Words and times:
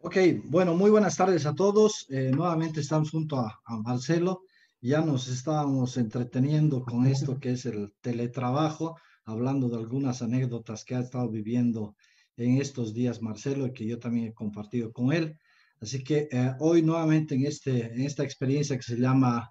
Ok, 0.00 0.16
bueno, 0.44 0.76
muy 0.76 0.90
buenas 0.92 1.16
tardes 1.16 1.44
a 1.44 1.56
todos. 1.56 2.06
Eh, 2.08 2.30
nuevamente 2.32 2.78
estamos 2.78 3.10
junto 3.10 3.36
a, 3.40 3.60
Marcelo. 3.82 4.42
Ya 4.80 5.00
nos 5.00 5.26
estábamos 5.26 5.96
entreteniendo 5.96 6.84
con 6.84 7.04
esto 7.04 7.40
que 7.40 7.50
es 7.50 7.66
el 7.66 7.92
teletrabajo, 8.00 8.96
hablando 9.24 9.68
de 9.68 9.76
algunas 9.76 10.22
anécdotas 10.22 10.84
que 10.84 10.94
ha 10.94 11.00
estado 11.00 11.28
viviendo 11.28 11.96
en 12.36 12.60
estos 12.60 12.94
días 12.94 13.20
Marcelo 13.22 13.66
y 13.66 13.72
que 13.72 13.86
yo 13.88 13.98
también 13.98 14.28
he 14.28 14.34
compartido 14.34 14.92
con 14.92 15.12
él. 15.12 15.36
Así 15.80 16.04
que 16.04 16.28
eh, 16.30 16.52
hoy 16.60 16.82
nuevamente 16.82 17.34
en, 17.34 17.44
este, 17.44 17.92
en 17.92 18.02
esta 18.02 18.22
experiencia 18.22 18.76
que 18.76 18.84
se 18.84 19.00
llama 19.00 19.50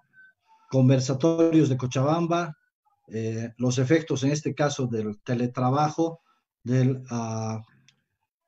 Conversatorios 0.70 1.68
de 1.68 1.76
Cochabamba, 1.76 2.56
eh, 3.08 3.52
los 3.58 3.78
efectos 3.78 4.24
en 4.24 4.30
este 4.30 4.54
caso 4.54 4.86
del 4.86 5.20
teletrabajo, 5.20 6.20
del, 6.64 7.02
uh, 7.10 7.60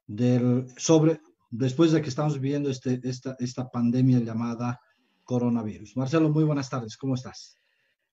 del 0.07 0.67
sobre, 0.79 1.21
después 1.51 1.93
de 1.93 2.01
que 2.01 2.09
estamos 2.09 2.41
viviendo 2.41 2.71
este, 2.71 3.01
esta, 3.03 3.37
esta 3.39 3.69
pandemia 3.71 4.21
llamada 4.21 4.81
coronavirus. 5.25 5.97
Marcelo, 5.97 6.31
muy 6.31 6.45
buenas 6.45 6.71
tardes, 6.71 6.97
¿cómo 6.97 7.15
estás? 7.15 7.61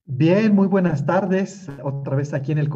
Bien, 0.06 0.56
muy 0.56 0.68
buenas 0.68 1.06
tardes. 1.06 1.68
Otra 1.84 2.16
vez 2.16 2.34
aquí 2.34 2.52
en 2.54 2.60
el 2.60 2.70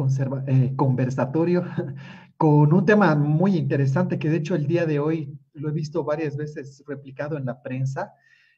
eh, 0.46 0.72
conversatorio 0.76 1.64
con 2.36 2.72
un 2.72 2.84
tema 2.84 3.14
muy 3.14 3.56
interesante 3.56 4.18
que 4.18 4.28
de 4.28 4.36
hecho 4.36 4.54
el 4.54 4.66
día 4.66 4.84
de 4.84 4.98
hoy 4.98 5.38
lo 5.54 5.68
he 5.68 5.72
visto 5.72 6.04
varias 6.04 6.36
veces 6.36 6.82
replicado 6.86 7.36
en 7.36 7.46
la 7.46 7.62
prensa, 7.62 8.12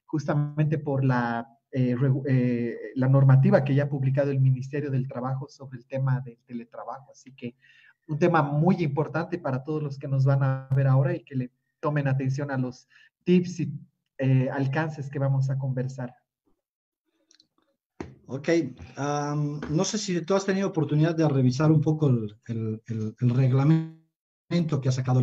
justamente 0.06 0.78
por 0.78 1.04
la, 1.04 1.46
eh, 1.70 1.94
eh, 2.26 2.76
la 2.96 3.08
normativa 3.08 3.62
que 3.62 3.74
ya 3.74 3.84
ha 3.84 3.88
publicado 3.88 4.30
el 4.30 4.40
Ministerio 4.40 4.90
del 4.90 5.06
Trabajo 5.06 5.48
sobre 5.48 5.78
el 5.78 5.86
tema 5.86 6.20
del 6.20 6.38
teletrabajo. 6.44 7.12
Así 7.12 7.32
que 7.32 7.54
un 8.08 8.18
tema 8.18 8.42
muy 8.42 8.82
importante 8.82 9.38
para 9.38 9.62
todos 9.62 9.82
los 9.82 9.98
que 9.98 10.08
nos 10.08 10.24
van 10.24 10.42
a 10.42 10.68
ver 10.74 10.88
ahora 10.88 11.14
y 11.14 11.22
que 11.22 11.36
le 11.36 11.50
tomen 11.84 12.08
atención 12.08 12.50
a 12.50 12.56
los 12.56 12.88
tips 13.24 13.60
y 13.60 13.72
eh, 14.16 14.48
alcances 14.50 15.10
que 15.10 15.18
vamos 15.18 15.50
a 15.50 15.58
conversar. 15.58 16.14
Ok, 18.26 18.48
no 19.68 19.84
sé 19.84 19.98
si 19.98 20.18
tú 20.22 20.34
has 20.34 20.46
tenido 20.46 20.68
oportunidad 20.68 21.14
de 21.14 21.28
revisar 21.28 21.70
un 21.70 21.82
poco 21.82 22.08
el, 22.08 22.82
reglamento 23.20 24.80
que 24.80 24.88
ha 24.88 24.92
sacado 24.92 25.20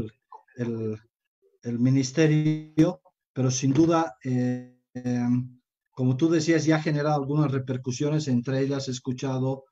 el, 0.58 1.80
ministerio, 1.80 3.02
pero 3.34 3.50
sin 3.50 3.74
duda, 3.74 4.18
eh, 4.24 4.78
como 5.90 6.16
tú 6.16 6.30
decías, 6.30 6.64
ya 6.66 6.76
ha 6.76 6.82
generado 6.84 7.16
algunas 7.16 7.52
repercusiones, 7.52 8.28
entre 8.28 8.60
ellas 8.60 8.88
he 8.88 8.92
escuchado 8.92 9.66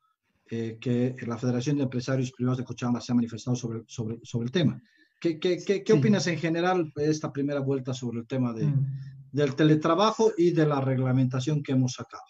eh, 0.49 0.79
que 0.81 1.15
la 1.27 1.37
Federación 1.37 1.77
de 1.77 1.83
Empresarios 1.83 2.31
Privados 2.31 2.57
de 2.57 2.63
Cochabamba 2.63 2.99
se 2.99 3.11
ha 3.11 3.15
manifestado 3.15 3.55
sobre 3.55 4.45
el 4.45 4.51
tema. 4.51 4.81
¿Qué, 5.19 5.39
qué, 5.39 5.93
opinas 5.93 6.27
en 6.27 6.37
general 6.37 6.91
de 6.95 7.09
esta 7.09 7.33
primera 7.33 7.59
vuelta 7.59 7.93
sobre 7.93 8.19
el 8.19 8.27
tema 8.27 8.53
de, 8.53 8.65
mm. 8.65 8.85
del 9.31 9.55
teletrabajo 9.55 10.31
y 10.37 10.51
de 10.51 10.65
la 10.65 10.79
reglamentación 10.79 11.61
que 11.61 11.73
hemos 11.73 11.93
sacado? 11.93 12.23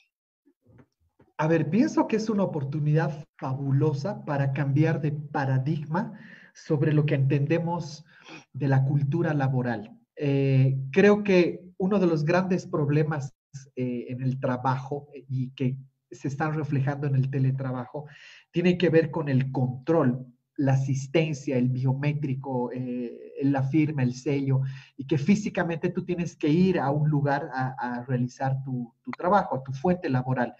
A 1.38 1.48
ver, 1.48 1.70
pienso 1.70 2.08
que 2.08 2.18
es 2.18 2.30
una 2.30 2.44
oportunidad 2.44 3.26
fabulosa 3.38 4.26
para 4.26 4.52
cambiar 4.52 5.00
de 5.00 5.12
paradigma 5.12 6.20
sobre 6.54 6.92
lo 6.92 7.06
que 7.06 7.16
entendemos 7.16 8.04
de 8.52 8.68
la 8.68 8.84
cultura 8.84 9.34
laboral. 9.34 9.98
Eh, 10.16 10.78
creo 10.92 11.24
que 11.24 11.62
uno 11.78 12.00
de 12.00 12.08
los 12.08 12.26
grandes 12.26 12.68
problemas 12.68 13.34
eh, 13.76 14.08
en 14.10 14.22
el 14.22 14.40
trabajo 14.40 15.08
y 15.14 15.52
que 15.52 15.78
se 16.12 16.28
están 16.28 16.56
reflejando 16.56 17.08
en 17.08 17.16
el 17.16 17.30
teletrabajo 17.30 18.06
tiene 18.52 18.78
que 18.78 18.90
ver 18.90 19.12
con 19.12 19.30
el 19.30 19.52
control 19.52 20.26
la 20.60 20.74
asistencia, 20.74 21.58
el 21.58 21.70
biométrico, 21.70 22.70
eh, 22.74 23.34
la 23.44 23.64
firma, 23.64 24.04
el 24.04 24.14
sello, 24.14 24.62
y 24.98 25.08
que 25.08 25.18
físicamente 25.18 25.90
tú 25.90 26.04
tienes 26.04 26.36
que 26.36 26.50
ir 26.50 26.80
a 26.80 26.92
un 26.92 27.10
lugar 27.10 27.50
a, 27.54 28.04
realizar 28.06 28.62
tu, 28.64 28.94
trabajo, 29.18 29.64
tu 29.64 29.72
fuente 29.72 30.10
laboral. 30.10 30.54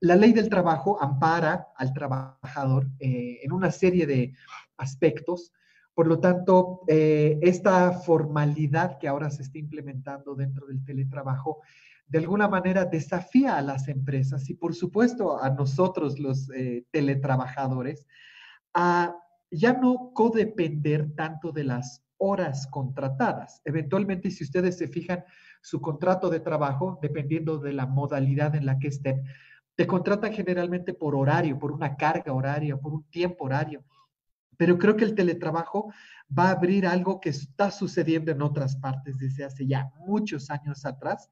La 0.00 0.16
ley 0.16 0.32
del 0.32 0.48
trabajo 0.48 1.00
ampara 1.00 1.68
al 1.76 1.92
trabajador 1.92 2.88
eh, 2.98 3.38
en 3.44 3.52
una 3.52 3.70
serie 3.70 4.06
de 4.06 4.34
aspectos. 4.76 5.52
Por 5.94 6.08
lo 6.08 6.18
tanto, 6.18 6.80
eh, 6.88 7.38
esta 7.42 7.92
formalidad 7.92 8.98
que 8.98 9.06
ahora 9.06 9.30
se 9.30 9.42
está 9.42 9.58
implementando 9.58 10.34
dentro 10.34 10.66
del 10.66 10.84
teletrabajo, 10.84 11.60
de 12.08 12.18
alguna 12.18 12.48
manera 12.48 12.86
desafía 12.86 13.56
a 13.56 13.62
las 13.62 13.86
empresas 13.86 14.50
y 14.50 14.54
por 14.54 14.74
supuesto 14.74 15.40
a 15.40 15.48
nosotros 15.50 16.18
los 16.18 16.48
teletrabajadores 16.90 18.06
a 18.74 19.16
ya 19.50 19.74
no 19.74 20.12
codepender 20.14 21.14
tanto 21.14 21.52
de 21.52 21.64
las 21.64 22.02
horas 22.16 22.66
contratadas. 22.68 23.60
Eventualmente, 23.64 24.30
si 24.30 24.44
ustedes 24.44 24.78
se 24.78 24.88
fijan, 24.88 25.24
su 25.60 25.80
contrato 25.80 26.30
de 26.30 26.40
trabajo, 26.40 26.98
dependiendo 27.02 27.58
de 27.58 27.72
la 27.72 27.86
modalidad 27.86 28.54
en 28.54 28.66
la 28.66 28.78
que 28.78 28.88
estén, 28.88 29.22
te 29.74 29.86
contratan 29.86 30.32
generalmente 30.32 30.94
por 30.94 31.14
horario, 31.14 31.58
por 31.58 31.72
una 31.72 31.96
carga 31.96 32.32
horaria, 32.32 32.76
por 32.76 32.94
un 32.94 33.04
tiempo 33.10 33.44
horario. 33.44 33.84
Pero 34.56 34.78
creo 34.78 34.96
que 34.96 35.04
el 35.04 35.14
teletrabajo 35.14 35.92
va 36.36 36.48
a 36.48 36.52
abrir 36.52 36.86
algo 36.86 37.20
que 37.20 37.30
está 37.30 37.70
sucediendo 37.70 38.30
en 38.32 38.42
otras 38.42 38.76
partes 38.76 39.18
desde 39.18 39.44
hace 39.44 39.66
ya 39.66 39.90
muchos 40.06 40.50
años 40.50 40.84
atrás 40.84 41.30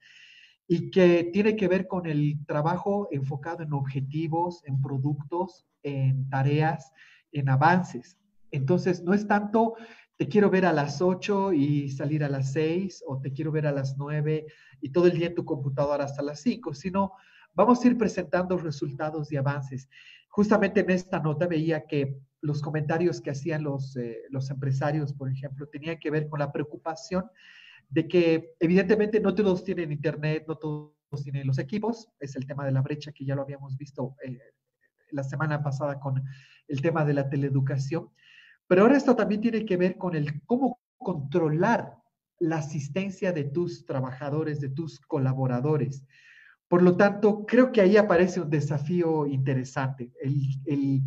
y 0.67 0.91
que 0.91 1.31
tiene 1.33 1.57
que 1.57 1.69
ver 1.69 1.87
con 1.87 2.07
el 2.07 2.45
trabajo 2.47 3.09
enfocado 3.11 3.63
en 3.63 3.73
objetivos, 3.73 4.63
en 4.65 4.81
productos, 4.81 5.67
en 5.83 6.29
tareas, 6.29 6.93
en 7.33 7.49
avances. 7.49 8.17
Entonces, 8.51 9.03
no 9.03 9.15
es 9.15 9.27
tanto 9.27 9.75
te 10.21 10.29
quiero 10.29 10.51
ver 10.51 10.67
a 10.67 10.75
las 10.75 11.01
8 11.01 11.55
y 11.55 11.89
salir 11.89 12.23
a 12.25 12.29
las 12.29 12.53
6 12.53 13.05
o 13.07 13.23
te 13.23 13.33
quiero 13.33 13.51
ver 13.51 13.67
a 13.67 13.73
las 13.73 13.97
9 13.97 14.45
y 14.83 14.91
todo 14.91 15.07
el 15.07 15.13
día 15.13 15.29
en 15.29 15.35
tu 15.35 15.47
computadora 15.47 16.05
hasta 16.05 16.21
las 16.23 16.41
5, 16.41 16.75
sino 16.75 17.13
vamos 17.55 17.83
a 17.83 17.89
ir 17.89 17.97
presentando 17.97 18.59
resultados 18.59 19.33
y 19.33 19.39
avances. 19.39 19.89
Justamente 20.29 20.81
en 20.81 20.91
esta 20.91 21.21
nota 21.21 21.47
veía 21.47 21.87
que 21.87 22.19
los 22.43 22.61
comentarios 22.61 23.23
que 23.23 23.31
hacían 23.31 23.63
los, 23.63 23.97
eh, 23.97 24.19
los 24.29 24.51
empresarios, 24.51 25.15
por 25.15 25.31
ejemplo, 25.31 25.67
tenían 25.69 25.99
que 25.99 26.11
ver 26.11 26.29
con 26.29 26.39
la 26.39 26.53
preocupación 26.53 27.25
de 27.89 28.07
que 28.07 28.57
evidentemente 28.61 29.21
no 29.21 29.35
todos 29.35 29.65
tienen 29.65 29.91
internet, 29.91 30.45
no 30.47 30.57
todos 30.57 30.93
tienen 31.23 31.47
los 31.47 31.59
equipos, 31.59 32.11
es 32.21 32.37
el 32.37 32.47
tema 32.47 32.67
de 32.67 32.73
la 32.73 32.83
brecha 32.83 33.11
que 33.13 33.25
ya 33.25 33.35
lo 33.35 33.41
habíamos 33.41 33.75
visto 33.79 34.17
eh, 34.23 34.39
la 35.13 35.25
semana 35.25 35.63
pasada 35.63 35.99
con 35.99 36.23
el 36.71 36.81
tema 36.81 37.05
de 37.05 37.15
la 37.15 37.29
teleeducación. 37.29 38.09
Pero 38.67 38.83
ahora 38.83 38.97
esto 38.97 39.17
también 39.17 39.41
tiene 39.41 39.67
que 39.67 39.77
ver 39.77 39.99
con 39.99 40.15
el 40.15 40.43
cómo 40.45 40.81
controlar 40.97 41.97
la 42.39 42.59
asistencia 42.59 43.33
de 43.33 43.45
tus 43.45 43.85
trabajadores, 43.85 44.61
de 44.61 44.71
tus 44.71 45.01
colaboradores. 45.01 46.05
Por 46.69 46.83
lo 46.83 46.97
tanto, 46.97 47.45
creo 47.47 47.73
que 47.73 47.81
ahí 47.81 47.97
aparece 47.97 48.41
un 48.41 48.49
desafío 48.49 49.27
interesante, 49.27 50.13
el, 50.23 51.03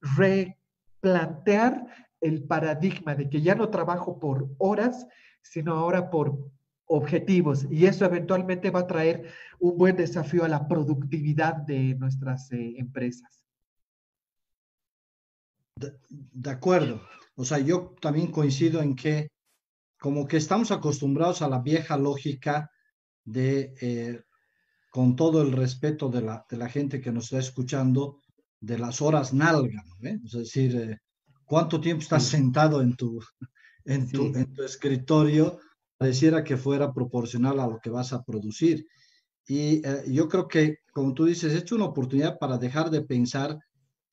replantear 0.00 1.86
el 2.20 2.44
paradigma 2.44 3.14
de 3.14 3.30
que 3.30 3.40
ya 3.40 3.54
no 3.54 3.70
trabajo 3.70 4.20
por 4.20 4.50
horas, 4.58 5.06
sino 5.40 5.72
ahora 5.72 6.10
por 6.10 6.50
objetivos. 6.84 7.66
Y 7.70 7.86
eso 7.86 8.04
eventualmente 8.04 8.70
va 8.70 8.80
a 8.80 8.86
traer 8.86 9.24
un 9.58 9.78
buen 9.78 9.96
desafío 9.96 10.44
a 10.44 10.48
la 10.48 10.68
productividad 10.68 11.54
de 11.54 11.94
nuestras 11.94 12.52
eh, 12.52 12.74
empresas. 12.76 13.45
De, 15.76 16.50
acuerdo. 16.50 17.02
O 17.34 17.44
sea, 17.44 17.58
yo 17.58 17.94
también 18.00 18.30
coincido 18.30 18.80
en 18.80 18.96
que 18.96 19.28
como 20.00 20.26
que 20.26 20.38
estamos 20.38 20.70
acostumbrados 20.70 21.42
a 21.42 21.48
la 21.48 21.60
vieja 21.60 21.98
lógica 21.98 22.70
de, 23.24 23.74
eh, 23.82 24.22
con 24.90 25.16
todo 25.16 25.42
el 25.42 25.52
respeto 25.52 26.08
de 26.08 26.22
la, 26.22 26.46
de 26.48 26.56
la, 26.56 26.68
gente 26.70 27.00
que 27.00 27.12
nos 27.12 27.24
está 27.24 27.38
escuchando, 27.38 28.22
de 28.58 28.78
las 28.78 29.02
horas 29.02 29.34
nalga, 29.34 29.84
¿eh? 30.02 30.18
es 30.24 30.32
decir, 30.32 30.76
eh, 30.76 30.98
cuánto 31.44 31.78
tiempo 31.78 32.02
estás 32.02 32.24
sentado 32.24 32.80
en 32.80 32.96
tu, 32.96 33.20
en, 33.84 34.10
tu, 34.10 34.26
en 34.34 34.54
tu 34.54 34.62
escritorio, 34.62 35.58
pareciera 35.98 36.42
que 36.42 36.56
fuera 36.56 36.92
proporcional 36.92 37.60
a 37.60 37.66
lo 37.66 37.78
que 37.80 37.90
vas 37.90 38.14
a 38.14 38.22
producir. 38.22 38.86
Y 39.46 39.82
yo 40.10 40.28
creo 40.28 40.48
que, 40.48 40.78
como 40.92 41.14
tú 41.14 41.26
dices, 41.26 41.52
es 41.52 41.70
una 41.70 41.84
oportunidad 41.84 42.36
para 42.38 42.58
dejar 42.58 42.90
de 42.90 43.02
pensar 43.02 43.56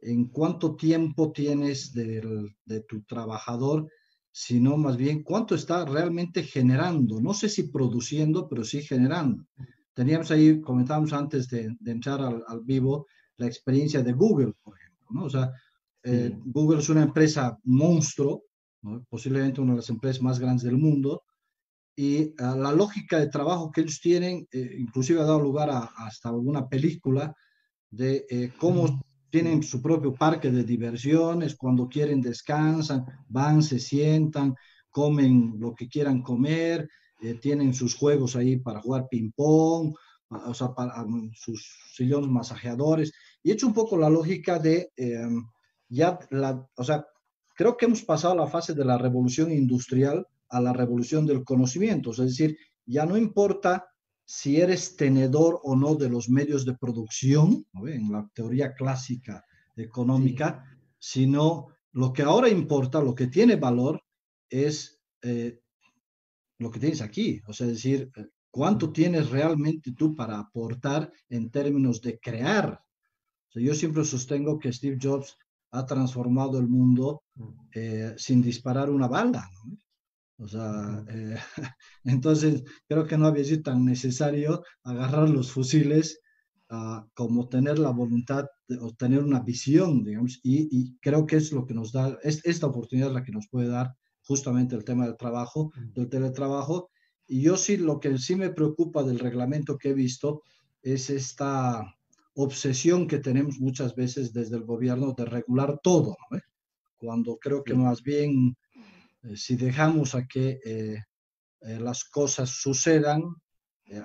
en 0.05 0.25
cuánto 0.25 0.75
tiempo 0.75 1.31
tienes 1.31 1.93
de 1.93 2.79
tu 2.87 3.01
trabajador, 3.03 3.87
sino 4.33 4.77
más 4.77 4.97
bien 4.97 5.21
cuánto 5.21 5.53
está 5.53 5.85
realmente 5.85 6.43
generando. 6.43 7.21
No 7.21 7.33
sé 7.35 7.47
si 7.47 7.63
produciendo, 7.63 8.49
pero 8.49 8.63
sí 8.63 8.81
generando. 8.81 9.45
Teníamos 9.93 10.31
ahí, 10.31 10.59
comentábamos 10.59 11.13
antes 11.13 11.47
de, 11.49 11.77
entrar 11.85 12.19
al, 12.21 12.61
vivo, 12.63 13.05
la 13.37 13.45
experiencia 13.45 14.01
de 14.01 14.11
Google, 14.11 14.53
por 14.63 14.75
ejemplo. 14.75 15.07
¿no? 15.11 15.25
O 15.25 15.29
sea, 15.29 15.51
eh, 16.03 16.35
Google 16.45 16.79
es 16.79 16.89
una 16.89 17.03
empresa 17.03 17.59
monstruo, 17.63 18.43
posiblemente 19.07 19.61
una 19.61 19.73
de 19.73 19.77
las 19.77 19.89
empresas 19.89 20.21
más 20.21 20.39
grandes 20.39 20.63
del 20.63 20.77
mundo, 20.77 21.23
y 21.95 22.33
ah, 22.39 22.55
la 22.57 22.71
lógica 22.71 23.19
de 23.19 23.27
trabajo 23.27 23.71
que 23.71 23.81
ellos 23.81 24.01
tienen, 24.01 24.47
eh, 24.51 24.77
inclusive 24.79 25.21
ha 25.21 25.25
dado 25.25 25.39
lugar 25.39 25.69
a, 25.69 25.91
hasta 25.95 26.29
alguna 26.29 26.67
película 26.67 27.35
de 27.91 28.25
eh, 28.27 28.51
cómo 28.57 28.99
tienen 29.33 29.63
su 29.63 29.81
propio 29.81 30.13
parque 30.13 30.51
de 30.51 30.63
diversiones, 30.63 31.55
cuando 31.55 31.89
quieren 31.89 32.21
descansan, 32.21 33.03
van, 33.27 33.63
se 33.63 33.79
sientan, 33.79 34.55
comen 34.91 35.55
lo 35.57 35.73
que 35.73 35.89
quieran 35.89 36.21
comer, 36.21 36.87
eh, 37.19 37.33
tienen 37.41 37.73
sus 37.73 37.95
juegos 37.95 38.35
ahí 38.35 38.57
para 38.57 38.79
jugar 38.79 39.07
ping-pong, 39.09 39.95
o 40.29 40.53
sea, 40.53 40.75
para 40.75 41.01
um, 41.01 41.31
sus 41.33 41.67
sillones 41.95 42.29
masajeadores. 42.29 43.11
Y 43.41 43.51
hecho 43.51 43.65
un 43.65 43.73
poco 43.73 43.97
la 43.97 44.07
lógica 44.07 44.59
de 44.59 44.91
em, 44.97 45.43
ya, 45.89 46.19
la, 46.29 46.69
o 46.75 46.83
sea, 46.83 47.03
creo 47.55 47.75
que 47.75 47.85
hemos 47.85 48.03
pasado 48.03 48.35
la 48.35 48.45
fase 48.45 48.75
de 48.75 48.85
la 48.85 48.99
revolución 48.99 49.51
industrial 49.51 50.27
a 50.49 50.61
la 50.61 50.73
revolución 50.73 51.25
del 51.25 51.43
conocimiento, 51.43 52.11
es 52.11 52.17
decir, 52.17 52.55
ya 52.85 53.07
no 53.07 53.17
importa 53.17 53.87
si 54.25 54.59
eres 54.59 54.95
tenedor 54.95 55.59
o 55.63 55.75
no 55.75 55.95
de 55.95 56.09
los 56.09 56.29
medios 56.29 56.65
de 56.65 56.75
producción, 56.75 57.65
en 57.85 58.11
la 58.11 58.29
teoría 58.33 58.73
clásica 58.73 59.43
económica, 59.75 60.63
sino 60.97 61.67
lo 61.91 62.13
que 62.13 62.23
ahora 62.23 62.49
importa, 62.49 63.01
lo 63.01 63.13
que 63.15 63.27
tiene 63.27 63.55
valor, 63.55 64.01
es 64.49 65.01
eh, 65.21 65.59
lo 66.59 66.71
que 66.71 66.79
tienes 66.79 67.01
aquí, 67.01 67.41
o 67.47 67.53
sea, 67.53 67.67
es 67.67 67.73
decir, 67.73 68.11
eh, 68.15 68.27
cuánto 68.49 68.91
tienes 68.91 69.29
realmente 69.29 69.93
tú 69.93 70.15
para 70.15 70.39
aportar 70.39 71.11
en 71.29 71.49
términos 71.49 72.01
de 72.01 72.19
crear. 72.19 72.79
yo 73.55 73.73
siempre 73.75 74.05
sostengo 74.05 74.59
que 74.59 74.71
Steve 74.71 74.97
Jobs 75.01 75.37
ha 75.71 75.85
transformado 75.85 76.59
el 76.59 76.67
mundo 76.67 77.23
eh, 77.73 78.13
sin 78.17 78.41
disparar 78.41 78.89
una 78.89 79.07
bala. 79.07 79.49
O 80.43 80.47
sea, 80.47 81.03
eh, 81.09 81.37
entonces 82.03 82.63
creo 82.87 83.07
que 83.07 83.17
no 83.17 83.27
había 83.27 83.43
sido 83.43 83.63
tan 83.63 83.85
necesario 83.85 84.63
agarrar 84.83 85.29
los 85.29 85.51
fusiles 85.51 86.19
uh, 86.69 87.01
como 87.13 87.47
tener 87.47 87.79
la 87.79 87.91
voluntad 87.91 88.45
de, 88.67 88.77
o 88.79 88.91
tener 88.93 89.23
una 89.23 89.39
visión, 89.39 90.03
digamos, 90.03 90.39
y, 90.43 90.67
y, 90.71 90.97
creo 90.99 91.25
que 91.25 91.37
es 91.37 91.51
lo 91.51 91.65
que 91.65 91.73
nos 91.73 91.91
da, 91.93 92.17
es, 92.23 92.45
esta 92.45 92.67
oportunidad 92.67 93.09
es 93.09 93.15
la 93.15 93.23
que 93.23 93.31
nos 93.31 93.47
puede 93.47 93.69
dar 93.69 93.95
justamente 94.23 94.75
el 94.75 94.83
tema 94.83 95.05
del 95.05 95.17
trabajo, 95.17 95.71
del 95.93 96.09
teletrabajo. 96.09 96.89
Y 97.27 97.41
yo 97.41 97.57
sí, 97.57 97.77
lo 97.77 97.99
que 97.99 98.17
sí 98.17 98.35
me 98.35 98.49
preocupa 98.49 99.03
del 99.03 99.19
reglamento 99.19 99.77
que 99.77 99.89
he 99.89 99.93
visto 99.93 100.43
es 100.81 101.09
esta 101.09 101.95
obsesión 102.35 103.07
que 103.07 103.19
tenemos 103.19 103.59
muchas 103.59 103.95
veces 103.95 104.33
desde 104.33 104.57
el 104.57 104.63
gobierno 104.63 105.13
de 105.13 105.25
regular 105.25 105.79
todo, 105.83 106.15
¿no? 106.31 106.39
cuando 106.97 107.37
creo 107.37 107.63
que 107.63 107.73
más 107.73 108.01
bien 108.01 108.55
si 109.35 109.55
dejamos 109.55 110.15
a 110.15 110.27
que 110.27 110.59
eh, 110.63 111.03
eh, 111.61 111.79
las 111.79 112.03
cosas 112.03 112.49
sucedan, 112.49 113.23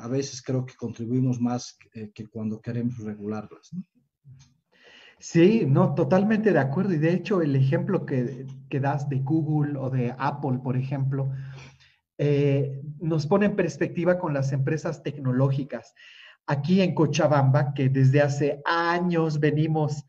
a 0.00 0.08
veces 0.08 0.42
creo 0.42 0.66
que 0.66 0.74
contribuimos 0.74 1.40
más 1.40 1.78
que 2.12 2.26
cuando 2.26 2.60
queremos 2.60 2.98
regularlas. 2.98 3.70
Sí, 5.18 5.64
no, 5.66 5.94
totalmente 5.94 6.52
de 6.52 6.58
acuerdo. 6.58 6.94
Y 6.94 6.98
de 6.98 7.14
hecho, 7.14 7.40
el 7.40 7.54
ejemplo 7.54 8.04
que, 8.04 8.44
que 8.68 8.80
das 8.80 9.08
de 9.08 9.20
Google 9.20 9.78
o 9.78 9.88
de 9.88 10.14
Apple, 10.18 10.58
por 10.62 10.76
ejemplo, 10.76 11.30
nos 13.00 13.26
pone 13.28 13.46
en 13.46 13.56
perspectiva 13.56 14.18
con 14.18 14.34
las 14.34 14.52
empresas 14.52 15.02
tecnológicas. 15.02 15.94
Aquí 16.46 16.82
en 16.82 16.94
Cochabamba, 16.94 17.72
que 17.72 17.88
desde 17.88 18.20
hace 18.20 18.60
años 18.66 19.38
venimos 19.38 20.04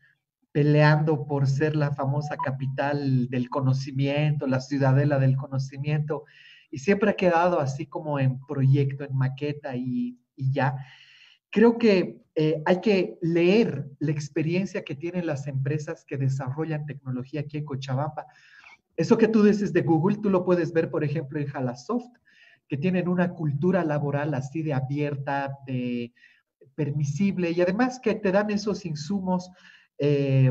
peleando 0.52 1.26
por 1.26 1.46
ser 1.46 1.76
la 1.76 1.92
famosa 1.92 2.36
capital 2.36 3.28
del 3.28 3.48
conocimiento, 3.48 4.46
la 4.46 4.60
ciudadela 4.60 5.18
del 5.18 5.36
conocimiento, 5.36 6.24
y 6.70 6.78
siempre 6.78 7.10
ha 7.10 7.16
quedado 7.16 7.60
así 7.60 7.86
como 7.86 8.18
en 8.18 8.40
proyecto, 8.46 9.04
en 9.04 9.16
maqueta 9.16 9.76
y, 9.76 10.18
ya. 10.36 10.74
Creo 11.50 11.78
que 11.78 12.22
eh, 12.34 12.62
hay 12.64 12.80
que 12.80 13.18
leer 13.20 13.90
la 13.98 14.12
experiencia 14.12 14.82
que 14.84 14.94
tienen 14.94 15.26
las 15.26 15.46
empresas 15.46 16.04
que 16.04 16.16
desarrollan 16.16 16.86
tecnología 16.86 17.42
aquí 17.42 17.58
en 17.58 17.64
Cochabamba. 17.64 18.26
Eso 18.96 19.18
que 19.18 19.28
tú 19.28 19.42
dices 19.42 19.72
de 19.72 19.82
Google, 19.82 20.18
tú 20.22 20.30
lo 20.30 20.44
puedes 20.44 20.72
ver, 20.72 20.90
por 20.90 21.04
ejemplo, 21.04 21.38
en 21.38 21.48
Halasoft, 21.54 22.16
que 22.68 22.76
tienen 22.76 23.08
una 23.08 23.30
cultura 23.30 23.84
laboral 23.84 24.32
así 24.34 24.62
de 24.62 24.72
abierta, 24.72 25.58
de 25.66 26.12
permisible, 26.76 27.50
y 27.50 27.60
además 27.60 28.00
que 28.00 28.14
te 28.14 28.32
dan 28.32 28.50
esos 28.50 28.86
insumos 28.86 29.50
eh, 30.02 30.50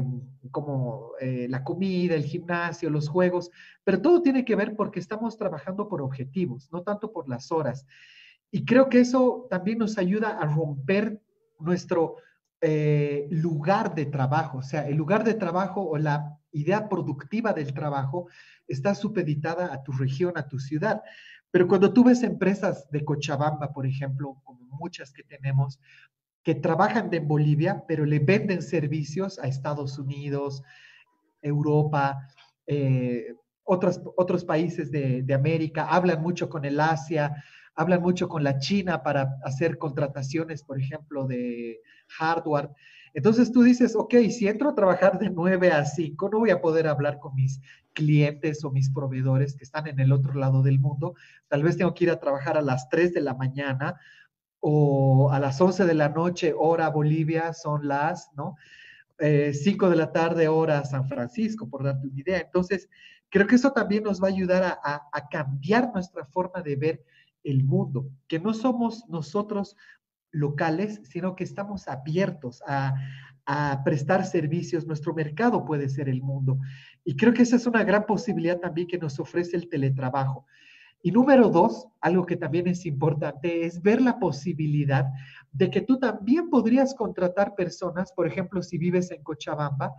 como 0.51 1.13
eh, 1.19 1.47
la 1.49 1.63
comida, 1.63 2.13
el 2.13 2.23
gimnasio, 2.23 2.91
los 2.91 3.09
juegos, 3.09 3.49
pero 3.83 3.99
todo 3.99 4.21
tiene 4.21 4.45
que 4.45 4.55
ver 4.55 4.75
porque 4.75 4.99
estamos 4.99 5.37
trabajando 5.37 5.89
por 5.89 6.03
objetivos, 6.03 6.69
no 6.71 6.83
tanto 6.83 7.11
por 7.11 7.27
las 7.27 7.51
horas. 7.51 7.87
Y 8.51 8.63
creo 8.63 8.89
que 8.89 8.99
eso 8.99 9.47
también 9.49 9.79
nos 9.79 9.97
ayuda 9.97 10.37
a 10.37 10.45
romper 10.45 11.19
nuestro 11.59 12.17
eh, 12.61 13.27
lugar 13.31 13.95
de 13.95 14.05
trabajo, 14.05 14.59
o 14.59 14.63
sea, 14.63 14.87
el 14.87 14.97
lugar 14.97 15.23
de 15.23 15.33
trabajo 15.33 15.81
o 15.81 15.97
la 15.97 16.37
idea 16.51 16.87
productiva 16.87 17.51
del 17.51 17.73
trabajo 17.73 18.27
está 18.67 18.93
supeditada 18.93 19.73
a 19.73 19.81
tu 19.81 19.93
región, 19.93 20.33
a 20.35 20.47
tu 20.47 20.59
ciudad. 20.59 21.01
Pero 21.49 21.67
cuando 21.67 21.91
tú 21.91 22.03
ves 22.03 22.21
empresas 22.21 22.87
de 22.91 23.03
Cochabamba, 23.03 23.73
por 23.73 23.87
ejemplo, 23.87 24.39
como 24.43 24.59
muchas 24.77 25.11
que 25.11 25.23
tenemos, 25.23 25.79
que 26.43 26.55
trabajan 26.55 27.13
en 27.13 27.27
Bolivia, 27.27 27.83
pero 27.87 28.05
le 28.05 28.19
venden 28.19 28.61
servicios 28.61 29.39
a 29.39 29.47
Estados 29.47 29.97
Unidos, 29.99 30.63
Europa, 31.41 32.17
eh, 32.67 33.33
otros, 33.63 34.01
otros 34.17 34.45
países 34.45 34.91
de, 34.91 35.21
de, 35.21 35.33
América, 35.33 35.85
hablan 35.85 36.21
mucho 36.21 36.49
con 36.49 36.65
el 36.65 36.79
Asia, 36.79 37.35
hablan 37.75 38.01
mucho 38.01 38.27
con 38.27 38.43
la 38.43 38.57
China 38.59 39.03
para 39.03 39.37
hacer 39.43 39.77
contrataciones, 39.77 40.63
por 40.63 40.79
ejemplo, 40.79 41.27
de 41.27 41.79
hardware. 42.07 42.69
Entonces 43.13 43.51
tú 43.51 43.63
dices, 43.63 43.95
ok, 43.95 44.15
si 44.29 44.47
entro 44.47 44.69
a 44.69 44.75
trabajar 44.75 45.17
de 45.19 45.29
9 45.29 45.71
a 45.71 45.85
5, 45.85 46.29
no 46.29 46.39
voy 46.39 46.51
a 46.51 46.61
poder 46.61 46.87
hablar 46.87 47.19
con 47.19 47.35
mis 47.35 47.59
clientes 47.93 48.63
o 48.63 48.71
mis 48.71 48.89
proveedores 48.89 49.55
que 49.55 49.63
están 49.63 49.87
en 49.87 49.99
el 49.99 50.11
otro 50.11 50.33
lado 50.33 50.61
del 50.61 50.79
mundo. 50.79 51.15
Tal 51.47 51.63
vez 51.63 51.77
tengo 51.77 51.93
que 51.93 52.05
ir 52.05 52.11
a 52.11 52.19
trabajar 52.19 52.57
a 52.57 52.61
las 52.61 52.89
3 52.89 53.13
de 53.13 53.21
la 53.21 53.33
mañana 53.33 53.95
o 54.59 55.31
a 55.31 55.39
las 55.39 55.59
11 55.59 55.85
de 55.85 55.93
la 55.93 56.09
noche, 56.09 56.53
hora 56.57 56.89
Bolivia, 56.89 57.53
son 57.53 57.87
las, 57.87 58.31
¿no? 58.35 58.55
5 59.19 59.19
eh, 59.19 59.89
de 59.89 59.95
la 59.95 60.11
tarde, 60.11 60.47
hora 60.47 60.85
San 60.85 61.07
Francisco, 61.07 61.69
por 61.69 61.83
darte 61.83 62.07
una 62.07 62.19
idea. 62.19 62.39
Entonces, 62.39 62.89
creo 63.29 63.47
que 63.47 63.55
eso 63.55 63.71
también 63.71 64.03
nos 64.03 64.21
va 64.21 64.27
a 64.27 64.31
ayudar 64.31 64.63
a, 64.63 65.01
a, 65.11 65.29
cambiar 65.29 65.91
nuestra 65.93 66.25
forma 66.25 66.61
de 66.61 66.75
ver 66.75 67.03
el 67.43 67.63
mundo, 67.63 68.09
que 68.27 68.39
no 68.39 68.53
somos 68.53 69.07
nosotros 69.09 69.75
locales, 70.31 71.01
sino 71.03 71.35
que 71.35 71.43
estamos 71.43 71.87
abiertos 71.87 72.61
a, 72.67 72.93
a 73.45 73.83
prestar 73.83 74.25
servicios. 74.25 74.85
Nuestro 74.85 75.13
mercado 75.13 75.65
puede 75.65 75.89
ser 75.89 76.07
el 76.07 76.21
mundo. 76.21 76.59
Y 77.03 77.15
creo 77.15 77.33
que 77.33 77.41
esa 77.41 77.55
es 77.55 77.65
una 77.65 77.83
gran 77.83 78.05
posibilidad 78.05 78.59
también 78.59 78.87
que 78.87 78.97
nos 78.97 79.19
ofrece 79.19 79.57
el 79.57 79.69
teletrabajo. 79.69 80.45
Y 81.01 81.11
número 81.11 81.49
dos, 81.49 81.87
algo 82.01 82.25
que 82.25 82.35
también 82.35 82.67
es 82.67 82.85
importante, 82.85 83.65
es 83.65 83.81
ver 83.81 84.01
la 84.01 84.19
posibilidad 84.19 85.05
de 85.51 85.69
que 85.69 85.81
tú 85.81 85.97
también 85.97 86.49
podrías 86.49 86.93
contratar 86.93 87.55
personas, 87.55 88.11
por 88.11 88.27
ejemplo, 88.27 88.61
si 88.61 88.77
vives 88.77 89.09
en 89.11 89.23
Cochabamba, 89.23 89.93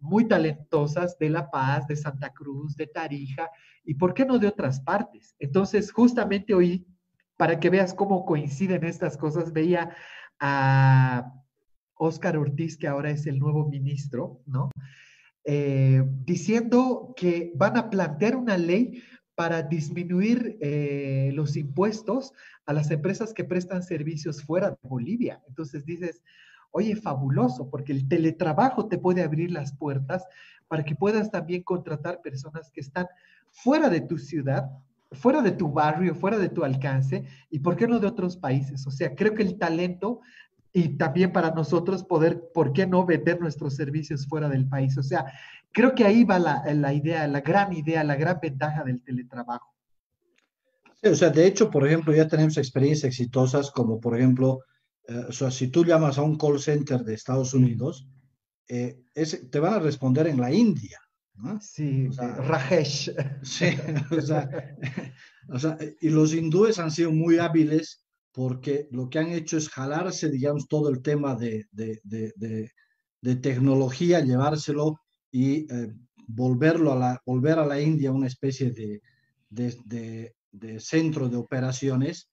muy 0.00 0.28
talentosas 0.28 1.16
de 1.18 1.30
La 1.30 1.50
Paz, 1.50 1.86
de 1.86 1.96
Santa 1.96 2.30
Cruz, 2.32 2.76
de 2.76 2.86
Tarija, 2.86 3.50
y 3.84 3.94
por 3.94 4.12
qué 4.12 4.26
no 4.26 4.38
de 4.38 4.48
otras 4.48 4.80
partes. 4.80 5.34
Entonces, 5.38 5.90
justamente 5.90 6.54
hoy, 6.54 6.86
para 7.36 7.58
que 7.58 7.70
veas 7.70 7.94
cómo 7.94 8.26
coinciden 8.26 8.84
estas 8.84 9.16
cosas, 9.16 9.52
veía 9.52 9.96
a 10.40 11.32
Óscar 11.94 12.36
Ortiz, 12.36 12.76
que 12.76 12.86
ahora 12.86 13.10
es 13.10 13.26
el 13.26 13.38
nuevo 13.38 13.68
ministro, 13.68 14.42
¿no? 14.46 14.70
Eh, 15.46 16.02
diciendo 16.24 17.12
que 17.16 17.52
van 17.54 17.76
a 17.76 17.90
plantear 17.90 18.36
una 18.36 18.56
ley 18.56 19.02
para 19.34 19.62
disminuir 19.62 20.56
eh, 20.60 21.30
los 21.34 21.56
impuestos 21.56 22.32
a 22.66 22.72
las 22.72 22.90
empresas 22.90 23.34
que 23.34 23.44
prestan 23.44 23.82
servicios 23.82 24.42
fuera 24.42 24.70
de 24.70 24.76
Bolivia. 24.82 25.42
Entonces 25.48 25.84
dices, 25.84 26.22
oye, 26.70 26.96
fabuloso, 26.96 27.68
porque 27.70 27.92
el 27.92 28.08
teletrabajo 28.08 28.88
te 28.88 28.98
puede 28.98 29.22
abrir 29.22 29.50
las 29.50 29.76
puertas 29.76 30.26
para 30.68 30.84
que 30.84 30.94
puedas 30.94 31.30
también 31.30 31.62
contratar 31.62 32.20
personas 32.22 32.70
que 32.70 32.80
están 32.80 33.06
fuera 33.50 33.88
de 33.88 34.00
tu 34.00 34.18
ciudad, 34.18 34.70
fuera 35.12 35.42
de 35.42 35.52
tu 35.52 35.70
barrio, 35.70 36.14
fuera 36.14 36.38
de 36.38 36.48
tu 36.48 36.64
alcance, 36.64 37.24
y 37.50 37.60
por 37.60 37.76
qué 37.76 37.86
no 37.86 38.00
de 38.00 38.06
otros 38.06 38.36
países. 38.36 38.86
O 38.86 38.90
sea, 38.90 39.14
creo 39.14 39.34
que 39.34 39.42
el 39.42 39.58
talento 39.58 40.20
y 40.76 40.96
también 40.96 41.32
para 41.32 41.52
nosotros 41.52 42.02
poder, 42.02 42.50
¿por 42.52 42.72
qué 42.72 42.84
no 42.84 43.06
vender 43.06 43.40
nuestros 43.40 43.76
servicios 43.76 44.26
fuera 44.26 44.48
del 44.48 44.66
país? 44.66 44.98
O 44.98 45.04
sea, 45.04 45.26
creo 45.74 45.94
que 45.94 46.04
ahí 46.04 46.24
va 46.24 46.38
la, 46.38 46.62
la 46.72 46.94
idea, 46.94 47.26
la 47.26 47.40
gran 47.40 47.72
idea, 47.72 48.04
la 48.04 48.16
gran 48.16 48.38
ventaja 48.40 48.84
del 48.84 49.02
teletrabajo. 49.02 49.74
Sí, 51.02 51.08
o 51.08 51.16
sea, 51.16 51.28
de 51.30 51.46
hecho, 51.46 51.68
por 51.68 51.86
ejemplo, 51.86 52.14
ya 52.14 52.28
tenemos 52.28 52.56
experiencias 52.56 53.10
exitosas 53.10 53.70
como, 53.70 54.00
por 54.00 54.16
ejemplo, 54.16 54.60
eh, 55.08 55.24
o 55.28 55.32
sea, 55.32 55.50
si 55.50 55.68
tú 55.68 55.84
llamas 55.84 56.16
a 56.16 56.22
un 56.22 56.38
call 56.38 56.60
center 56.60 57.00
de 57.04 57.14
Estados 57.14 57.52
Unidos, 57.52 58.08
eh, 58.68 59.02
te 59.50 59.60
van 59.60 59.74
a 59.74 59.78
responder 59.80 60.28
en 60.28 60.40
la 60.40 60.50
India. 60.52 60.98
¿no? 61.34 61.60
Sí, 61.60 62.08
Rajesh. 62.08 63.12
Sí, 63.42 63.66
o 64.16 64.20
sea, 64.20 64.48
o 65.48 65.58
sea, 65.58 65.76
y 66.00 66.08
los 66.08 66.32
hindúes 66.32 66.78
han 66.78 66.92
sido 66.92 67.10
muy 67.10 67.38
hábiles 67.38 68.06
porque 68.32 68.88
lo 68.92 69.10
que 69.10 69.18
han 69.18 69.28
hecho 69.28 69.56
es 69.58 69.68
jalarse, 69.68 70.30
digamos, 70.30 70.68
todo 70.68 70.88
el 70.88 71.02
tema 71.02 71.34
de, 71.34 71.66
de, 71.72 72.00
de, 72.04 72.72
de 73.20 73.36
tecnología, 73.36 74.20
llevárselo 74.20 75.00
y 75.34 75.66
eh, 75.68 75.92
volverlo 76.28 76.92
a 76.92 76.96
la, 76.96 77.22
volver 77.26 77.58
a 77.58 77.66
la 77.66 77.80
India 77.80 78.12
una 78.12 78.28
especie 78.28 78.70
de, 78.70 79.02
de, 79.50 80.80
centro 80.80 81.28
de 81.28 81.36
operaciones. 81.36 82.30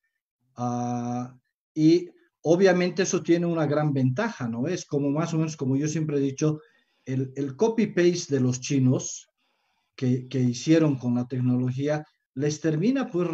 Ah, 0.55 1.35
y 1.73 2.07
obviamente 2.43 3.01
eso 3.01 3.23
tiene 3.23 3.47
una 3.47 3.65
gran 3.65 3.91
ventaja, 3.91 4.47
¿no? 4.47 4.67
Es 4.67 4.85
como 4.85 5.09
más 5.09 5.33
o 5.33 5.37
menos, 5.37 5.57
como 5.57 5.75
yo 5.75 5.87
siempre 5.87 6.17
he 6.17 6.19
dicho, 6.19 6.59
el, 7.03 7.33
el 7.35 7.55
copy-paste 7.55 8.35
de 8.35 8.39
los 8.39 8.61
chinos 8.61 9.27
que, 9.95 10.27
que, 10.27 10.39
hicieron 10.39 10.95
con 10.95 11.15
la 11.15 11.27
tecnología 11.27 12.05
les 12.35 12.61
termina 12.61 13.09
pues 13.09 13.27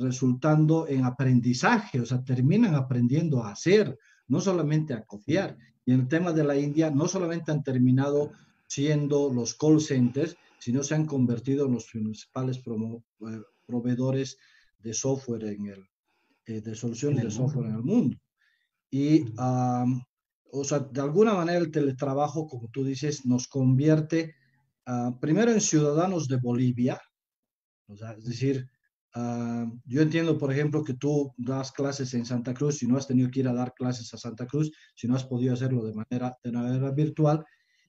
resultando 0.00 0.88
en 0.88 1.04
aprendizaje, 1.04 2.00
o 2.00 2.06
sea, 2.06 2.24
terminan 2.24 2.74
aprendiendo 2.74 3.44
a 3.44 3.50
hacer, 3.50 3.98
no 4.26 4.40
solamente 4.40 4.94
a 4.94 5.04
copiar. 5.04 5.58
Y 5.84 5.92
en 5.92 6.00
el 6.00 6.08
tema 6.08 6.32
de 6.32 6.44
la 6.44 6.56
India, 6.56 6.90
no 6.90 7.06
solamente 7.06 7.52
han 7.52 7.62
terminado 7.62 8.32
siendo 8.66 9.32
los 9.32 9.54
call 9.54 9.80
centers, 9.80 10.36
sino 10.58 10.82
se 10.82 10.94
han 10.94 11.06
convertido 11.06 11.66
en 11.66 11.74
los 11.74 11.86
principales 11.90 12.58
eh, 12.58 13.42
proveedores 13.66 14.38
de 14.78 14.94
software 14.94 15.44
en 15.44 15.66
el, 15.66 15.88
eh, 16.46 16.60
de 16.60 16.74
soluciones 16.74 17.24
de 17.24 17.30
software 17.30 17.66
en 17.66 17.74
el 17.74 17.82
mundo. 17.82 18.16
Y, 18.90 19.24
o 19.36 20.62
sea, 20.62 20.78
de 20.78 21.00
alguna 21.00 21.34
manera 21.34 21.58
el 21.58 21.72
teletrabajo, 21.72 22.46
como 22.46 22.68
tú 22.68 22.84
dices, 22.84 23.26
nos 23.26 23.48
convierte 23.48 24.36
ah, 24.86 25.16
primero 25.20 25.50
en 25.50 25.60
ciudadanos 25.60 26.28
de 26.28 26.36
Bolivia, 26.36 27.00
o 27.88 27.96
sea, 27.96 28.12
es 28.12 28.24
decir, 28.24 28.68
Ah, 29.16 29.70
yo 29.86 30.02
entiendo, 30.02 30.36
por 30.38 30.52
ejemplo, 30.52 30.82
que 30.82 30.94
tú 30.94 31.32
das 31.36 31.70
clases 31.70 32.12
en 32.14 32.26
Santa 32.26 32.52
Cruz, 32.52 32.78
si 32.78 32.86
no 32.88 32.96
has 32.96 33.06
tenido 33.06 33.30
que 33.30 33.40
ir 33.40 33.48
a 33.48 33.54
dar 33.54 33.72
clases 33.72 34.12
a 34.12 34.18
Santa 34.18 34.46
Cruz, 34.46 34.72
si 34.96 35.06
no 35.06 35.14
has 35.14 35.24
podido 35.24 35.54
hacerlo 35.54 35.84
de 35.84 35.94
manera, 35.94 36.36
de 36.42 36.50
manera 36.50 36.90
virtual, 36.90 37.44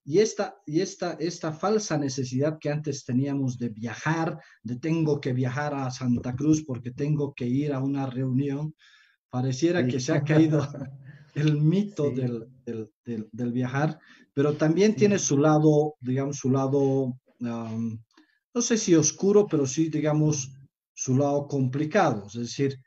y 0.07 0.19
esta, 0.19 0.55
y 0.67 0.81
esta, 0.81 1.13
esta 1.13 1.51
falsa 1.51 1.97
necesidad 1.97 2.59
que 2.59 2.69
antes 2.69 3.03
teníamos 3.03 3.57
de 3.57 3.69
viajar, 3.69 4.39
de 4.61 4.75
tengo 4.75 5.19
que 5.19 5.33
viajar 5.33 5.73
a 5.73 5.89
Santa 5.89 6.35
Cruz 6.35 6.63
porque 6.63 6.91
tengo 6.91 7.33
que 7.33 7.47
ir 7.47 7.73
a 7.73 7.79
una 7.79 8.05
reunión, 8.05 8.75
pareciera 9.31 9.85
que 9.87 9.99
se 9.99 10.13
ha 10.13 10.23
caído 10.23 10.61
el 11.33 11.59
mito 11.59 12.11
del, 12.11 12.47
del, 12.63 12.91
del, 13.31 13.51
viajar, 13.51 13.99
pero 14.31 14.55
también 14.55 14.95
tiene 14.95 15.17
su 15.17 15.39
lado, 15.39 15.95
digamos, 15.99 16.37
su 16.37 16.51
lado, 16.51 17.17
no 17.39 18.61
sé 18.61 18.77
si 18.77 18.93
oscuro, 18.93 19.47
pero 19.47 19.65
sí, 19.65 19.89
digamos, 19.89 20.51
su 20.93 21.17
lado 21.17 21.47
complicado, 21.47 22.27
es 22.27 22.33
decir, 22.33 22.79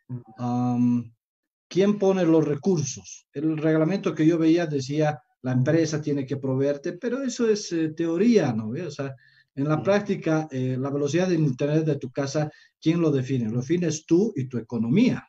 ¿quién 1.69 1.99
pone 1.99 2.25
los 2.25 2.47
recursos? 2.47 3.27
El 3.33 3.59
reglamento 3.59 4.15
que 4.15 4.25
yo 4.25 4.39
veía 4.39 4.67
decía, 4.67 5.21
la 5.43 5.53
empresa 5.53 6.01
tiene 6.01 6.27
que 6.27 6.37
proveerte, 6.37 6.93
pero 6.95 7.23
eso 7.23 7.49
es 7.49 7.73
eh, 7.73 7.91
teoría, 7.91 8.53
¿no? 8.53 8.71
O 8.71 8.91
sea, 8.91 9.15
en 9.55 9.69
la 9.69 9.83
práctica, 9.83 10.49
eh, 10.51 10.77
la 10.79 10.91
velocidad 10.91 11.29
de 11.29 11.35
Internet 11.35 11.85
de 11.85 11.97
tu 11.97 12.11
casa, 12.11 12.51
¿quién 12.81 13.01
lo 13.01 13.11
define? 13.11 13.51
Lo 13.51 13.61
defines 13.61 14.07
tú 14.07 14.33
y 14.37 14.49
tu 14.49 14.59
economía. 14.59 15.27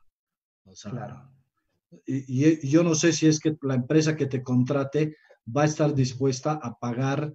O 0.65 0.75
sea, 0.75 0.91
claro. 0.91 1.31
y, 2.05 2.45
y, 2.45 2.69
yo 2.69 2.83
no 2.83 2.93
sé 2.93 3.11
si 3.11 3.27
es 3.27 3.39
que 3.39 3.57
la 3.61 3.75
empresa 3.75 4.15
que 4.15 4.27
te 4.27 4.43
contrate 4.43 5.15
va 5.55 5.63
a 5.63 5.65
estar 5.65 5.95
dispuesta 5.95 6.59
a 6.61 6.77
pagar 6.77 7.33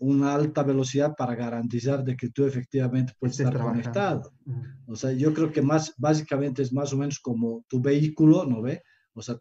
una 0.00 0.34
alta 0.34 0.64
velocidad 0.64 1.14
para 1.16 1.36
garantizar 1.36 2.02
de 2.02 2.16
que 2.16 2.30
tú 2.30 2.44
efectivamente 2.44 3.14
puedes 3.18 3.38
estar 3.38 3.58
conectado. 3.58 4.32
O 4.86 4.96
sea, 4.96 5.12
yo 5.12 5.32
creo 5.32 5.52
que 5.52 5.62
más, 5.62 5.94
básicamente 5.96 6.62
es 6.62 6.72
más 6.72 6.92
o 6.92 6.96
menos 6.96 7.20
como 7.20 7.64
tu 7.68 7.80
vehículo, 7.80 8.44
¿no 8.44 8.60
ve? 8.60 8.82
O 9.18 9.22
sea, 9.22 9.36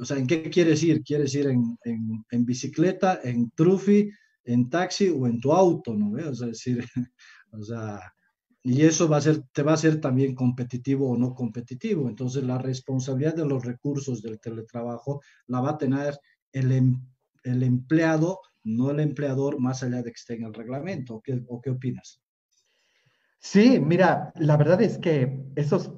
o 0.00 0.04
sea 0.04 0.18
¿en 0.18 0.26
qué 0.26 0.50
quieres 0.50 0.82
ir? 0.82 1.02
¿Quieres 1.02 1.34
ir 1.34 1.46
en, 1.46 1.78
en, 1.84 2.24
en, 2.30 2.44
bicicleta, 2.44 3.20
en 3.22 3.50
trufi, 3.50 4.10
en 4.44 4.68
taxi 4.68 5.08
o 5.08 5.26
en 5.26 5.40
tu 5.40 5.52
auto, 5.52 5.94
¿no 5.94 6.10
ve? 6.10 6.24
O 6.24 6.34
sea, 6.34 6.48
decir, 6.48 6.84
o 7.52 7.62
sea, 7.62 8.00
y 8.62 8.82
eso 8.82 9.08
va 9.08 9.16
a 9.16 9.22
ser, 9.22 9.42
te 9.52 9.62
va 9.62 9.72
a 9.72 9.76
ser 9.76 10.00
también 10.00 10.34
competitivo 10.34 11.10
o 11.10 11.16
no 11.16 11.34
competitivo. 11.34 12.08
Entonces, 12.08 12.44
la 12.44 12.58
responsabilidad 12.58 13.34
de 13.34 13.46
los 13.46 13.64
recursos 13.64 14.22
del 14.22 14.38
teletrabajo 14.38 15.20
la 15.46 15.60
va 15.60 15.70
a 15.70 15.78
tener 15.78 16.18
el, 16.52 16.72
em, 16.72 17.06
el 17.44 17.62
empleado 17.62 18.38
no 18.64 18.90
el 18.90 19.00
empleador, 19.00 19.60
más 19.60 19.82
allá 19.82 19.98
de 19.98 20.04
que 20.04 20.18
esté 20.18 20.34
en 20.34 20.44
el 20.44 20.54
reglamento. 20.54 21.20
¿Qué, 21.22 21.42
¿O 21.48 21.60
qué 21.60 21.70
opinas? 21.70 22.20
Sí, 23.38 23.80
mira, 23.80 24.32
la 24.36 24.56
verdad 24.56 24.80
es 24.82 24.98
que 24.98 25.44
esos 25.56 25.92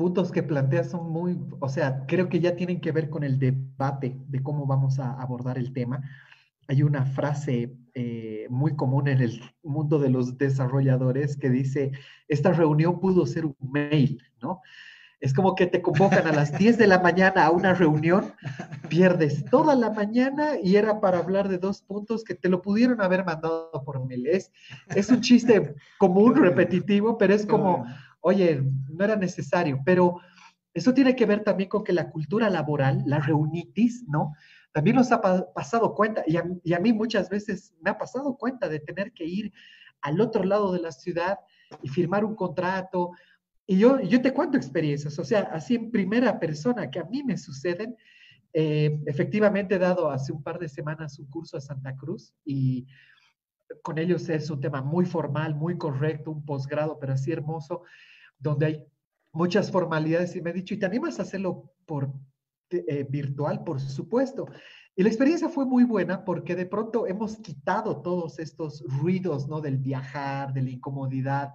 puntos 0.00 0.32
que 0.32 0.42
planteas 0.42 0.88
son 0.88 1.12
muy, 1.12 1.38
o 1.58 1.68
sea, 1.68 2.06
creo 2.06 2.30
que 2.30 2.40
ya 2.40 2.56
tienen 2.56 2.80
que 2.80 2.90
ver 2.90 3.10
con 3.10 3.22
el 3.22 3.38
debate 3.38 4.16
de 4.28 4.42
cómo 4.42 4.64
vamos 4.64 4.98
a 4.98 5.12
abordar 5.12 5.58
el 5.58 5.74
tema. 5.74 6.00
Hay 6.68 6.82
una 6.82 7.04
frase 7.04 7.76
eh, 7.92 8.46
muy 8.48 8.74
común 8.76 9.08
en 9.08 9.20
el 9.20 9.42
mundo 9.62 9.98
de 9.98 10.08
los 10.08 10.38
desarrolladores 10.38 11.36
que 11.36 11.50
dice, 11.50 11.92
esta 12.28 12.50
reunión 12.50 12.98
pudo 12.98 13.26
ser 13.26 13.44
un 13.44 13.54
mail, 13.60 14.22
¿no? 14.40 14.62
Es 15.20 15.34
como 15.34 15.54
que 15.54 15.66
te 15.66 15.82
convocan 15.82 16.26
a 16.26 16.32
las 16.32 16.56
10 16.56 16.78
de 16.78 16.86
la 16.86 17.00
mañana 17.00 17.44
a 17.44 17.50
una 17.50 17.74
reunión, 17.74 18.32
pierdes 18.88 19.44
toda 19.50 19.74
la 19.74 19.90
mañana 19.90 20.52
y 20.62 20.76
era 20.76 20.98
para 20.98 21.18
hablar 21.18 21.50
de 21.50 21.58
dos 21.58 21.82
puntos 21.82 22.24
que 22.24 22.34
te 22.34 22.48
lo 22.48 22.62
pudieron 22.62 23.02
haber 23.02 23.22
mandado 23.26 23.70
por 23.84 24.02
mail. 24.06 24.26
Es, 24.28 25.10
un 25.10 25.20
chiste 25.20 25.74
común, 25.98 26.36
repetitivo, 26.36 27.18
pero 27.18 27.34
es 27.34 27.44
como, 27.44 27.84
oye, 28.20 28.62
no 28.90 29.04
era 29.04 29.16
necesario. 29.16 29.80
Pero 29.84 30.20
eso 30.72 30.94
tiene 30.94 31.16
que 31.16 31.26
ver 31.26 31.42
también 31.42 31.68
con 31.68 31.84
que 31.84 31.92
la 31.92 32.10
cultura 32.10 32.48
laboral, 32.48 33.02
la 33.06 33.18
reunitis, 33.18 34.04
¿no? 34.08 34.34
También 34.72 34.96
nos 34.96 35.10
ha 35.10 35.20
pasado 35.52 35.94
cuenta, 35.94 36.22
y 36.26 36.36
a, 36.36 36.78
mí 36.78 36.92
muchas 36.92 37.28
veces 37.28 37.74
me 37.80 37.90
ha 37.90 37.98
pasado 37.98 38.36
cuenta 38.36 38.68
de 38.68 38.78
tener 38.78 39.12
que 39.12 39.24
ir 39.24 39.52
al 40.00 40.20
otro 40.20 40.44
lado 40.44 40.72
de 40.72 40.80
la 40.80 40.92
ciudad 40.92 41.40
y 41.82 41.88
firmar 41.88 42.24
un 42.24 42.36
contrato, 42.36 43.10
y 43.66 43.78
yo, 43.78 44.00
yo 44.00 44.20
te 44.20 44.32
cuento 44.32 44.56
experiencias, 44.56 45.18
o 45.18 45.24
sea, 45.24 45.42
así 45.52 45.76
en 45.76 45.90
primera 45.90 46.40
persona 46.40 46.90
que 46.90 46.98
a 46.98 47.04
mí 47.04 47.22
me 47.22 47.36
suceden. 47.36 47.96
Eh, 48.52 49.00
efectivamente 49.06 49.76
he 49.76 49.78
dado 49.78 50.10
hace 50.10 50.32
un 50.32 50.42
par 50.42 50.58
de 50.58 50.68
semanas 50.68 51.20
un 51.20 51.26
curso 51.30 51.56
a 51.56 51.60
Santa 51.60 51.94
Cruz 51.96 52.34
y 52.44 52.88
con 53.82 53.98
ellos 53.98 54.28
es 54.28 54.50
un 54.50 54.60
tema 54.60 54.82
muy 54.82 55.04
formal, 55.06 55.54
muy 55.54 55.78
correcto, 55.78 56.30
un 56.30 56.44
posgrado, 56.44 56.98
pero 56.98 57.14
así 57.14 57.32
hermoso, 57.32 57.82
donde 58.38 58.66
hay 58.66 58.84
muchas 59.32 59.70
formalidades 59.70 60.34
y 60.36 60.42
me 60.42 60.50
he 60.50 60.54
dicho, 60.54 60.74
¿y 60.74 60.78
te 60.78 60.86
animas 60.86 61.18
a 61.18 61.22
hacerlo 61.22 61.72
por 61.86 62.12
eh, 62.70 63.06
virtual? 63.08 63.62
Por 63.64 63.80
supuesto. 63.80 64.46
Y 64.96 65.02
la 65.02 65.08
experiencia 65.08 65.48
fue 65.48 65.64
muy 65.64 65.84
buena 65.84 66.24
porque 66.24 66.56
de 66.56 66.66
pronto 66.66 67.06
hemos 67.06 67.36
quitado 67.38 68.02
todos 68.02 68.38
estos 68.38 68.82
ruidos, 68.86 69.48
¿no? 69.48 69.60
Del 69.60 69.78
viajar, 69.78 70.52
de 70.52 70.62
la 70.62 70.70
incomodidad, 70.70 71.52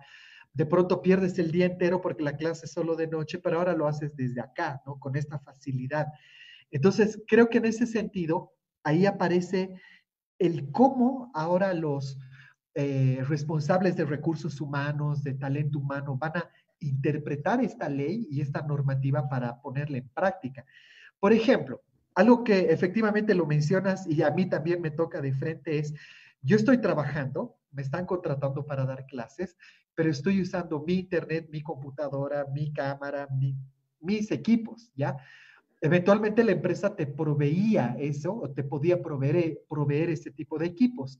de 0.53 0.65
pronto 0.65 1.01
pierdes 1.01 1.38
el 1.38 1.51
día 1.51 1.65
entero 1.65 2.01
porque 2.01 2.24
la 2.24 2.38
clase 2.38 2.65
es 2.65 2.72
solo 2.72 2.95
de 2.95 3.07
noche, 3.07 3.39
pero 3.39 3.57
ahora 3.57 3.75
lo 3.75 3.88
haces 3.88 4.15
desde 4.15 4.39
acá, 4.39 4.81
¿no? 4.86 4.98
Con 5.00 5.17
esta 5.17 5.38
facilidad. 5.38 6.07
Entonces, 6.72 7.22
creo 7.27 7.50
que 7.50 7.57
en 7.57 7.65
ese 7.65 7.86
sentido, 7.86 8.53
ahí 8.84 9.05
aparece 9.05 9.74
el 10.39 10.72
cómo 10.72 11.32
ahora 11.34 11.74
los 11.74 12.18
eh, 12.74 13.24
responsables 13.27 13.96
de 13.96 14.06
recursos 14.06 14.60
humanos, 14.60 15.24
de 15.24 15.34
talento 15.34 15.80
humano, 15.80 16.18
van 16.18 16.38
a 16.38 16.50
interpretar 16.80 17.63
esta 17.63 17.88
ley 17.88 18.27
y 18.30 18.42
esta 18.42 18.62
normativa 18.62 19.30
para 19.30 19.62
ponerla 19.62 19.98
en 19.98 20.10
práctica. 20.10 20.65
Por 21.20 21.32
ejemplo, 21.32 21.82
algo 22.15 22.44
que 22.44 22.72
efectivamente 22.72 23.34
lo 23.34 23.46
mencionas 23.46 24.08
y 24.08 24.22
a 24.22 24.32
mí 24.32 24.50
también 24.50 24.82
me 24.82 24.92
toca 24.92 25.22
de 25.22 25.34
frente 25.34 25.80
es, 25.80 25.94
yo 26.42 26.56
estoy 26.58 26.80
trabajando, 26.80 27.58
me 27.72 27.82
están 27.82 28.06
contratando 28.06 28.65
para 28.65 28.86
dar 28.86 29.06
clases, 29.06 29.58
pero 29.96 30.10
estoy 30.10 30.42
usando 30.42 30.84
mi 30.86 30.96
internet, 30.96 31.48
mi 31.50 31.62
computadora, 31.62 32.46
mi 32.54 32.72
cámara, 32.74 33.27
mis 34.00 34.32
equipos, 34.32 34.92
¿ya? 34.96 35.18
Eventualmente 35.82 36.44
la 36.44 36.53
empresa 36.53 36.96
te 36.96 37.05
proveía 37.05 37.96
eso 38.00 38.34
o 38.36 38.50
te 38.50 38.63
podía 38.63 39.01
proveer, 39.01 39.62
proveer 39.70 40.10
ese 40.10 40.32
tipo 40.32 40.58
de 40.58 40.67
equipos. 40.67 41.20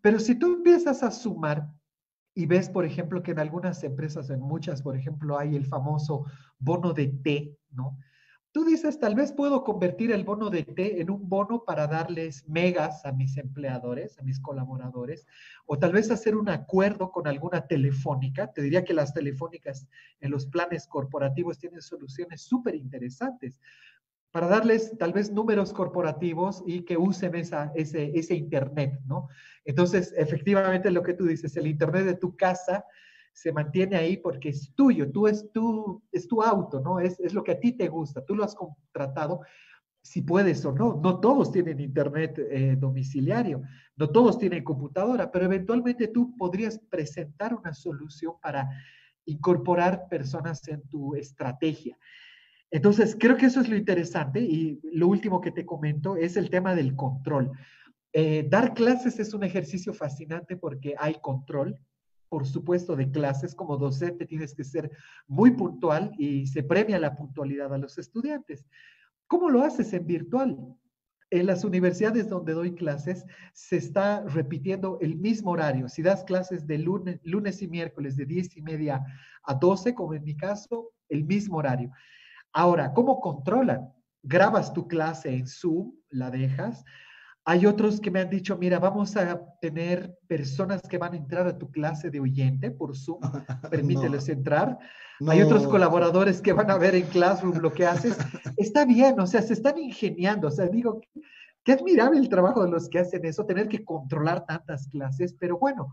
Pero 0.00 0.20
si 0.20 0.34
tú 0.34 0.54
empiezas 0.54 1.02
a 1.02 1.10
sumar 1.10 1.68
y 2.34 2.46
ves, 2.46 2.68
por 2.68 2.84
ejemplo, 2.84 3.22
que 3.22 3.32
en 3.32 3.40
algunas 3.40 3.82
empresas, 3.82 4.30
en 4.30 4.40
muchas, 4.40 4.82
por 4.82 4.96
ejemplo, 4.96 5.38
hay 5.38 5.56
el 5.56 5.66
famoso 5.66 6.26
bono 6.58 6.92
de 6.92 7.08
té, 7.08 7.58
¿no? 7.70 7.98
Tú 8.50 8.64
dices, 8.64 8.98
tal 8.98 9.14
vez 9.14 9.32
puedo 9.32 9.62
convertir 9.62 10.10
el 10.10 10.24
bono 10.24 10.48
de 10.48 10.62
té 10.62 11.00
en 11.00 11.10
un 11.10 11.28
bono 11.28 11.64
para 11.64 11.86
darles 11.86 12.48
megas 12.48 13.04
a 13.04 13.12
mis 13.12 13.36
empleadores, 13.36 14.18
a 14.18 14.22
mis 14.22 14.40
colaboradores, 14.40 15.26
o 15.66 15.78
tal 15.78 15.92
vez 15.92 16.10
hacer 16.10 16.34
un 16.34 16.48
acuerdo 16.48 17.12
con 17.12 17.28
alguna 17.28 17.66
telefónica. 17.66 18.50
Te 18.50 18.62
diría 18.62 18.84
que 18.84 18.94
las 18.94 19.12
telefónicas 19.12 19.86
en 20.20 20.30
los 20.30 20.46
planes 20.46 20.86
corporativos 20.86 21.58
tienen 21.58 21.82
soluciones 21.82 22.42
súper 22.42 22.74
interesantes 22.74 23.60
para 24.30 24.46
darles 24.46 24.96
tal 24.98 25.12
vez 25.12 25.30
números 25.30 25.72
corporativos 25.72 26.62
y 26.66 26.82
que 26.82 26.96
usen 26.96 27.34
esa, 27.34 27.72
ese, 27.74 28.12
ese 28.14 28.34
Internet, 28.34 29.00
¿no? 29.06 29.28
Entonces, 29.64 30.14
efectivamente, 30.16 30.90
lo 30.90 31.02
que 31.02 31.14
tú 31.14 31.26
dices, 31.26 31.56
el 31.56 31.66
Internet 31.66 32.04
de 32.04 32.14
tu 32.14 32.36
casa 32.36 32.84
se 33.40 33.52
mantiene 33.52 33.94
ahí 33.94 34.16
porque 34.16 34.48
es 34.48 34.74
tuyo, 34.74 35.12
tú 35.12 35.28
es 35.28 35.48
tu, 35.52 36.02
es 36.10 36.26
tu 36.26 36.42
auto, 36.42 36.80
¿no? 36.80 36.98
Es, 36.98 37.20
es 37.20 37.32
lo 37.32 37.44
que 37.44 37.52
a 37.52 37.60
ti 37.60 37.70
te 37.70 37.86
gusta, 37.86 38.24
tú 38.24 38.34
lo 38.34 38.42
has 38.42 38.56
contratado. 38.56 39.42
si 40.02 40.22
puedes 40.22 40.64
o 40.64 40.72
no. 40.72 41.00
No 41.00 41.20
todos 41.20 41.52
tienen 41.52 41.78
internet 41.78 42.36
eh, 42.38 42.76
domiciliario, 42.76 43.62
no 43.96 44.10
todos 44.10 44.38
tienen 44.38 44.64
computadora, 44.64 45.30
pero 45.30 45.44
eventualmente 45.44 46.08
tú 46.08 46.34
podrías 46.36 46.80
presentar 46.90 47.54
una 47.54 47.72
solución 47.74 48.34
para 48.42 48.68
incorporar 49.26 50.08
personas 50.08 50.66
en 50.66 50.82
tu 50.88 51.14
estrategia. 51.14 51.96
Entonces, 52.72 53.16
creo 53.18 53.36
que 53.36 53.46
eso 53.46 53.60
es 53.60 53.68
lo 53.68 53.76
interesante 53.76 54.40
y 54.40 54.80
lo 54.92 55.06
último 55.06 55.40
que 55.40 55.52
te 55.52 55.64
comento 55.64 56.16
es 56.16 56.36
el 56.36 56.50
tema 56.50 56.74
del 56.74 56.96
control. 56.96 57.52
Eh, 58.12 58.46
dar 58.48 58.74
clases 58.74 59.20
es 59.20 59.32
un 59.32 59.44
ejercicio 59.44 59.92
fascinante 59.94 60.56
porque 60.56 60.94
hay 60.98 61.16
control, 61.20 61.78
por 62.28 62.46
supuesto, 62.46 62.96
de 62.96 63.10
clases. 63.10 63.54
Como 63.54 63.76
docente 63.76 64.26
tienes 64.26 64.54
que 64.54 64.64
ser 64.64 64.90
muy 65.26 65.52
puntual 65.52 66.12
y 66.18 66.46
se 66.46 66.62
premia 66.62 66.98
la 66.98 67.16
puntualidad 67.16 67.72
a 67.72 67.78
los 67.78 67.98
estudiantes. 67.98 68.66
¿Cómo 69.26 69.50
lo 69.50 69.62
haces 69.62 69.92
en 69.92 70.06
virtual? 70.06 70.56
En 71.30 71.46
las 71.46 71.64
universidades 71.64 72.28
donde 72.28 72.54
doy 72.54 72.74
clases 72.74 73.26
se 73.52 73.76
está 73.76 74.24
repitiendo 74.24 74.98
el 75.00 75.16
mismo 75.16 75.50
horario. 75.50 75.88
Si 75.88 76.02
das 76.02 76.24
clases 76.24 76.66
de 76.66 76.78
lunes, 76.78 77.20
lunes 77.22 77.60
y 77.60 77.68
miércoles 77.68 78.16
de 78.16 78.24
10 78.24 78.56
y 78.56 78.62
media 78.62 79.04
a 79.42 79.54
12, 79.54 79.94
como 79.94 80.14
en 80.14 80.24
mi 80.24 80.36
caso, 80.36 80.92
el 81.08 81.24
mismo 81.24 81.58
horario. 81.58 81.90
Ahora, 82.52 82.94
¿cómo 82.94 83.20
controlan? 83.20 83.92
Grabas 84.22 84.72
tu 84.72 84.88
clase 84.88 85.34
en 85.34 85.46
Zoom, 85.46 85.92
la 86.08 86.30
dejas, 86.30 86.84
hay 87.44 87.66
otros 87.66 88.00
que 88.00 88.10
me 88.10 88.20
han 88.20 88.28
dicho, 88.28 88.58
mira, 88.58 88.78
vamos 88.78 89.16
a 89.16 89.40
tener 89.60 90.18
personas 90.26 90.82
que 90.82 90.98
van 90.98 91.14
a 91.14 91.16
entrar 91.16 91.46
a 91.46 91.56
tu 91.56 91.70
clase 91.70 92.10
de 92.10 92.20
oyente 92.20 92.70
por 92.70 92.96
Zoom, 92.96 93.20
permíteles 93.70 94.28
entrar. 94.28 94.78
Hay 95.26 95.42
otros 95.42 95.66
colaboradores 95.66 96.40
que 96.40 96.52
van 96.52 96.70
a 96.70 96.78
ver 96.78 96.94
en 96.94 97.06
Classroom 97.06 97.58
lo 97.58 97.72
que 97.72 97.86
haces. 97.86 98.16
Está 98.56 98.84
bien, 98.84 99.18
o 99.18 99.26
sea, 99.26 99.42
se 99.42 99.54
están 99.54 99.78
ingeniando, 99.78 100.48
o 100.48 100.50
sea, 100.50 100.66
digo, 100.66 101.00
qué 101.64 101.72
admirable 101.72 102.20
el 102.20 102.28
trabajo 102.28 102.62
de 102.64 102.70
los 102.70 102.88
que 102.88 103.00
hacen 103.00 103.24
eso, 103.24 103.44
tener 103.44 103.68
que 103.68 103.84
controlar 103.84 104.46
tantas 104.46 104.86
clases, 104.88 105.34
pero 105.38 105.58
bueno, 105.58 105.92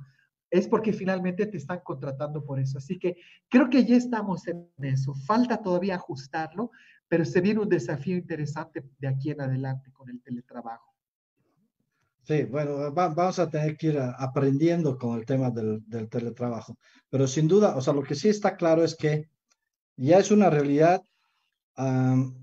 es 0.51 0.67
porque 0.67 0.93
finalmente 0.93 1.47
te 1.47 1.57
están 1.57 1.81
contratando 1.83 2.45
por 2.45 2.59
eso. 2.59 2.77
Así 2.77 2.99
que 2.99 3.17
creo 3.49 3.69
que 3.69 3.83
ya 3.83 3.95
estamos 3.95 4.47
en 4.47 4.69
eso. 4.79 5.13
Falta 5.13 5.61
todavía 5.61 5.95
ajustarlo, 5.95 6.71
pero 7.07 7.25
se 7.25 7.41
viene 7.41 7.61
un 7.61 7.69
desafío 7.69 8.15
interesante 8.15 8.83
de 8.99 9.07
aquí 9.07 9.31
en 9.31 9.41
adelante 9.41 9.91
con 9.91 10.09
el 10.09 10.21
teletrabajo. 10.21 10.94
Sí, 12.25 12.43
bueno, 12.45 12.91
vamos 12.91 13.37
a 13.37 13.49
tener 13.51 13.77
que 13.77 13.87
ir 13.87 13.99
aprendiendo 13.99 14.97
con 14.97 15.19
el 15.19 15.27
tema 15.27 15.51
del, 15.51 15.83
teletrabajo. 16.09 16.75
Pero 17.07 17.27
sin 17.27 17.47
duda, 17.47 17.75
o 17.75 17.81
sea, 17.81 17.93
lo 17.93 18.01
que 18.01 18.15
sí 18.15 18.29
está 18.29 18.57
claro 18.57 18.83
es 18.83 18.95
que 18.95 19.29
ya 19.95 20.17
es 20.17 20.31
una 20.31 20.49
realidad. 20.49 21.03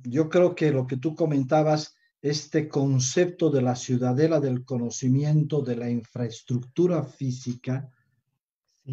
yo 0.04 0.28
creo 0.28 0.54
que 0.54 0.70
lo 0.70 0.86
que 0.86 0.98
tú 0.98 1.16
comentabas, 1.16 1.96
este 2.20 2.68
concepto 2.68 3.50
de 3.50 3.62
la 3.62 3.74
ciudadela 3.74 4.38
del 4.38 4.64
conocimiento, 4.64 5.62
de 5.62 5.74
la 5.74 5.90
infraestructura 5.90 7.02
física, 7.02 7.90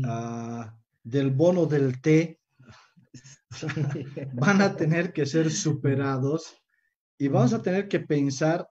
ah, 0.03 0.75
del 1.03 1.29
bono 1.29 1.67
del 1.67 2.01
té, 2.01 2.39
van 4.34 4.63
a 4.63 4.75
tener 4.75 5.13
que 5.13 5.27
ser 5.27 5.51
superados 5.51 6.55
y 7.19 7.27
vamos 7.27 7.53
a 7.53 7.62
tener 7.62 7.88
que 7.88 8.00
pensar 8.00 8.67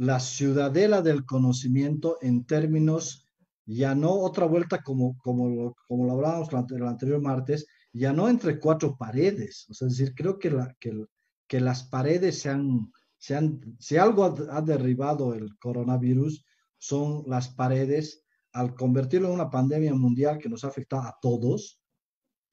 la 0.00 0.18
ciudadela 0.18 1.02
del 1.02 1.26
conocimiento 1.26 2.16
en 2.22 2.46
términos, 2.46 3.28
ya 3.66 3.94
no 3.94 4.12
otra 4.12 4.46
vuelta 4.46 4.82
como, 4.82 5.18
como, 5.18 5.74
como 5.86 6.06
lo 6.06 6.12
hablábamos 6.12 6.48
el 6.70 6.86
anterior 6.86 7.20
martes, 7.20 7.66
ya 7.92 8.10
no 8.10 8.30
entre 8.30 8.58
cuatro 8.58 8.96
paredes. 8.96 9.66
Es 9.68 9.78
decir, 9.80 10.14
creo 10.14 10.38
que, 10.38 10.56
que, 10.80 11.04
que 11.46 11.60
las 11.60 11.82
paredes 11.82 12.40
se 12.40 12.48
han, 12.48 12.90
se 13.18 13.36
han, 13.36 13.60
si 13.78 13.98
algo 13.98 14.24
ha, 14.24 14.62
derribado 14.62 15.34
el 15.34 15.58
coronavirus, 15.58 16.46
son 16.78 17.22
las 17.26 17.48
paredes. 17.50 18.24
Al 18.54 18.74
convertirlo 18.74 19.28
en 19.28 19.34
una 19.34 19.50
pandemia 19.50 19.92
mundial 19.92 20.38
que 20.38 20.48
nos 20.48 20.64
ha 20.64 20.68
afectado 20.68 21.02
a 21.02 21.18
todos, 21.20 21.78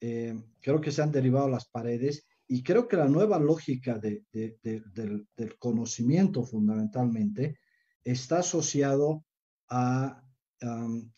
eh, 0.02 0.38
creo 0.60 0.82
que 0.82 0.92
se 0.92 1.00
han 1.00 1.12
derivado 1.12 1.48
las 1.48 1.66
paredes 1.66 2.27
y 2.48 2.62
creo 2.62 2.88
que 2.88 2.96
la 2.96 3.08
nueva 3.08 3.38
lógica 3.38 3.98
de, 3.98 4.24
del, 4.32 5.58
conocimiento 5.58 6.44
fundamentalmente 6.44 7.58
está 8.02 8.38
asociado 8.38 9.24
a 9.68 10.22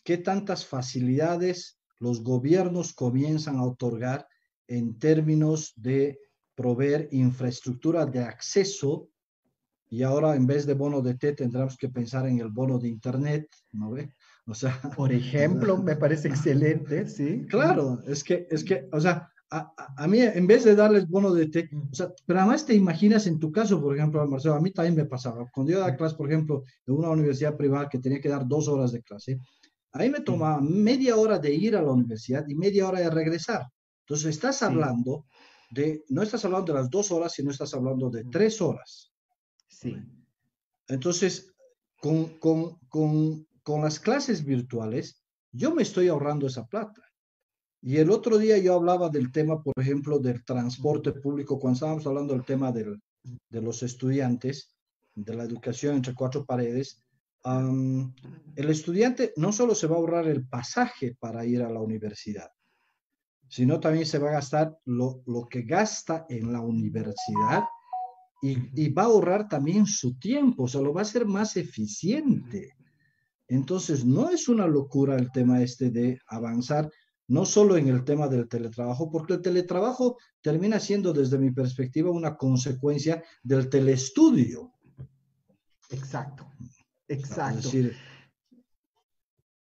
qué 0.03 0.17
tantas 0.17 0.65
facilidades 0.65 1.79
los 1.99 2.21
gobiernos 2.21 2.93
comienzan 2.93 3.55
a 3.57 3.63
otorgar 3.63 4.27
en 4.67 4.99
términos 4.99 5.73
de 5.77 6.19
proveer 6.53 7.07
infraestructura 7.11 8.05
de 8.05 8.19
acceso 8.19 9.09
y 9.89 10.03
ahora 10.03 10.35
en 10.35 10.45
vez 10.45 10.65
de 10.65 10.73
bono 10.73 11.01
de 11.01 11.15
T 11.15 11.33
tendremos 11.33 11.77
que 11.77 11.89
pensar 11.89 12.27
en 12.27 12.39
el 12.39 12.49
bono 12.49 12.77
de 12.77 12.89
Internet, 12.89 13.47
¿no 13.71 13.91
ve? 13.91 14.13
O 14.45 14.53
sea, 14.53 14.79
por 14.95 15.11
ejemplo, 15.13 15.77
me 15.83 15.95
parece 15.95 16.27
excelente, 16.27 17.07
sí. 17.07 17.45
Claro, 17.47 18.01
es 18.05 18.23
que, 18.23 18.47
es 18.49 18.63
que, 18.63 18.87
o 18.91 18.99
sea, 18.99 19.30
a, 19.51 20.07
mí, 20.07 20.21
en 20.21 20.47
vez 20.47 20.63
de 20.63 20.75
darles 20.75 21.09
bono 21.09 21.33
de 21.33 21.47
té, 21.47 21.69
o 21.91 21.93
sea, 21.93 22.13
pero 22.25 22.39
además 22.39 22.65
te 22.65 22.73
imaginas 22.73 23.27
en 23.27 23.37
tu 23.37 23.51
caso, 23.51 23.81
por 23.81 23.95
ejemplo, 23.95 24.25
Marcelo, 24.25 24.55
a 24.55 24.61
mí 24.61 24.71
también 24.71 24.95
me 24.95 25.05
pasaba. 25.05 25.45
Cuando 25.53 25.73
yo 25.73 25.79
daba 25.79 25.95
clase, 25.97 26.15
por 26.15 26.31
ejemplo, 26.31 26.63
en 26.87 26.95
una 26.95 27.09
universidad 27.09 27.57
privada 27.57 27.89
que 27.89 27.99
tenía 27.99 28.21
que 28.21 28.29
dar 28.29 28.47
dos 28.47 28.69
horas 28.69 28.93
de 28.93 29.01
clase, 29.01 29.37
ahí 29.91 30.09
me 30.09 30.21
tomaba 30.21 30.61
media 30.61 31.17
hora 31.17 31.37
de 31.37 31.53
ir 31.53 31.75
a 31.75 31.81
la 31.81 31.91
universidad 31.91 32.45
y 32.47 32.55
media 32.55 32.87
hora 32.87 32.99
de 33.01 33.09
regresar. 33.09 33.67
Entonces, 34.05 34.27
estás 34.27 34.63
hablando 34.63 35.25
de, 35.71 36.05
no 36.07 36.21
estás 36.21 36.45
hablando 36.45 36.71
de 36.71 36.79
las 36.79 36.89
dos 36.89 37.11
horas, 37.11 37.33
sino 37.33 37.51
estás 37.51 37.73
hablando 37.73 38.09
de 38.09 38.23
tres 38.31 38.61
horas. 38.61 39.11
Sí. 39.67 39.97
Entonces, 40.87 41.53
con, 41.99 42.39
con, 42.39 42.79
con, 42.87 43.45
con 43.63 43.81
las 43.81 43.99
clases 43.99 44.45
virtuales, 44.45 45.21
yo 45.51 45.75
me 45.75 45.83
estoy 45.83 46.07
ahorrando 46.07 46.47
esa 46.47 46.65
plata. 46.65 47.01
Y 47.81 47.97
el 47.97 48.11
otro 48.11 48.37
día 48.37 48.57
yo 48.59 48.75
hablaba 48.75 49.09
del 49.09 49.31
tema, 49.31 49.61
por 49.61 49.73
ejemplo, 49.77 50.19
del 50.19 50.43
transporte 50.45 51.13
público, 51.13 51.59
cuando 51.59 51.75
estábamos 51.75 52.05
hablando 52.05 52.33
del 52.33 52.45
tema 52.45 52.71
de 52.71 52.99
los 53.49 53.81
estudiantes, 53.81 54.75
de 55.15 55.33
la 55.33 55.43
educación 55.43 55.95
entre 55.95 56.13
cuatro 56.13 56.45
paredes. 56.45 57.03
el 57.43 58.69
estudiante 58.69 59.33
no 59.35 59.51
solo 59.51 59.73
se 59.73 59.87
va 59.87 59.95
a 59.95 59.99
ahorrar 59.99 60.27
el 60.27 60.47
pasaje 60.47 61.15
para 61.19 61.43
ir 61.43 61.63
a 61.63 61.71
la 61.71 61.81
universidad, 61.81 62.51
sino 63.47 63.79
también 63.79 64.05
se 64.05 64.19
va 64.19 64.29
a 64.29 64.33
gastar 64.33 64.77
lo, 64.85 65.23
que 65.49 65.63
gasta 65.63 66.27
en 66.29 66.53
la 66.53 66.61
universidad 66.61 67.63
y, 68.43 68.57
y, 68.79 68.89
va 68.89 69.03
a 69.03 69.05
ahorrar 69.05 69.47
también 69.47 69.87
su 69.87 70.17
tiempo, 70.19 70.63
o 70.63 70.67
sea, 70.67 70.81
lo 70.81 70.93
va 70.93 71.01
a 71.01 71.03
hacer 71.03 71.25
más 71.25 71.57
eficiente. 71.57 72.75
Entonces, 73.47 74.05
no 74.05 74.29
es 74.29 74.47
una 74.47 74.65
locura 74.65 75.15
el 75.15 75.31
tema 75.31 75.61
este 75.61 75.91
de 75.91 76.19
avanzar 76.27 76.89
no 77.31 77.45
solo 77.45 77.77
en 77.77 77.87
el 77.87 78.03
tema 78.03 78.27
del 78.27 78.49
teletrabajo, 78.49 79.09
porque 79.09 79.33
el 79.33 79.41
teletrabajo 79.41 80.17
termina 80.41 80.81
siendo 80.81 81.13
desde 81.13 81.37
mi 81.37 81.49
perspectiva 81.49 82.11
una 82.11 82.35
consecuencia 82.35 83.23
del 83.41 83.69
telestudio. 83.69 84.73
Exacto, 85.89 86.45
exacto. 87.07 87.69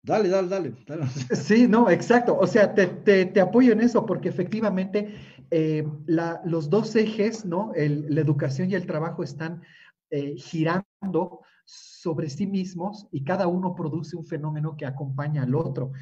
dale, 0.04 0.30
dale, 0.30 0.48
dale, 0.48 1.08
Sí, 1.36 1.68
no, 1.68 1.90
exacto. 1.90 2.38
O 2.38 2.46
sea, 2.46 2.76
te, 2.76 3.42
apoyo 3.42 3.74
en 3.74 3.82
eso 3.82 4.06
porque 4.06 4.30
efectivamente 4.30 5.16
eh, 5.50 5.88
los 6.06 6.70
dos 6.70 6.96
ejes, 6.96 7.46
¿no? 7.46 7.72
la 7.76 8.22
educación 8.22 8.70
y 8.70 8.76
el 8.76 8.86
trabajo 8.86 9.24
están 9.24 9.64
eh, 10.12 10.36
girando 10.38 11.40
sobre 11.66 12.30
sí 12.30 12.46
mismos 12.46 13.08
y 13.12 13.24
cada 13.24 13.48
uno 13.48 13.74
produce 13.74 14.16
un 14.16 14.24
fenómeno 14.24 14.76
que 14.78 14.86
acompaña 14.86 15.42
al 15.42 15.56
otro. 15.56 15.94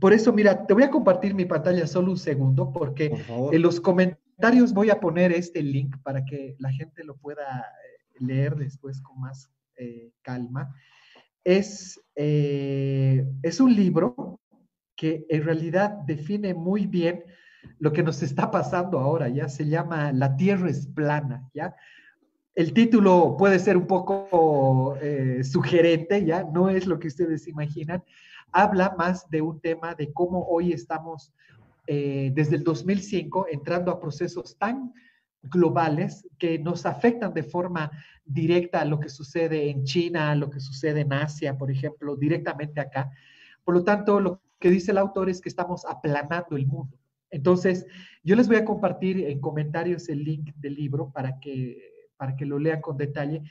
Por 0.00 0.12
eso, 0.12 0.32
mira, 0.32 0.66
te 0.66 0.74
voy 0.74 0.82
a 0.82 0.90
compartir 0.90 1.34
mi 1.34 1.44
pantalla 1.44 1.86
solo 1.86 2.10
un 2.10 2.18
segundo, 2.18 2.72
porque 2.72 3.12
en 3.52 3.62
los 3.62 3.80
comentarios 3.80 4.74
voy 4.74 4.90
a 4.90 5.00
poner 5.00 5.32
este 5.32 5.62
link 5.62 5.96
para 6.02 6.24
que 6.24 6.56
la 6.58 6.72
gente 6.72 7.04
lo 7.04 7.16
pueda 7.16 7.60
eh, 7.60 8.24
leer 8.24 8.56
después 8.56 9.00
con 9.00 9.20
más 9.20 9.50
eh, 9.76 10.10
calma. 10.22 10.74
Es, 11.44 12.00
eh, 12.16 13.24
es 13.42 13.60
un 13.60 13.74
libro 13.74 14.40
que 14.96 15.24
en 15.28 15.44
realidad 15.44 15.90
define 16.06 16.52
muy 16.52 16.86
bien 16.86 17.24
lo 17.78 17.92
que 17.92 18.02
nos 18.02 18.22
está 18.22 18.50
pasando 18.50 18.98
ahora, 18.98 19.28
ya 19.28 19.48
se 19.48 19.66
llama 19.66 20.12
La 20.12 20.36
Tierra 20.36 20.68
es 20.68 20.86
plana, 20.86 21.48
¿ya? 21.54 21.74
El 22.54 22.72
título 22.72 23.36
puede 23.38 23.58
ser 23.58 23.76
un 23.76 23.86
poco 23.86 24.96
sugerente, 25.42 26.24
¿ya? 26.24 26.42
No 26.44 26.70
es 26.70 26.86
lo 26.86 26.98
que 26.98 27.08
ustedes 27.08 27.46
imaginan, 27.48 28.02
habla 28.56 28.94
más 28.96 29.28
de 29.28 29.42
un 29.42 29.60
tema 29.60 29.94
de 29.94 30.12
cómo 30.12 30.46
hoy 30.48 30.72
estamos 30.72 31.32
eh, 31.86 32.32
desde 32.34 32.56
el 32.56 32.64
2005 32.64 33.46
entrando 33.50 33.90
a 33.90 34.00
procesos 34.00 34.56
tan 34.56 34.94
globales 35.42 36.26
que 36.38 36.58
nos 36.58 36.86
afectan 36.86 37.34
de 37.34 37.42
forma 37.42 37.90
directa 38.24 38.80
a 38.80 38.84
lo 38.86 38.98
que 38.98 39.10
sucede 39.10 39.68
en 39.68 39.84
China, 39.84 40.30
a 40.30 40.34
lo 40.34 40.48
que 40.48 40.58
sucede 40.58 41.02
en 41.02 41.12
Asia, 41.12 41.56
por 41.58 41.70
ejemplo, 41.70 42.16
directamente 42.16 42.80
acá. 42.80 43.10
Por 43.62 43.74
lo 43.74 43.84
tanto, 43.84 44.20
lo 44.20 44.40
que 44.58 44.70
dice 44.70 44.90
el 44.90 44.98
autor 44.98 45.28
es 45.28 45.40
que 45.40 45.50
estamos 45.50 45.84
aplanando 45.84 46.56
el 46.56 46.66
mundo. 46.66 46.96
Entonces, 47.30 47.86
yo 48.24 48.34
les 48.36 48.48
voy 48.48 48.56
a 48.56 48.64
compartir 48.64 49.20
en 49.20 49.40
comentarios 49.40 50.08
el 50.08 50.24
link 50.24 50.54
del 50.56 50.74
libro 50.74 51.10
para 51.12 51.38
que 51.38 51.94
para 52.16 52.34
que 52.34 52.46
lo 52.46 52.58
lean 52.58 52.80
con 52.80 52.96
detalle. 52.96 53.42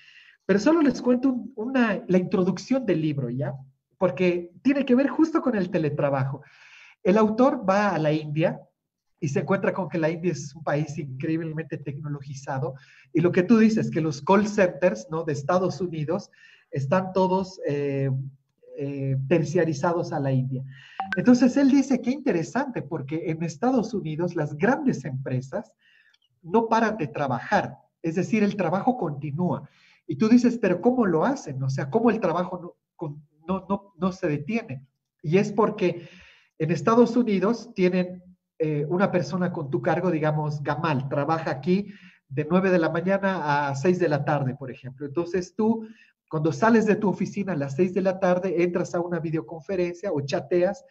Pero 0.45 0.59
solo 0.59 0.81
les 0.81 1.01
cuento 1.01 1.35
una, 1.55 2.03
la 2.07 2.17
introducción 2.17 2.85
del 2.85 3.01
libro, 3.01 3.29
¿ya? 3.29 3.53
Porque 3.97 4.51
tiene 4.61 4.85
que 4.85 4.95
ver 4.95 5.07
justo 5.07 5.41
con 5.41 5.55
el 5.55 5.69
teletrabajo. 5.69 6.43
El 7.03 7.17
autor 7.17 7.67
va 7.67 7.89
a 7.89 7.99
la 7.99 8.11
India 8.11 8.59
y 9.19 9.29
se 9.29 9.39
encuentra 9.39 9.73
con 9.73 9.89
que 9.89 9.97
la 9.97 10.09
India 10.09 10.31
es 10.31 10.53
un 10.55 10.63
país 10.63 10.97
increíblemente 10.97 11.77
tecnologizado. 11.77 12.75
Y 13.13 13.21
lo 13.21 13.31
que 13.31 13.43
tú 13.43 13.57
dices, 13.57 13.89
que 13.89 14.01
los 14.01 14.21
call 14.21 14.47
centers 14.47 15.07
¿no? 15.09 15.23
de 15.23 15.33
Estados 15.33 15.81
Unidos 15.81 16.29
están 16.71 17.13
todos 17.13 17.59
eh, 17.67 18.09
eh, 18.77 19.17
terciarizados 19.27 20.11
a 20.11 20.19
la 20.19 20.31
India. 20.31 20.63
Entonces 21.15 21.55
él 21.57 21.69
dice 21.69 22.01
que 22.01 22.11
interesante 22.11 22.81
porque 22.81 23.29
en 23.31 23.41
Estados 23.43 23.93
Unidos 23.93 24.35
las 24.35 24.55
grandes 24.57 25.05
empresas 25.05 25.71
no 26.41 26.67
paran 26.67 26.97
de 26.97 27.07
trabajar, 27.07 27.77
es 28.01 28.15
decir, 28.15 28.43
el 28.43 28.55
trabajo 28.55 28.97
continúa. 28.97 29.69
Y 30.07 30.17
tú 30.17 30.27
dices, 30.27 30.59
pero 30.61 30.81
¿cómo 30.81 31.05
lo 31.05 31.25
hacen? 31.25 31.63
O 31.63 31.69
sea, 31.69 31.89
¿cómo 31.89 32.09
el 32.11 32.19
trabajo 32.19 32.75
no, 32.99 33.17
no, 33.47 33.65
no, 33.69 33.93
no 33.97 34.11
se 34.11 34.27
detiene? 34.27 34.85
Y 35.21 35.37
es 35.37 35.51
porque 35.51 36.07
en 36.57 36.71
Estados 36.71 37.17
Unidos 37.17 37.73
tienen 37.73 38.23
eh, 38.57 38.85
una 38.87 39.11
persona 39.11 39.51
con 39.51 39.69
tu 39.69 39.81
cargo, 39.81 40.11
digamos, 40.11 40.63
Gamal, 40.63 41.09
trabaja 41.09 41.51
aquí 41.51 41.91
de 42.29 42.47
9 42.49 42.71
de 42.71 42.79
la 42.79 42.89
mañana 42.89 43.67
a 43.67 43.75
6 43.75 43.99
de 43.99 44.09
la 44.09 44.23
tarde, 44.23 44.55
por 44.55 44.71
ejemplo. 44.71 45.05
Entonces 45.05 45.55
tú, 45.55 45.87
cuando 46.29 46.53
sales 46.53 46.85
de 46.85 46.95
tu 46.95 47.09
oficina 47.09 47.53
a 47.53 47.57
las 47.57 47.75
6 47.75 47.93
de 47.93 48.01
la 48.01 48.19
tarde, 48.19 48.63
entras 48.63 48.95
a 48.95 49.01
una 49.01 49.19
videoconferencia 49.19 50.11
o 50.11 50.21
chateas 50.21 50.85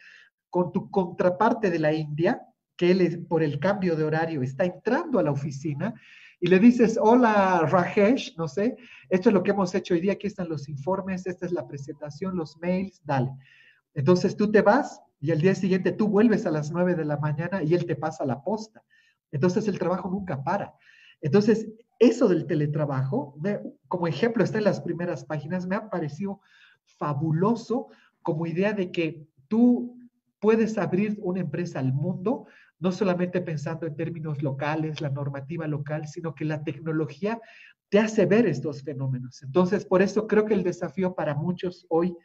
con 0.49 0.71
tu 0.71 0.91
contraparte 0.91 1.71
de 1.71 1.79
la 1.79 1.91
India, 1.91 2.41
que 2.77 2.91
él 2.91 3.25
por 3.27 3.41
el 3.41 3.59
cambio 3.59 3.95
de 3.95 4.03
horario 4.03 4.43
está 4.43 4.65
entrando 4.65 5.17
a 5.17 5.23
la 5.23 5.31
oficina 5.31 5.93
y 6.45 6.47
le 6.47 6.59
dices, 6.59 6.99
hola 7.01 7.65
Rajesh, 7.67 8.37
no 8.37 8.47
sé, 8.47 8.77
esto 9.09 9.29
es 9.29 9.33
lo 9.33 9.41
que 9.41 9.49
hemos 9.49 9.73
hecho 9.73 9.95
hoy 9.95 9.99
día, 9.99 10.13
aquí 10.13 10.27
están 10.27 10.47
los 10.47 10.69
informes, 10.69 11.25
esta 11.25 11.47
es 11.47 11.51
la 11.51 11.67
presentación, 11.67 12.35
los 12.35 12.55
mails, 12.59 13.01
dale. 13.03 13.31
Entonces 13.95 14.37
tú 14.37 14.51
te 14.51 14.61
vas 14.61 15.01
y 15.19 15.31
al 15.31 15.41
día 15.41 15.55
siguiente 15.55 15.91
tú 15.91 16.07
vuelves 16.07 16.45
a 16.45 16.51
las 16.51 16.69
9 16.69 16.93
de 16.93 17.03
la 17.03 17.17
mañana 17.17 17.63
y 17.63 17.73
él 17.73 17.87
te 17.87 17.95
pasa 17.95 18.27
la 18.27 18.43
posta. 18.43 18.83
Entonces 19.31 19.67
el 19.67 19.79
trabajo 19.79 20.07
nunca 20.07 20.43
para. 20.43 20.75
Entonces, 21.19 21.67
eso 21.97 22.27
del 22.27 22.45
teletrabajo, 22.45 23.35
como 23.87 24.05
ejemplo, 24.05 24.43
está 24.43 24.59
en 24.59 24.65
las 24.65 24.81
primeras 24.81 25.25
páginas, 25.25 25.65
me 25.65 25.77
ha 25.77 25.89
parecido 25.89 26.41
fabuloso 26.83 27.87
como 28.21 28.45
idea 28.45 28.71
de 28.73 28.91
que 28.91 29.25
tú 29.47 29.94
puedes 30.45 30.77
abrir 30.77 31.17
una 31.23 31.39
empresa 31.39 31.79
al 31.79 31.91
mundo, 31.91 32.45
no 32.77 32.91
solamente 32.91 33.41
pensando 33.41 33.87
en 33.87 33.95
términos 33.95 34.43
locales, 34.43 35.01
la 35.01 35.09
normativa 35.09 35.65
local, 35.65 36.07
sino 36.07 36.35
que 36.35 36.45
la 36.45 36.63
tecnología 36.63 37.41
te 37.89 37.97
hace 37.97 38.27
ver 38.27 38.45
estos 38.45 38.83
fenómenos. 38.83 39.41
Entonces, 39.41 39.87
por 39.87 40.03
eso 40.03 40.27
creo 40.27 40.45
que 40.45 40.53
el 40.53 40.61
desafío 40.61 41.15
para 41.15 41.33
muchos 41.33 41.87
hoy 41.89 42.15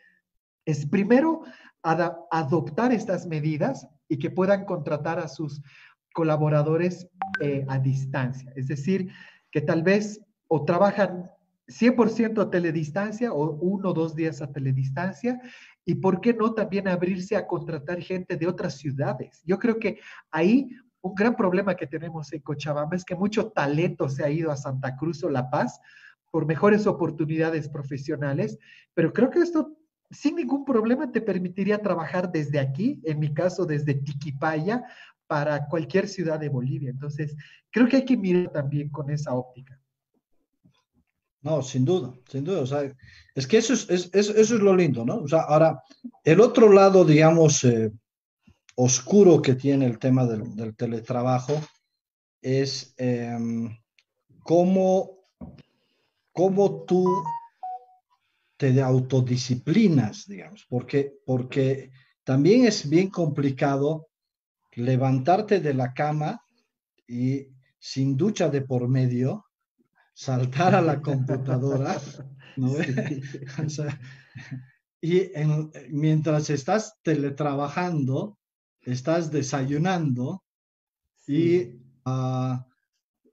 es 0.67 0.85
primero 0.85 1.45
adoptar 1.83 2.93
estas 2.93 3.27
medidas 3.27 3.89
y 4.07 4.19
que 4.19 4.31
puedan 4.31 4.67
contratar 4.67 5.19
a 5.19 5.27
sus 5.27 5.63
colaboradores 6.13 7.09
eh, 7.41 7.65
a 7.69 7.79
distancia. 7.79 8.53
Es 8.55 8.69
decir, 8.69 9.09
que 9.51 9.63
tal 9.63 9.83
vez 9.83 10.21
o 10.47 10.67
trabajan 10.67 11.31
100% 11.69 12.43
a 12.43 12.51
teledistancia 12.51 13.33
o 13.33 13.53
uno 13.53 13.91
o 13.91 13.95
dos 13.95 14.15
días 14.15 14.43
a 14.43 14.53
teledistancia 14.53 15.41
y 15.85 15.97
por 15.97 16.21
qué 16.21 16.35
no 16.35 16.55
también 16.55 16.89
abrirse 16.89 17.37
a 17.37 17.47
contratar 17.47 18.01
gente 18.01 18.37
de 18.37 18.47
otras 18.47 18.77
ciudades. 18.77 19.43
Yo 19.45 19.59
creo 19.59 19.79
que 19.79 19.99
ahí 20.31 20.71
un 21.03 21.15
gran 21.15 21.35
problema 21.35 21.75
que 21.75 21.87
tenemos 21.87 22.33
en 22.33 22.41
Cochabamba 22.41 22.97
es 22.97 23.05
que 23.05 23.15
mucho 23.15 23.51
talento 23.51 24.09
se 24.09 24.25
ha 24.25 24.31
ido 24.31 24.51
a 24.51 24.57
Santa 24.57 24.97
Cruz 24.97 25.25
o 25.25 25.31
La 25.31 25.49
Paz 25.49 25.81
por 26.31 26.47
mejores 26.47 26.87
oportunidades 26.87 27.69
profesionales, 27.69 28.59
pero 28.95 29.13
creo 29.13 29.31
que 29.31 29.41
esto 29.41 29.77
sin 30.11 30.37
ningún 30.37 30.65
problema 30.65 31.11
te 31.11 31.21
permitiría 31.21 31.81
trabajar 31.81 32.31
desde 32.31 32.59
aquí, 32.59 33.01
en 33.05 33.19
mi 33.19 33.33
caso 33.33 33.65
desde 33.65 33.95
Tiquipaya, 33.95 34.85
para 35.27 35.67
cualquier 35.69 36.09
ciudad 36.09 36.41
de 36.41 36.49
Bolivia. 36.49 36.91
Entonces, 36.91 37.37
creo 37.71 37.89
que 37.89 37.99
hay 37.99 38.05
que 38.05 38.17
mirar 38.17 38.51
también 38.53 38.91
con 38.91 39.11
esa 39.11 39.33
óptica. 39.35 39.80
No, 41.43 41.63
sin 41.63 41.85
duda, 41.85 42.15
sin 42.29 42.45
duda. 42.45 42.61
O 42.61 42.67
sea, 42.67 42.93
es 43.35 43.47
que 43.47 43.59
eso 43.59 43.73
es, 43.73 43.89
eso 43.89 44.35
es 44.35 44.51
lo 44.51 44.77
lindo, 44.77 45.05
¿no? 45.05 45.17
O 45.17 45.29
sea, 45.29 45.41
ahora, 45.43 45.83
el 46.25 46.41
otro 46.41 46.71
lado, 46.73 47.05
digamos, 47.05 47.65
eh, 47.65 47.91
oscuro 48.75 49.41
que 49.41 49.55
tiene 49.55 49.87
el 49.87 49.99
tema 49.99 50.27
del, 50.27 50.75
teletrabajo 50.77 51.61
es 52.41 52.95
em, 52.97 53.77
cómo, 54.43 55.19
cómo 56.33 56.85
tú 56.85 57.07
te 58.57 58.81
autodisciplinas, 58.81 60.27
digamos, 60.27 60.67
porque, 60.69 61.15
porque 61.25 61.91
también 62.25 62.67
es 62.67 62.89
bien 62.89 63.09
complicado 63.09 64.09
levantarte 64.73 65.61
de 65.61 65.75
la 65.75 65.93
cama 65.95 66.43
y 67.07 67.49
sin 67.79 68.17
ducha 68.17 68.49
de 68.51 68.63
por 68.63 68.89
medio, 68.89 69.47
saltar 70.13 70.75
a 70.75 70.83
la 70.83 71.01
computadora, 71.01 72.01
¿no? 72.57 72.73
y 75.01 75.31
mientras 75.91 76.51
estás 76.51 76.99
teletrabajando, 77.03 78.39
estás 78.83 79.31
desayunando 79.31 80.43
y 81.27 81.81
ah, 82.05 82.67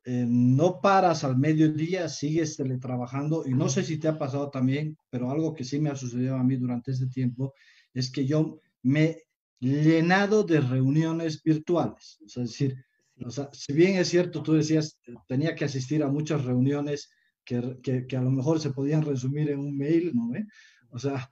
eh, 0.05 0.25
no 0.25 0.79
paras 0.79 1.23
al 1.23 1.37
mediodía, 1.37 2.07
sigues 2.07 2.55
teletrabajando 2.55 3.43
y 3.45 3.53
no 3.53 3.67
sé 3.67 3.83
si 3.83 3.97
te 3.97 4.07
ha 4.07 4.17
pasado 4.17 4.49
también, 4.49 4.97
pero 5.09 5.31
algo 5.31 5.53
que 5.53 5.65
sí 5.65 5.79
me 5.79 5.89
ha 5.89 5.95
sucedido 5.95 6.35
a 6.35 6.43
mí 6.43 6.55
durante 6.55 6.91
este 6.91 7.07
tiempo 7.07 7.53
es 7.93 8.09
que 8.11 8.25
yo 8.25 8.61
me 8.83 9.03
he 9.03 9.27
llenado 9.59 10.43
de 10.43 10.61
reuniones 10.61 11.43
virtuales. 11.43 12.19
es 12.25 12.35
decir, 12.35 12.85
si 13.51 13.73
bien 13.73 13.97
es 13.97 14.10
cierto, 14.10 14.43
tú 14.43 14.53
decías, 14.53 14.99
tenía 15.27 15.56
que 15.56 15.65
asistir 15.65 16.03
a 16.03 16.10
muchas 16.10 16.45
reuniones 16.45 17.10
que, 17.43 17.80
que, 17.82 18.17
a 18.17 18.21
lo 18.21 18.32
mejor 18.32 18.60
se 18.60 18.71
podían 18.71 19.01
resumir 19.01 19.49
en 19.49 19.60
un 19.60 19.77
mail, 19.77 20.12
¿no? 20.13 20.30
O 20.89 20.99
sea, 20.99 21.32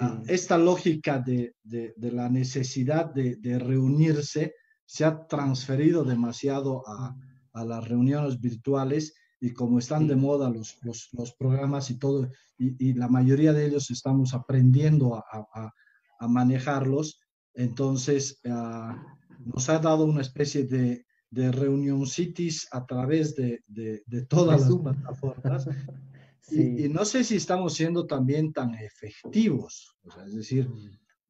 ah, 0.00 0.22
esta 0.26 0.58
lógica 0.58 1.18
de, 1.18 1.54
de, 1.62 1.94
de 1.96 2.12
la 2.12 2.28
necesidad 2.28 3.12
de, 3.12 3.36
de 3.36 3.58
reunirse 3.58 4.54
se 4.84 5.04
ha 5.04 5.26
transferido 5.26 6.04
demasiado 6.04 6.86
a 6.86 7.16
a 7.54 7.64
las 7.64 7.88
reuniones 7.88 8.40
virtuales 8.40 9.14
y 9.40 9.52
como 9.52 9.78
están 9.78 10.06
de 10.06 10.16
moda 10.16 10.50
los, 10.50 10.76
los, 10.82 11.08
los 11.12 11.32
programas 11.34 11.90
y 11.90 11.98
todo, 11.98 12.28
y, 12.58 12.88
y, 12.90 12.94
la 12.94 13.08
mayoría 13.08 13.52
de 13.52 13.66
ellos 13.66 13.90
estamos 13.90 14.34
aprendiendo 14.34 15.14
a, 15.16 15.24
a, 15.30 15.72
a 16.18 16.28
manejarlos, 16.28 17.20
entonces 17.54 18.40
ah, 18.48 18.96
nos 19.38 19.68
ha 19.68 19.78
dado 19.78 20.04
una 20.04 20.22
especie 20.22 20.64
de, 20.64 21.06
de 21.34 21.52
reunión 21.52 22.06
cities 22.06 22.68
a 22.70 22.86
través 22.86 23.34
de, 23.34 23.62
de, 23.66 24.02
de 24.06 24.26
todas 24.26 24.62
las 24.62 24.76
plataformas. 24.76 25.68
Y, 26.50 26.84
y, 26.84 26.88
no 26.90 27.06
sé 27.06 27.24
si 27.24 27.36
estamos 27.36 27.72
siendo 27.72 28.06
también 28.06 28.52
tan 28.52 28.74
efectivos, 28.74 29.96
o 30.02 30.10
sea, 30.10 30.26
es 30.26 30.34
decir, 30.34 30.68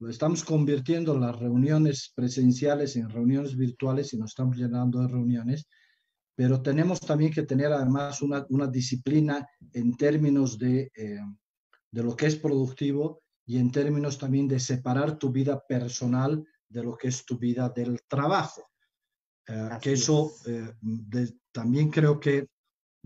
lo 0.01 0.11
estamos 0.11 0.43
convirtiendo 0.43 1.17
las 1.17 1.39
reuniones 1.39 2.13
presenciales 2.17 2.97
en 2.97 3.09
reuniones 3.09 3.57
virtuales 3.57 4.13
y 4.13 4.19
nos 4.19 4.31
estamos 4.33 4.57
llenando 4.57 5.01
de 5.01 5.07
reuniones 5.07 5.69
pero 6.35 6.63
tenemos 6.63 7.01
también 7.01 7.33
que 7.33 7.43
tener 7.43 7.73
además 7.73 8.21
una, 8.23 8.45
una 8.51 8.67
disciplina 8.67 9.47
en 9.73 9.97
términos 9.97 10.59
de, 10.59 10.91
eh, 10.97 11.21
de 11.91 12.03
lo 12.03 12.17
que 12.17 12.27
es 12.27 12.37
productivo 12.37 13.23
y 13.47 13.59
en 13.59 13.71
términos 13.71 14.19
también 14.19 14.49
de 14.49 14.59
separar 14.59 15.19
tu 15.19 15.31
vida 15.31 15.63
personal 15.67 16.45
de 16.69 16.83
lo 16.83 16.97
que 16.97 17.09
es 17.09 17.25
tu 17.25 17.39
vida 17.39 17.69
del 17.69 18.01
trabajo. 18.09 18.69
Eh, 19.47 19.69
que 19.81 19.93
eso 19.93 20.33
eh, 20.47 20.73
también 21.53 21.91
creo 21.91 22.19
que 22.19 22.49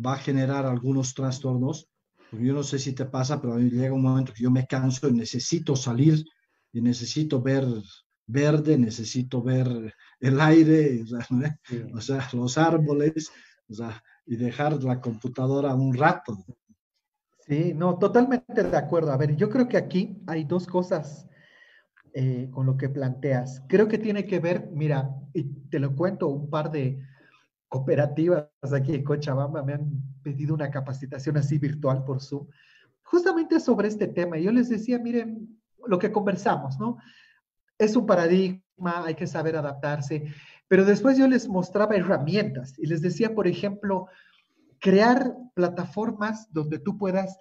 va 0.05 0.15
a 0.15 0.19
generar 0.19 0.67
algunos 0.67 1.15
trastornos. 1.15 1.89
Yo 2.33 2.53
no 2.53 2.63
sé 2.63 2.79
si 2.79 2.93
te 2.93 3.07
pasa, 3.07 3.41
pero 3.41 3.55
a 3.55 3.57
mí 3.57 3.71
llega 3.71 3.95
un 3.95 4.03
momento 4.03 4.33
que 4.33 4.43
yo 4.43 4.51
me 4.51 4.67
canso 4.67 5.09
y 5.09 5.13
necesito 5.13 5.75
salir 5.75 6.25
y 6.73 6.81
necesito 6.81 7.41
ver 7.41 7.65
verde, 8.29 8.77
necesito 8.79 9.43
ver 9.43 9.95
el 10.21 10.41
aire, 10.41 11.03
o 11.95 12.01
sea, 12.01 12.29
los 12.35 12.59
árboles, 12.59 13.33
o 13.69 13.75
sea, 13.75 14.03
y 14.27 14.37
dejar 14.37 14.83
la 14.85 15.01
computadora 15.01 15.75
un 15.75 15.95
rato. 15.95 16.45
Sí, 17.41 17.73
no, 17.75 17.99
totalmente 17.99 18.63
de 18.63 18.77
acuerdo. 18.77 19.11
A 19.11 19.17
ver, 19.17 19.35
yo 19.35 19.49
creo 19.49 19.67
que 19.67 19.79
aquí 19.79 20.23
hay 20.27 20.45
dos 20.45 20.67
cosas 20.67 21.27
eh, 22.15 22.49
con 22.51 22.67
lo 22.67 22.77
que 22.77 22.89
planteas. 22.89 23.63
Creo 23.69 23.89
que 23.89 23.99
tiene 23.99 24.27
que 24.27 24.41
ver, 24.41 24.71
mira, 24.73 25.11
y 25.35 25.45
te 25.71 25.79
lo 25.79 25.95
cuento, 25.95 26.29
un 26.29 26.51
par 26.51 26.71
de 26.71 27.01
cooperativas 27.69 28.49
aquí 28.75 28.95
en 28.95 29.05
Cochabamba 29.05 29.63
me 29.63 29.75
han 29.75 29.91
pedido 30.23 30.55
una 30.55 30.71
capacitación 30.71 31.37
así 31.37 31.59
virtual 31.59 32.05
por 32.05 32.21
Zoom, 32.21 32.47
justamente 33.03 33.61
sobre 33.61 33.89
este 33.89 34.07
tema. 34.07 34.39
Yo 34.39 34.53
les 34.53 34.69
decía, 34.69 34.99
miren, 34.99 35.61
lo 35.87 35.99
que 35.99 36.11
conversamos, 36.11 36.79
¿no? 36.79 36.99
es 37.79 37.95
un 37.97 38.07
paradigma, 38.07 39.05
hay 39.07 39.15
que 39.15 39.27
saber 39.27 39.57
adaptarse. 39.57 40.27
Pero 40.67 40.85
después 40.85 41.17
yo 41.17 41.27
les 41.27 41.49
mostraba 41.49 41.97
herramientas 41.97 42.79
y 42.79 42.87
les 42.87 43.01
decía, 43.01 43.35
por 43.35 43.47
ejemplo, 43.47 44.09
crear 44.81 45.35
plataformas 45.55 46.53
donde 46.53 46.79
tú 46.79 46.99
puedas 46.99 47.39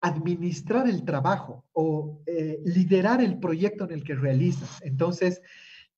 administrar 0.00 0.88
el 0.88 1.04
trabajo 1.04 1.64
o 1.72 2.20
eh, 2.26 2.60
liderar 2.64 3.20
el 3.20 3.38
proyecto 3.38 3.84
en 3.84 3.92
el 3.92 4.04
que 4.04 4.14
realizas. 4.14 4.80
Entonces, 4.82 5.40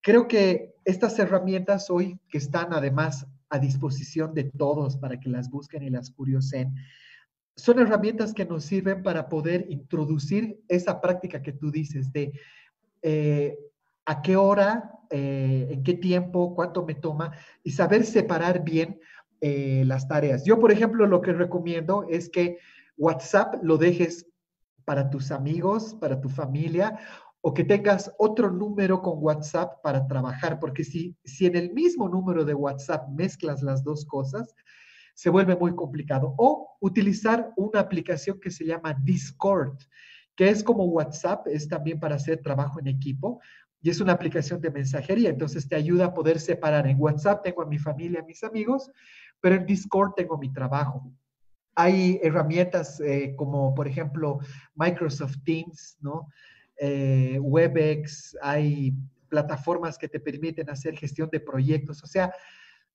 creo 0.01 0.29
que 0.29 0.75
estas 0.85 1.19
herramientas 1.19 1.91
hoy 1.91 2.19
que 2.29 2.39
están 2.39 2.73
además 2.73 3.27
a 3.51 3.59
disposición 3.59 4.35
de 4.35 4.45
todos 4.45 4.97
para 4.97 5.19
que 5.19 5.29
las 5.29 5.51
busquen 5.51 5.83
y 5.83 5.91
las 5.91 6.11
curiosen, 6.11 6.75
son 7.57 7.81
herramientas 7.81 8.33
que 8.33 8.45
nos 8.45 8.65
sirven 8.65 9.03
para 9.03 9.29
poder 9.29 9.67
introducir 9.69 10.61
esa 10.69 11.01
práctica 11.01 11.43
que 11.43 11.53
tú 11.53 11.71
dices 11.73 12.13
de 12.13 12.33
eh, 13.03 13.59
a 14.05 14.23
qué 14.23 14.37
hora, 14.37 14.93
eh, 15.11 15.69
en 15.71 15.83
qué 15.83 15.95
tiempo, 15.95 16.55
cuánto 16.55 16.85
me 16.87 16.95
toma 16.95 17.33
y 17.65 17.73
saber 17.73 18.05
separar 18.05 18.63
bien 18.63 19.01
las 19.41 20.09
tareas. 20.09 20.45
Yo, 20.45 20.59
por 20.59 20.73
ejemplo, 20.73 21.07
lo 21.07 21.21
que 21.21 21.33
recomiendo 21.33 22.05
es 22.11 22.29
que 22.29 22.59
WhatsApp 22.99 23.55
lo 23.63 23.79
dejes 23.79 24.27
para 24.85 25.09
tus 25.09 25.31
amigos, 25.31 25.95
para 25.95 26.21
tu 26.21 26.29
familia, 26.29 26.99
o 27.41 27.55
que 27.55 27.65
tengas 27.65 28.13
otro 28.19 28.51
número 28.51 29.01
con 29.01 29.23
WhatsApp 29.23 29.81
para 29.83 30.07
trabajar, 30.07 30.59
porque 30.59 30.83
si, 30.85 31.17
si 31.25 31.47
en 31.47 31.57
el 31.57 31.73
mismo 31.73 32.09
número 32.09 32.45
de 32.45 32.55
WhatsApp 32.55 33.09
mezclas 33.11 33.63
las 33.63 33.85
dos 33.85 34.05
cosas, 34.05 34.55
se 35.15 35.31
vuelve 35.31 35.57
muy 35.57 35.75
complicado. 35.75 36.35
O 36.37 36.77
utilizar 36.81 37.53
una 37.57 37.81
aplicación 37.81 38.41
que 38.41 38.51
se 38.51 38.65
llama 38.65 38.95
Discord, 39.03 39.79
que 40.35 40.49
es 40.49 40.63
como 40.63 40.85
WhatsApp, 40.85 41.47
es 41.47 41.69
también 41.69 42.01
para 42.01 42.17
hacer 42.17 42.43
trabajo 42.43 42.81
en 42.81 42.89
equipo, 42.89 43.41
y 43.81 43.91
es 43.91 44.01
una 44.01 44.13
aplicación 44.13 44.61
de 44.61 44.71
mensajería, 44.71 45.31
entonces 45.31 45.69
te 45.69 45.77
ayuda 45.77 46.07
a 46.07 46.15
poder 46.15 46.41
separar. 46.41 46.87
En 46.89 47.01
WhatsApp 47.01 47.43
tengo 47.45 47.63
a 47.63 47.67
mi 47.67 47.79
familia, 47.79 48.21
a 48.21 48.25
mis 48.25 48.43
amigos, 48.43 48.91
pero 49.41 49.55
en 49.55 49.67
Discord 49.67 50.15
tengo 50.15 50.37
mi 50.37 50.53
trabajo. 50.53 51.13
Hay 51.81 52.19
herramientas 52.25 53.01
eh, 53.01 53.35
como, 53.37 53.73
por 53.73 53.87
ejemplo, 53.87 54.41
Microsoft 54.75 55.37
Teams, 55.45 55.97
¿no? 56.01 56.29
Eh, 56.77 57.39
WebEx, 57.41 58.37
hay 58.43 58.95
plataformas 59.29 59.97
que 59.97 60.09
te 60.09 60.19
permiten 60.19 60.69
hacer 60.71 60.97
gestión 60.97 61.29
de 61.31 61.39
proyectos, 61.39 62.03
o 62.03 62.09
sea, 62.09 62.33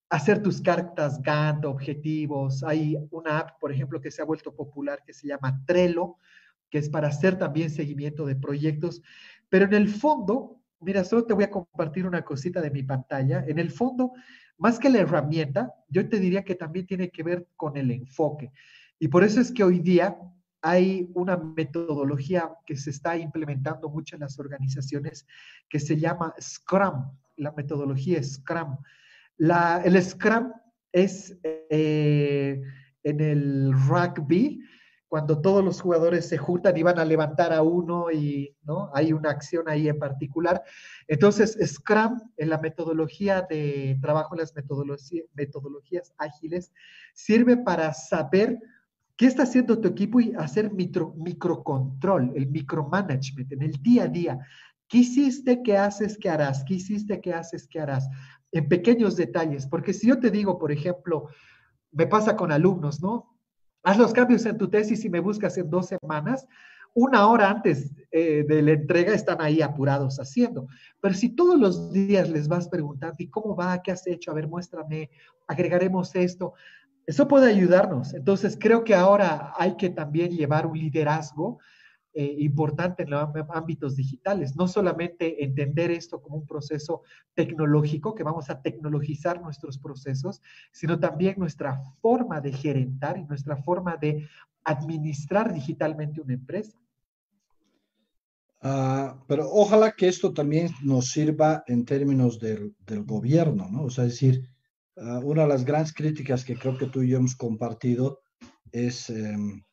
hacer 0.09 0.43
tus 0.43 0.61
cartas 0.61 1.21
Gantt, 1.21 1.63
objetivos. 1.63 2.61
Hay 2.61 2.97
una 3.11 3.39
app, 3.39 3.59
por 3.61 3.71
ejemplo, 3.71 4.01
que 4.01 4.11
se 4.11 4.21
ha 4.21 4.25
vuelto 4.25 4.53
popular 4.53 5.01
que 5.05 5.13
se 5.13 5.29
llama 5.29 5.63
Trello, 5.65 6.17
que 6.69 6.79
es 6.79 6.89
para 6.89 7.07
hacer 7.07 7.37
también 7.37 7.69
seguimiento 7.69 8.25
de 8.25 8.35
proyectos. 8.35 9.01
Pero 9.47 9.63
en 9.63 9.75
el 9.75 9.87
fondo, 9.87 10.59
mira, 10.81 11.05
solo 11.05 11.23
te 11.25 11.33
voy 11.33 11.45
a 11.45 11.49
compartir 11.49 12.05
una 12.05 12.25
cosita 12.25 12.59
de 12.59 12.69
mi 12.69 12.83
pantalla. 12.83 13.45
En 13.47 13.59
el 13.59 13.71
fondo, 13.71 14.11
más 14.57 14.79
que 14.79 14.89
la 14.89 14.99
herramienta, 14.99 15.73
yo 15.89 16.07
te 16.07 16.19
diría 16.19 16.43
que 16.43 16.55
también 16.55 16.85
tiene 16.85 17.09
que 17.09 17.23
ver 17.23 17.47
con 17.55 17.77
el 17.77 17.91
enfoque. 17.91 18.51
Y 18.99 19.07
por 19.07 19.23
eso 19.23 19.41
es 19.41 19.51
que 19.51 19.63
hoy 19.63 19.79
día 19.79 20.17
hay 20.61 21.09
una 21.13 21.35
metodología 21.37 22.49
que 22.65 22.77
se 22.77 22.89
está 22.89 23.17
implementando 23.17 23.89
mucho 23.89 24.15
en 24.15 24.21
las 24.21 24.39
organizaciones 24.39 25.27
que 25.67 25.79
se 25.79 25.97
llama 25.97 26.33
Scrum, 26.39 27.11
la 27.35 27.51
metodología 27.51 28.23
Scrum. 28.23 28.77
El 29.37 30.01
Scrum 30.01 30.53
es 30.93 31.37
eh, 31.43 32.61
en 33.03 33.19
el 33.19 33.73
rugby, 33.73 34.61
cuando 35.13 35.41
todos 35.41 35.63
los 35.63 35.79
jugadores 35.79 36.27
se 36.27 36.39
juntan 36.39 36.75
y 36.75 36.81
van 36.81 36.97
a 36.97 37.05
levantar 37.05 37.53
a 37.53 37.61
uno 37.61 38.09
y 38.09 38.57
¿no? 38.63 38.89
hay 38.95 39.13
una 39.13 39.29
acción 39.29 39.69
ahí 39.69 39.87
en 39.87 39.99
particular. 39.99 40.63
Entonces, 41.07 41.55
Scrum 41.63 42.19
en 42.35 42.49
la 42.49 42.57
metodología 42.57 43.45
de 43.47 43.99
trabajo 44.01 44.33
en 44.33 44.39
las 44.39 44.55
metodologías, 44.55 46.15
ágiles 46.17 46.71
sirve 47.13 47.57
para 47.57 47.93
saber 47.93 48.57
qué 49.15 49.27
está 49.27 49.43
haciendo 49.43 49.79
tu 49.79 49.87
equipo 49.87 50.19
y 50.19 50.33
hacer 50.35 50.73
micro, 50.73 51.13
microcontrol, 51.15 52.33
el 52.35 52.47
micromanagement 52.47 53.51
en 53.51 53.61
el 53.61 53.73
día 53.83 54.05
a 54.05 54.07
día. 54.07 54.39
¿Qué 54.87 54.97
hiciste? 54.97 55.61
¿Qué 55.61 55.77
haces? 55.77 56.17
¿Qué 56.17 56.31
harás? 56.31 56.63
¿Qué 56.63 56.73
hiciste? 56.73 57.21
¿Qué 57.21 57.35
haces? 57.35 57.67
¿Qué 57.67 57.79
harás? 57.79 58.09
En 58.51 58.67
pequeños 58.67 59.15
detalles, 59.15 59.67
porque 59.67 59.93
si 59.93 60.07
yo 60.07 60.19
te 60.19 60.31
digo, 60.31 60.57
por 60.57 60.71
ejemplo, 60.71 61.27
me 61.91 62.07
pasa 62.07 62.35
con 62.35 62.51
alumnos, 62.51 62.99
¿no? 62.99 63.32
Haz 63.83 63.97
los 63.97 64.13
cambios 64.13 64.45
en 64.45 64.57
tu 64.57 64.69
tesis 64.69 65.03
y 65.05 65.09
me 65.09 65.19
buscas 65.19 65.57
en 65.57 65.69
dos 65.69 65.87
semanas, 65.87 66.47
una 66.95 67.27
hora 67.27 67.49
antes 67.49 67.91
eh, 68.11 68.45
de 68.47 68.61
la 68.61 68.71
entrega 68.71 69.13
están 69.13 69.41
ahí 69.41 69.61
apurados 69.61 70.19
haciendo. 70.19 70.67
Pero 71.01 71.15
si 71.15 71.29
todos 71.29 71.59
los 71.59 71.91
días 71.91 72.29
les 72.29 72.47
vas 72.47 72.69
preguntando, 72.69 73.15
¿y 73.17 73.29
cómo 73.29 73.55
va? 73.55 73.81
¿Qué 73.81 73.91
has 73.91 74.05
hecho? 74.05 74.31
A 74.31 74.35
ver, 74.35 74.47
muéstrame, 74.47 75.09
agregaremos 75.47 76.15
esto. 76.15 76.53
Eso 77.05 77.27
puede 77.27 77.49
ayudarnos. 77.49 78.13
Entonces, 78.13 78.57
creo 78.59 78.83
que 78.83 78.95
ahora 78.95 79.53
hay 79.57 79.75
que 79.75 79.89
también 79.89 80.31
llevar 80.31 80.67
un 80.67 80.77
liderazgo 80.77 81.59
eh, 82.13 82.35
importante 82.39 83.03
en 83.03 83.09
los 83.09 83.29
ámbitos 83.49 83.95
digitales. 83.95 84.55
No 84.55 84.67
solamente 84.67 85.43
entender 85.43 85.89
esto 85.89 86.21
como 86.21 86.37
un 86.37 86.45
proceso 86.45 87.01
tecnológico, 87.33 88.13
que 88.13 88.23
vamos 88.23 88.49
a 88.49 88.61
tecnologizar 88.61 89.41
nuestros 89.41 89.77
procesos, 89.77 90.41
sino 90.71 90.99
también 90.99 91.35
nuestra 91.37 91.81
forma 92.01 92.39
de 92.39 92.53
gerentar 92.53 93.17
y 93.17 93.25
nuestra 93.25 93.57
forma 93.57 93.97
de 93.97 94.27
administrar 94.63 95.53
digitalmente 95.53 96.21
una 96.21 96.33
empresa. 96.33 96.77
Ah, 98.61 99.21
pero 99.27 99.49
ojalá 99.51 99.91
que 99.91 100.07
esto 100.07 100.33
también 100.33 100.69
nos 100.83 101.09
sirva 101.11 101.63
en 101.67 101.83
términos 101.83 102.39
del, 102.39 102.73
gobierno, 103.05 103.67
¿no? 103.69 103.83
O 103.83 103.89
sea, 103.89 104.05
es 104.05 104.11
decir, 104.11 104.49
ah, 104.97 105.19
una 105.21 105.41
de 105.41 105.49
las 105.49 105.65
grandes 105.65 105.93
críticas 105.93 106.45
que 106.45 106.55
creo 106.55 106.77
que 106.77 106.85
tú 106.85 107.01
y 107.01 107.09
yo 107.09 107.17
hemos 107.17 107.35
compartido 107.35 108.21
es 108.71 109.09
em, 109.09 109.63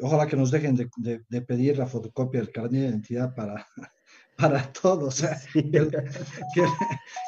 Ojalá 0.00 0.26
que 0.26 0.36
nos 0.36 0.50
dejen 0.50 0.76
de, 0.76 1.42
pedir 1.42 1.78
la 1.78 1.86
fotocopia 1.86 2.40
del 2.40 2.50
carnet 2.50 2.82
de 2.82 2.88
identidad 2.88 3.34
para, 3.34 3.66
para 4.36 4.72
todos. 4.72 5.24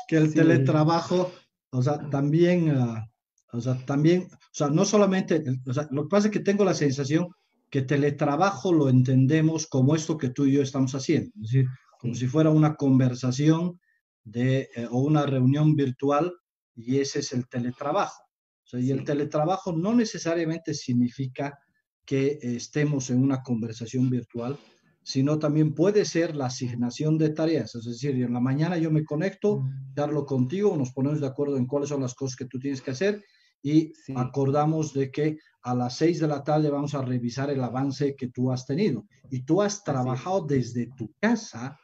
que, 0.09 0.17
el, 0.17 0.35
teletrabajo, 0.35 1.33
o 1.71 1.83
sea, 1.83 2.11
también, 2.11 2.71
ah, 2.71 3.09
o 3.53 3.61
sea, 3.61 3.77
también, 3.87 4.29
o 4.33 4.39
sea, 4.53 4.69
no 4.69 4.85
solamente, 4.85 5.43
o 5.67 5.73
sea, 5.73 5.87
lo 5.91 6.05
que 6.05 6.09
pasa 6.09 6.29
es 6.29 6.33
que 6.33 6.41
tengo 6.41 6.65
la 6.65 6.75
sensación 6.75 7.29
que 7.71 7.83
teletrabajo 7.83 8.73
lo 8.73 8.89
entendemos 8.89 9.67
como 9.67 9.95
esto 9.95 10.17
que 10.17 10.31
tú 10.31 10.47
y 10.47 10.53
yo 10.53 10.63
estamos 10.63 10.95
haciendo, 10.95 11.31
es 11.37 11.43
decir, 11.43 11.67
como 11.99 12.15
si 12.15 12.27
fuera 12.27 12.51
una 12.51 12.75
conversación 12.75 13.81
de, 14.25 14.69
eh, 14.75 14.87
o 14.91 15.01
una 15.01 15.25
reunión 15.25 15.77
virtual 15.77 16.33
y 16.75 16.99
ese 16.99 17.21
es 17.21 17.33
el 17.33 17.49
teletrabajo. 17.49 18.23
O 18.65 18.69
sea, 18.69 18.81
y 18.81 18.91
el 18.91 19.05
teletrabajo 19.05 19.73
no 19.73 19.95
necesariamente 19.95 20.75
significa 20.75 21.59
que 22.07 22.39
estemos 22.41 23.11
en 23.11 23.23
una 23.23 23.43
conversación 23.43 24.09
virtual, 24.09 24.57
sino 25.03 25.39
también 25.39 25.75
puede 25.75 26.05
ser 26.05 26.35
la 26.35 26.47
asignación 26.47 27.19
de 27.19 27.31
tareas. 27.31 27.75
Es 27.75 27.85
decir, 27.85 28.11
en 28.23 28.33
la 28.33 28.41
mañana 28.41 28.79
yo 28.79 28.91
me 28.91 29.05
conecto, 29.05 29.63
darlo 29.95 30.25
contigo, 30.27 30.77
nos 30.77 30.93
ponemos 30.93 31.21
de 31.21 31.27
acuerdo 31.27 31.57
en 31.57 31.67
cuáles 31.67 31.91
son 31.91 32.01
las 32.01 32.15
cosas 32.15 32.37
que 32.37 32.47
tú 32.47 32.59
tienes 32.59 32.81
que 32.81 32.93
hacer 32.93 33.23
y 33.63 33.93
acordamos 34.15 34.93
de 34.95 35.11
que 35.11 35.39
a 35.63 35.75
las 35.75 35.97
seis 35.97 36.21
de 36.21 36.29
la 36.29 36.45
tarde 36.45 36.71
vamos 36.71 36.95
a 36.95 37.03
revisar 37.03 37.51
el 37.51 37.63
avance 37.63 38.15
que 38.15 38.29
tú 38.29 38.53
has 38.53 38.67
tenido. 38.67 39.07
Y 39.31 39.43
tú 39.45 39.63
has 39.63 39.83
trabajado 39.83 40.47
desde 40.47 40.89
tu 40.97 41.13
casa, 41.21 41.79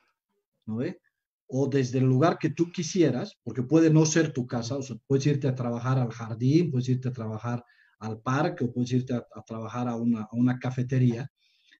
¿no 0.66 0.76
ve? 0.76 1.00
O 1.48 1.68
desde 1.68 1.98
el 1.98 2.04
lugar 2.04 2.38
que 2.38 2.50
tú 2.50 2.70
quisieras, 2.70 3.36
porque 3.42 3.62
puede 3.62 3.90
no 3.90 4.06
ser 4.06 4.32
tu 4.32 4.46
casa, 4.46 4.76
o 4.76 4.82
sea, 4.82 4.96
puedes 5.06 5.26
irte 5.26 5.48
a 5.48 5.54
trabajar 5.54 5.98
al 5.98 6.10
jardín, 6.10 6.70
puedes 6.70 6.88
irte 6.88 7.08
a 7.08 7.12
trabajar 7.12 7.64
al 8.02 8.20
parque 8.20 8.64
o 8.64 8.72
puedes 8.72 8.92
irte 8.92 9.14
a, 9.14 9.42
trabajar 9.46 9.88
a 9.88 9.96
una, 9.96 10.22
a 10.22 10.28
una, 10.32 10.58
cafetería, 10.58 11.30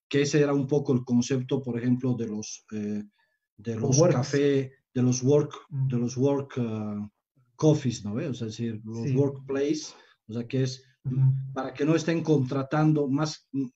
que 0.09 0.23
ese 0.23 0.41
era 0.41 0.55
un 0.55 0.67
poco 0.67 0.93
el 0.93 1.05
concepto, 1.05 1.63
por 1.63 1.79
ejemplo, 1.79 2.15
de 2.15 2.27
los, 2.27 2.65
eh, 2.73 3.03
de 3.57 3.77
los 3.77 4.01
café, 4.03 4.73
de 4.95 5.03
los 5.03 5.23
work, 5.23 5.53
de 5.71 5.99
los 5.99 6.17
work 6.17 6.59
uh, 6.59 7.09
coffees, 7.57 8.05
¿no? 8.05 8.15
O 8.15 8.35
sea, 8.35 8.47
es 8.47 8.57
decir, 8.57 8.81
los 8.85 9.11
workplace, 9.15 9.95
o 10.29 10.35
sea, 10.35 10.47
que 10.47 10.63
es 10.63 10.85
para 11.53 11.75
que 11.75 11.85
no 11.85 11.97
estén 11.97 12.23
contratando 12.23 13.09
más, 13.09 13.49
mm, 13.53 13.67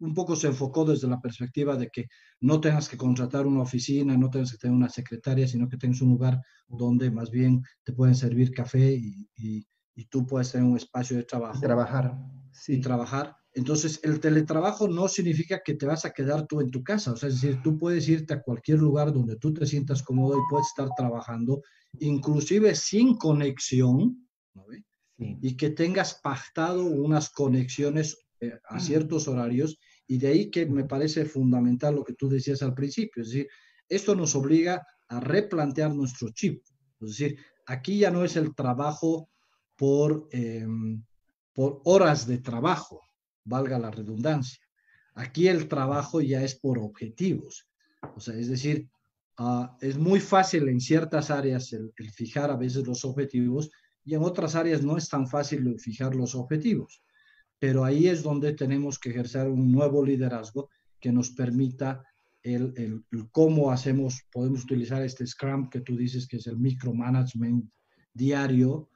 un 0.00 0.14
poco 0.14 0.36
se 0.36 0.46
enfocó 0.46 0.84
desde 0.84 1.08
la 1.08 1.20
perspectiva 1.20 1.76
de 1.76 1.88
que 1.88 2.06
no 2.40 2.60
tengas 2.60 2.88
que 2.88 2.96
contratar 2.96 3.46
una 3.46 3.62
oficina, 3.62 4.16
no 4.16 4.30
tengas 4.30 4.52
que 4.52 4.58
tener 4.58 4.76
una 4.76 4.88
secretaria, 4.88 5.48
sino 5.48 5.68
que 5.68 5.76
tengas 5.76 6.00
un 6.00 6.10
lugar 6.10 6.40
donde 6.68 7.10
más 7.10 7.30
bien 7.30 7.62
te 7.82 7.92
pueden 7.92 8.14
servir 8.14 8.52
café 8.52 8.92
y 8.92 9.28
y 9.36 9.66
tú 10.06 10.26
puedes 10.26 10.52
tener 10.52 10.66
un 10.66 10.76
espacio 10.76 11.16
de 11.16 11.24
trabajo. 11.24 11.60
Trabajar. 11.60 12.18
Sí. 12.52 12.74
Y 12.74 12.80
trabajar. 12.80 13.36
Entonces, 13.52 13.98
el 14.04 14.20
teletrabajo 14.20 14.86
no 14.86 15.08
significa 15.08 15.60
que 15.64 15.74
te 15.74 15.86
vas 15.86 16.04
a 16.04 16.12
quedar 16.12 16.46
tú 16.46 16.60
en 16.60 16.70
tu 16.70 16.84
casa. 16.84 17.12
O 17.12 17.16
sea, 17.16 17.28
es 17.28 17.40
decir, 17.40 17.60
tú 17.62 17.76
puedes 17.76 18.08
irte 18.08 18.34
a 18.34 18.42
cualquier 18.42 18.78
lugar 18.78 19.12
donde 19.12 19.36
tú 19.36 19.52
te 19.52 19.66
sientas 19.66 20.02
cómodo 20.02 20.38
y 20.38 20.42
puedes 20.48 20.68
estar 20.68 20.88
trabajando, 20.96 21.62
inclusive 21.98 22.74
sin 22.74 23.16
conexión, 23.16 24.28
¿no? 24.54 24.64
y 25.18 25.56
que 25.56 25.70
tengas 25.70 26.14
pactado 26.22 26.84
unas 26.84 27.28
conexiones 27.28 28.16
eh, 28.40 28.52
a 28.68 28.80
ciertos 28.80 29.28
horarios. 29.28 29.78
Y 30.06 30.18
de 30.18 30.28
ahí 30.28 30.50
que 30.50 30.66
me 30.66 30.84
parece 30.84 31.24
fundamental 31.24 31.94
lo 31.94 32.04
que 32.04 32.14
tú 32.14 32.28
decías 32.28 32.62
al 32.62 32.74
principio. 32.74 33.22
Es 33.22 33.30
decir, 33.30 33.48
esto 33.88 34.14
nos 34.14 34.34
obliga 34.34 34.86
a 35.08 35.20
replantear 35.20 35.94
nuestro 35.94 36.30
chip. 36.30 36.62
Es 37.00 37.08
decir, 37.08 37.38
aquí 37.66 37.98
ya 37.98 38.10
no 38.10 38.24
es 38.24 38.36
el 38.36 38.54
trabajo 38.54 39.28
por, 39.80 40.28
em, 40.30 41.02
por 41.54 41.80
horas 41.86 42.26
de 42.26 42.36
trabajo, 42.36 43.00
valga 43.46 43.78
la 43.78 43.90
redundancia. 43.90 44.60
Aquí 45.14 45.48
el 45.48 45.68
trabajo 45.68 46.20
ya 46.20 46.42
es 46.42 46.54
por 46.54 46.78
objetivos. 46.78 47.66
O 48.14 48.20
sea, 48.20 48.34
es 48.34 48.48
decir, 48.48 48.90
ah, 49.38 49.78
es 49.80 49.96
muy 49.96 50.20
fácil 50.20 50.68
en 50.68 50.82
ciertas 50.82 51.30
áreas 51.30 51.72
el, 51.72 51.94
fijar 52.12 52.50
a 52.50 52.56
veces 52.56 52.86
los 52.86 53.06
objetivos 53.06 53.70
y 54.04 54.14
en 54.14 54.22
otras 54.22 54.54
áreas 54.54 54.82
no 54.82 54.98
es 54.98 55.08
tan 55.08 55.26
fácil 55.26 55.80
fijar 55.80 56.14
los 56.14 56.34
objetivos. 56.34 57.02
Pero 57.58 57.82
ahí 57.82 58.06
es 58.06 58.22
donde 58.22 58.52
tenemos 58.52 58.98
que 58.98 59.08
ejercer 59.08 59.48
un 59.48 59.72
nuevo 59.72 60.04
liderazgo 60.04 60.68
que 61.00 61.10
nos 61.10 61.30
permita 61.30 62.04
el, 62.42 62.74
el, 62.76 63.30
cómo 63.30 63.70
hacemos, 63.70 64.26
podemos 64.30 64.62
utilizar 64.64 65.02
este 65.02 65.26
Scrum 65.26 65.70
que 65.70 65.80
tú 65.80 65.96
dices 65.96 66.28
que 66.28 66.36
es 66.36 66.46
el 66.46 66.58
micromanagement 66.58 67.64
diario, 68.12 68.89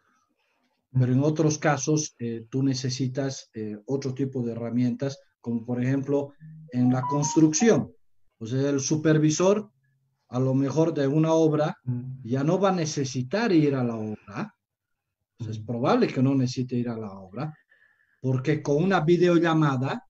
pero 0.99 1.13
en 1.13 1.23
otros 1.23 1.59
casos 1.59 2.15
eh, 2.19 2.47
tú 2.49 2.63
necesitas 2.63 3.51
eh, 3.55 3.77
otro 3.87 4.15
tipo 4.15 4.43
de 4.43 4.53
herramientas, 4.53 5.19
como 5.41 5.65
por 5.65 5.83
ejemplo 5.83 6.33
en 6.73 6.93
la 6.93 7.03
construcción. 7.03 7.93
O 8.39 8.47
sea, 8.47 8.71
el 8.71 8.81
supervisor 8.81 9.71
a 10.29 10.39
lo 10.39 10.55
mejor 10.55 10.95
de 10.95 11.07
una 11.07 11.33
obra 11.33 11.77
ya 12.23 12.43
no 12.43 12.59
va 12.59 12.71
a 12.71 12.75
necesitar 12.75 13.53
ir 13.53 13.75
a 13.75 13.85
la 13.85 13.97
obra. 13.97 14.55
es 15.39 15.59
probable 15.59 16.07
que 16.07 16.23
no 16.23 16.35
necesite 16.35 16.77
ir 16.77 16.89
a 16.89 16.97
la 16.97 17.13
obra, 17.13 17.53
porque 18.21 18.63
con 18.63 18.83
una 18.83 19.01
videollamada 19.01 20.05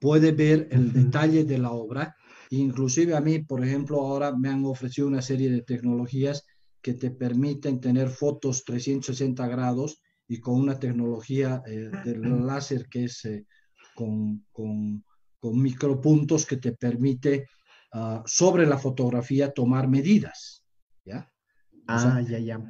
puede 0.00 0.32
ver 0.32 0.68
el 0.70 0.92
detalle 0.92 1.44
de 1.44 1.58
la 1.58 1.72
obra. 1.72 2.16
Inclusive 2.50 3.14
a 3.16 3.20
mí, 3.20 3.40
por 3.40 3.64
ejemplo, 3.64 4.00
ahora 4.00 4.34
me 4.36 4.48
han 4.48 4.64
ofrecido 4.64 5.08
una 5.08 5.22
serie 5.22 5.50
de 5.50 5.62
tecnologías 5.62 6.44
que 6.82 6.94
te 6.94 7.10
permiten 7.10 7.80
tener 7.80 8.08
fotos 8.08 8.64
360 8.64 9.46
grados 9.48 10.00
y 10.28 10.40
con 10.40 10.54
una 10.54 10.78
tecnología 10.78 11.62
eh, 11.66 11.90
del 12.04 12.46
láser 12.46 12.88
que 12.88 13.04
es 13.04 13.24
eh, 13.24 13.46
con, 13.94 14.44
con, 14.52 15.04
con, 15.38 15.62
micropuntos 15.62 16.44
que 16.46 16.56
te 16.56 16.72
permite 16.72 17.48
ah, 17.92 18.22
sobre 18.26 18.66
la 18.66 18.78
fotografía 18.78 19.52
tomar 19.52 19.88
medidas. 19.88 20.64
¿ya? 21.04 21.30
ah, 21.86 22.20
ya, 22.20 22.38
ya. 22.38 22.60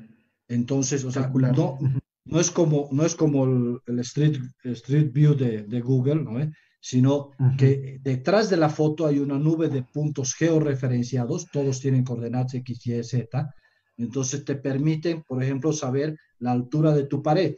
Entonces, 0.49 1.05
o 1.05 1.11
sea, 1.11 1.29
no, 1.29 1.79
no, 2.25 2.41
es 2.41 2.51
como, 2.51 2.89
no 2.93 3.05
es 3.05 3.15
como 3.15 3.45
el, 3.45 3.99
Street, 4.01 4.39
Street 4.63 5.13
View 5.13 5.35
de, 5.35 5.63
de 5.63 5.81
Google, 5.81 6.23
¿no? 6.23 6.39
sino 6.87 7.31
que 7.59 7.99
detrás 8.01 8.49
de 8.49 8.57
la 8.57 8.69
foto 8.69 9.07
hay 9.09 9.19
una 9.19 9.41
nube 9.41 9.69
de 9.69 9.83
puntos 9.83 10.37
georreferenciados, 10.37 11.47
todos 11.51 11.81
tienen 11.81 12.05
coordenadas 12.05 12.55
X, 12.55 12.87
Y, 12.87 13.03
Z, 13.03 13.55
entonces 13.97 14.45
te 14.45 14.57
permiten, 14.57 15.23
por 15.23 15.43
ejemplo, 15.43 15.73
saber 15.73 16.19
la 16.39 16.53
altura 16.53 16.95
de 16.95 17.05
tu 17.05 17.23
pared. 17.23 17.57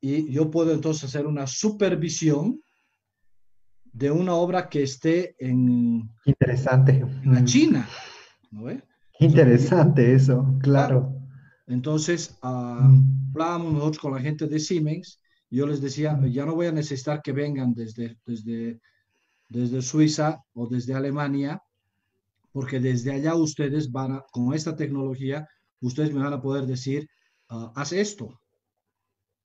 Y 0.00 0.30
yo 0.30 0.50
puedo 0.50 0.72
entonces 0.72 1.04
hacer 1.04 1.26
una 1.26 1.46
supervisión 1.46 2.60
de 3.84 4.10
una 4.10 4.34
obra 4.34 4.68
que 4.68 4.82
esté 4.82 5.34
en... 5.38 6.08
Interesante. 6.24 7.04
En 7.24 7.34
la 7.34 7.44
China. 7.44 7.88
¿no 8.50 8.70
Interesante 9.18 10.14
eso, 10.14 10.54
claro. 10.62 11.12
Entonces, 11.66 12.38
uh, 12.42 13.02
hablábamos 13.32 13.72
nosotros 13.72 13.98
con 13.98 14.14
la 14.14 14.20
gente 14.20 14.46
de 14.46 14.60
Siemens. 14.60 15.20
Yo 15.50 15.66
les 15.66 15.80
decía, 15.80 16.18
ya 16.30 16.46
no 16.46 16.54
voy 16.54 16.66
a 16.66 16.72
necesitar 16.72 17.20
que 17.20 17.32
vengan 17.32 17.74
desde, 17.74 18.16
desde, 18.24 18.80
desde 19.48 19.82
Suiza 19.82 20.44
o 20.54 20.68
desde 20.68 20.94
Alemania 20.94 21.60
porque 22.58 22.80
desde 22.80 23.12
allá 23.12 23.36
ustedes 23.36 23.92
van 23.92 24.14
a, 24.14 24.24
con 24.32 24.52
esta 24.52 24.74
tecnología, 24.74 25.46
ustedes 25.80 26.12
me 26.12 26.24
van 26.24 26.32
a 26.32 26.42
poder 26.42 26.66
decir, 26.66 27.08
uh, 27.50 27.70
haz 27.76 27.92
esto. 27.92 28.40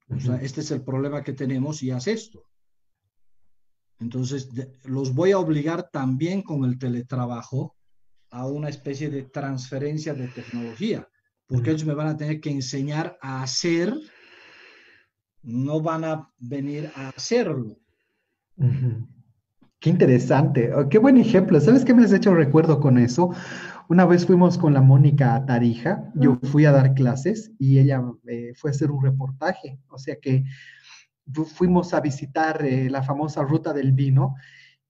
O 0.09 0.19
sea, 0.19 0.37
este 0.37 0.61
es 0.61 0.71
el 0.71 0.83
problema 0.83 1.21
que 1.21 1.33
tenemos 1.33 1.83
y 1.83 1.91
haz 1.91 2.07
esto. 2.07 2.43
Entonces, 3.99 4.49
los 4.85 5.13
voy 5.13 5.31
a 5.31 5.37
obligar 5.37 5.91
también 5.91 6.41
con 6.41 6.65
el 6.65 6.79
teletrabajo 6.79 7.75
a 8.31 8.47
una 8.47 8.69
especie 8.69 9.11
de 9.11 9.21
transferencia 9.21 10.15
de 10.15 10.29
tecnología, 10.29 11.07
porque 11.45 11.69
ellos 11.69 11.85
me 11.85 11.93
van 11.93 12.07
a 12.07 12.17
tener 12.17 12.41
que 12.41 12.49
enseñar 12.49 13.15
a 13.21 13.43
hacer, 13.43 13.93
no 15.43 15.81
van 15.81 16.03
a 16.03 16.33
venir 16.39 16.91
a 16.95 17.09
hacerlo. 17.09 17.77
Qué 19.83 19.89
interesante, 19.89 20.73
oh, 20.73 20.87
qué 20.87 20.97
buen 20.97 21.17
ejemplo. 21.17 21.59
¿Sabes 21.59 21.83
qué 21.83 21.93
me 21.93 22.05
has 22.05 22.13
hecho 22.13 22.33
recuerdo 22.33 22.79
con 22.79 22.97
eso? 22.97 23.31
Una 23.89 24.05
vez 24.05 24.25
fuimos 24.25 24.57
con 24.57 24.73
la 24.73 24.79
Mónica 24.79 25.35
a 25.35 25.45
Tarija, 25.45 26.09
yo 26.15 26.39
fui 26.41 26.63
a 26.63 26.71
dar 26.71 26.93
clases 26.93 27.51
y 27.59 27.79
ella 27.79 28.01
eh, 28.25 28.53
fue 28.55 28.69
a 28.69 28.71
hacer 28.71 28.91
un 28.91 29.03
reportaje, 29.03 29.77
o 29.89 29.97
sea 29.97 30.15
que 30.21 30.45
fuimos 31.47 31.93
a 31.93 31.99
visitar 31.99 32.65
eh, 32.65 32.89
la 32.89 33.03
famosa 33.03 33.43
ruta 33.43 33.73
del 33.73 33.91
vino 33.91 34.35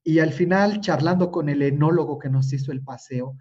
y 0.03 0.19
al 0.19 0.31
final 0.31 0.79
charlando 0.79 1.31
con 1.31 1.49
el 1.49 1.63
enólogo 1.63 2.19
que 2.19 2.29
nos 2.29 2.53
hizo 2.53 2.71
el 2.71 2.83
paseo, 2.83 3.35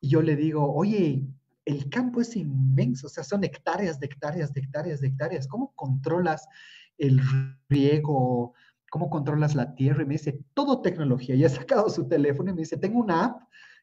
yo 0.00 0.22
le 0.22 0.36
digo, 0.36 0.72
oye, 0.72 1.26
el 1.64 1.90
campo 1.90 2.20
es 2.20 2.36
inmenso, 2.36 3.08
o 3.08 3.10
sea, 3.10 3.24
son 3.24 3.42
hectáreas 3.42 3.98
de 3.98 4.06
hectáreas 4.06 4.54
de 4.54 4.60
hectáreas 4.60 5.00
de 5.00 5.08
hectáreas, 5.08 5.48
¿cómo 5.48 5.72
controlas 5.74 6.46
el 6.96 7.20
riego? 7.68 8.54
¿Cómo 8.90 9.10
controlas 9.10 9.54
la 9.54 9.74
tierra? 9.74 10.02
Y 10.02 10.06
me 10.06 10.14
dice, 10.14 10.40
todo 10.54 10.82
tecnología. 10.82 11.34
Y 11.34 11.44
ha 11.44 11.48
sacado 11.48 11.88
su 11.88 12.06
teléfono 12.08 12.50
y 12.50 12.54
me 12.54 12.60
dice, 12.60 12.76
tengo 12.76 13.00
una 13.00 13.24
app 13.24 13.42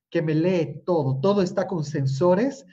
que 0.09 0.21
me 0.21 0.35
lee 0.35 0.81
todo, 0.85 1.19
todo 1.19 1.41
está 1.41 1.67
con 1.67 1.83
sensores 1.83 2.65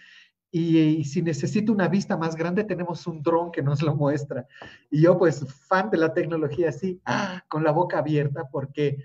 y, 0.52 1.04
si 1.04 1.22
necesito 1.22 1.72
una 1.72 1.88
vista 1.88 2.16
más 2.16 2.34
grande 2.34 2.64
tenemos 2.64 3.06
un 3.06 3.22
dron 3.22 3.52
que 3.52 3.62
nos 3.62 3.82
lo 3.82 3.94
muestra. 3.94 4.46
Y 4.90 5.02
yo 5.02 5.16
pues 5.16 5.44
fan 5.68 5.90
de 5.90 5.98
la 5.98 6.12
tecnología 6.12 6.70
así, 6.70 7.00
ah, 7.04 7.44
con 7.48 7.62
la 7.62 7.70
boca 7.70 7.98
abierta 7.98 8.48
porque 8.50 8.98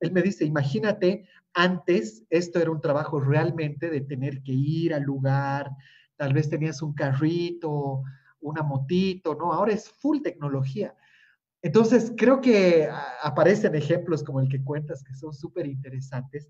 él 0.00 0.12
me 0.12 0.22
dice, 0.22 0.44
imagínate, 0.44 1.26
antes 1.54 2.24
esto 2.28 2.60
era 2.60 2.70
un 2.70 2.80
trabajo 2.80 3.20
realmente 3.20 3.88
de 3.88 4.02
tener 4.02 4.42
que 4.42 4.52
ir 4.52 4.94
al 4.94 5.02
lugar, 5.02 5.70
tal 6.16 6.34
vez 6.34 6.50
tenías 6.50 6.82
un 6.82 6.92
carrito, 6.92 8.02
una 8.40 8.62
motito, 8.62 9.34
¿no? 9.34 9.52
Ahora 9.52 9.72
es 9.72 9.88
full 9.88 10.20
tecnología. 10.20 10.94
Entonces, 11.62 12.12
creo 12.16 12.40
que 12.40 12.88
aparecen 13.22 13.74
ejemplos 13.76 14.24
como 14.24 14.40
el 14.40 14.48
que 14.48 14.62
cuentas 14.62 15.04
que 15.04 15.14
son 15.14 15.32
súper 15.32 15.66
interesantes, 15.66 16.48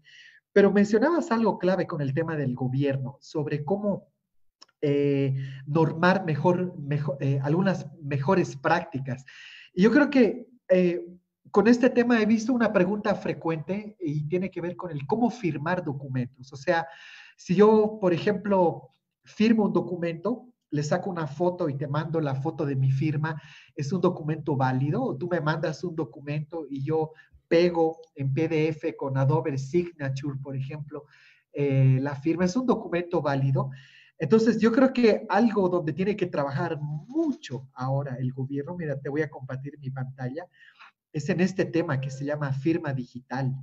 pero 0.52 0.72
mencionabas 0.72 1.30
algo 1.30 1.58
clave 1.58 1.86
con 1.86 2.00
el 2.00 2.14
tema 2.14 2.36
del 2.36 2.54
gobierno, 2.54 3.18
sobre 3.20 3.64
cómo 3.64 4.08
eh, 4.80 5.36
normar 5.66 6.24
mejor, 6.24 6.74
eh, 7.20 7.38
algunas 7.42 7.86
mejores 8.02 8.56
prácticas. 8.56 9.24
Y 9.72 9.82
yo 9.82 9.92
creo 9.92 10.10
que 10.10 10.48
eh, 10.68 11.04
con 11.50 11.68
este 11.68 11.90
tema 11.90 12.20
he 12.20 12.26
visto 12.26 12.52
una 12.52 12.72
pregunta 12.72 13.14
frecuente 13.14 13.96
y 14.00 14.26
tiene 14.26 14.50
que 14.50 14.60
ver 14.60 14.74
con 14.76 14.90
el 14.90 15.06
cómo 15.06 15.30
firmar 15.30 15.84
documentos. 15.84 16.52
O 16.52 16.56
sea, 16.56 16.86
si 17.36 17.54
yo, 17.54 17.98
por 18.00 18.12
ejemplo, 18.12 18.90
firmo 19.24 19.64
un 19.64 19.72
documento, 19.72 20.51
le 20.72 20.82
saco 20.82 21.10
una 21.10 21.26
foto 21.26 21.68
y 21.68 21.74
te 21.74 21.86
mando 21.86 22.20
la 22.20 22.34
foto 22.34 22.64
de 22.64 22.74
mi 22.74 22.90
firma, 22.90 23.40
¿es 23.76 23.92
un 23.92 24.00
documento 24.00 24.56
válido? 24.56 25.02
O 25.02 25.16
tú 25.16 25.28
me 25.28 25.40
mandas 25.40 25.84
un 25.84 25.94
documento 25.94 26.66
y 26.68 26.82
yo 26.82 27.12
pego 27.46 27.98
en 28.14 28.32
PDF 28.32 28.96
con 28.96 29.18
Adobe 29.18 29.58
Signature, 29.58 30.38
por 30.42 30.56
ejemplo, 30.56 31.04
eh, 31.52 31.98
la 32.00 32.16
firma, 32.16 32.46
¿es 32.46 32.56
un 32.56 32.64
documento 32.64 33.20
válido? 33.20 33.70
Entonces, 34.18 34.58
yo 34.58 34.72
creo 34.72 34.94
que 34.94 35.26
algo 35.28 35.68
donde 35.68 35.92
tiene 35.92 36.16
que 36.16 36.26
trabajar 36.26 36.80
mucho 36.80 37.68
ahora 37.74 38.16
el 38.16 38.32
gobierno, 38.32 38.74
mira, 38.74 38.98
te 38.98 39.10
voy 39.10 39.20
a 39.20 39.28
compartir 39.28 39.78
mi 39.78 39.90
pantalla, 39.90 40.46
es 41.12 41.28
en 41.28 41.40
este 41.40 41.66
tema 41.66 42.00
que 42.00 42.10
se 42.10 42.24
llama 42.24 42.50
firma 42.54 42.94
digital. 42.94 43.54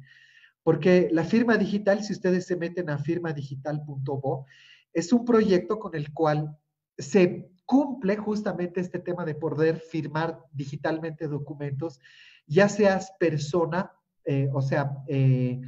Porque 0.61 1.09
la 1.11 1.23
firma 1.23 1.57
digital, 1.57 2.03
si 2.03 2.13
ustedes 2.13 2.45
se 2.45 2.55
meten 2.55 2.91
a 2.91 2.99
firmadigital.bo, 2.99 4.45
es 4.93 5.11
un 5.11 5.25
proyecto 5.25 5.79
con 5.79 5.95
el 5.95 6.13
cual 6.13 6.55
se 6.99 7.51
cumple 7.65 8.17
justamente 8.17 8.81
este 8.81 8.99
tema 8.99 9.25
de 9.25 9.35
poder 9.35 9.79
firmar 9.79 10.39
digitalmente 10.51 11.27
documentos, 11.27 11.99
ya 12.45 12.67
seas 12.67 13.13
persona, 13.19 13.91
eh, 14.25 14.49
o 14.53 14.61
sea, 14.61 15.03
eh, 15.07 15.61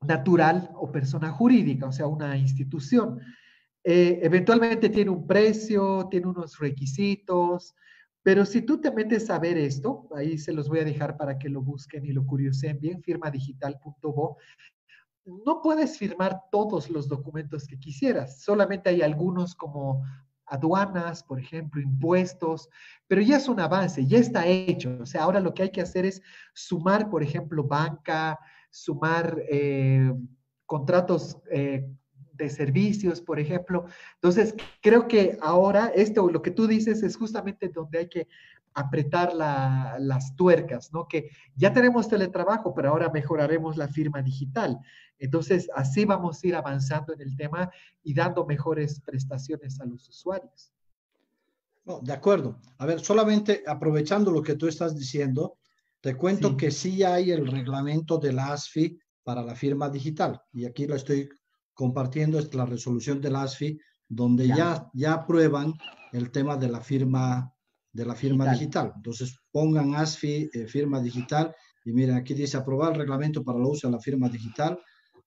natural 0.00 0.70
o 0.74 0.90
persona 0.90 1.30
jurídica, 1.30 1.86
o 1.86 1.92
sea, 1.92 2.06
una 2.06 2.36
institución. 2.36 3.20
Eh, 3.84 4.20
eventualmente 4.22 4.88
tiene 4.88 5.10
un 5.10 5.26
precio, 5.26 6.08
tiene 6.10 6.26
unos 6.26 6.58
requisitos, 6.58 7.74
pero 8.22 8.46
si 8.46 8.62
tú 8.62 8.80
te 8.80 8.90
metes 8.90 9.28
a 9.30 9.38
ver 9.38 9.58
esto, 9.58 10.08
ahí 10.14 10.38
se 10.38 10.52
los 10.52 10.68
voy 10.68 10.80
a 10.80 10.84
dejar 10.84 11.16
para 11.16 11.38
que 11.38 11.48
lo 11.48 11.60
busquen 11.60 12.06
y 12.06 12.12
lo 12.12 12.24
curiosen 12.24 12.80
bien, 12.80 13.02
firmadigital.bo, 13.02 14.38
no 15.44 15.60
puedes 15.60 15.98
firmar 15.98 16.40
todos 16.50 16.90
los 16.90 17.08
documentos 17.08 17.66
que 17.66 17.78
quisieras, 17.78 18.40
solamente 18.40 18.90
hay 18.90 19.02
algunos 19.02 19.54
como 19.54 20.02
aduanas, 20.52 21.22
por 21.22 21.40
ejemplo, 21.40 21.80
impuestos, 21.80 22.68
pero 23.08 23.22
ya 23.22 23.38
es 23.38 23.48
un 23.48 23.58
avance, 23.58 24.06
ya 24.06 24.18
está 24.18 24.46
hecho. 24.46 24.98
O 25.00 25.06
sea, 25.06 25.22
ahora 25.22 25.40
lo 25.40 25.54
que 25.54 25.62
hay 25.62 25.70
que 25.70 25.80
hacer 25.80 26.04
es 26.04 26.20
sumar, 26.52 27.08
por 27.08 27.22
ejemplo, 27.22 27.64
banca, 27.64 28.38
sumar 28.70 29.42
eh, 29.48 30.12
contratos 30.66 31.38
eh, 31.50 31.88
de 32.34 32.50
servicios, 32.50 33.22
por 33.22 33.40
ejemplo. 33.40 33.86
Entonces, 34.14 34.54
creo 34.82 35.08
que 35.08 35.38
ahora 35.40 35.90
esto, 35.94 36.28
lo 36.28 36.42
que 36.42 36.50
tú 36.50 36.66
dices, 36.66 37.02
es 37.02 37.16
justamente 37.16 37.68
donde 37.70 37.98
hay 37.98 38.08
que 38.08 38.28
apretar 38.74 39.34
las 39.34 40.36
tuercas, 40.36 40.92
¿no? 40.92 41.06
Que 41.06 41.30
ya 41.56 41.72
tenemos 41.72 42.08
teletrabajo, 42.08 42.74
pero 42.74 42.90
ahora 42.90 43.10
mejoraremos 43.10 43.76
la 43.76 43.88
firma 43.88 44.22
digital. 44.22 44.78
Entonces, 45.18 45.68
así 45.74 46.04
vamos 46.04 46.42
a 46.42 46.46
ir 46.46 46.54
avanzando 46.54 47.12
en 47.12 47.20
el 47.20 47.36
tema 47.36 47.70
y 48.02 48.14
dando 48.14 48.44
mejores 48.44 49.00
prestaciones 49.00 49.80
a 49.80 49.84
los 49.84 50.08
usuarios. 50.08 50.72
No, 51.84 52.00
de 52.00 52.12
acuerdo. 52.12 52.60
A 52.78 52.86
ver, 52.86 53.00
solamente 53.00 53.62
aprovechando 53.66 54.30
lo 54.30 54.42
que 54.42 54.54
tú 54.54 54.68
estás 54.68 54.96
diciendo, 54.96 55.58
te 56.00 56.16
cuento 56.16 56.56
que 56.56 56.70
sí 56.70 57.02
hay 57.02 57.30
el 57.30 57.46
reglamento 57.46 58.18
de 58.18 58.32
la 58.32 58.52
ASFI 58.52 58.98
para 59.22 59.42
la 59.42 59.54
firma 59.54 59.88
digital. 59.88 60.40
Y 60.52 60.64
aquí 60.64 60.86
lo 60.86 60.96
estoy 60.96 61.28
compartiendo, 61.74 62.38
es 62.38 62.52
la 62.54 62.66
resolución 62.66 63.20
de 63.20 63.30
la 63.30 63.42
ASFI, 63.42 63.78
donde 64.08 64.48
ya, 64.48 64.90
ya, 64.92 65.14
aprueban 65.14 65.74
el 66.12 66.30
tema 66.30 66.56
de 66.56 66.68
la 66.68 66.80
firma, 66.80 67.51
de 67.92 68.06
la 68.06 68.14
firma 68.14 68.50
digital. 68.52 68.92
Entonces, 68.96 69.38
pongan 69.50 69.94
ASFI, 69.94 70.50
eh, 70.52 70.66
firma 70.66 71.00
digital, 71.00 71.54
y 71.84 71.92
miren, 71.92 72.16
aquí 72.16 72.34
dice 72.34 72.56
aprobar 72.56 72.92
el 72.92 72.98
reglamento 73.00 73.44
para 73.44 73.58
el 73.58 73.64
uso 73.64 73.88
de 73.88 73.92
la 73.92 74.00
firma 74.00 74.28
digital, 74.28 74.78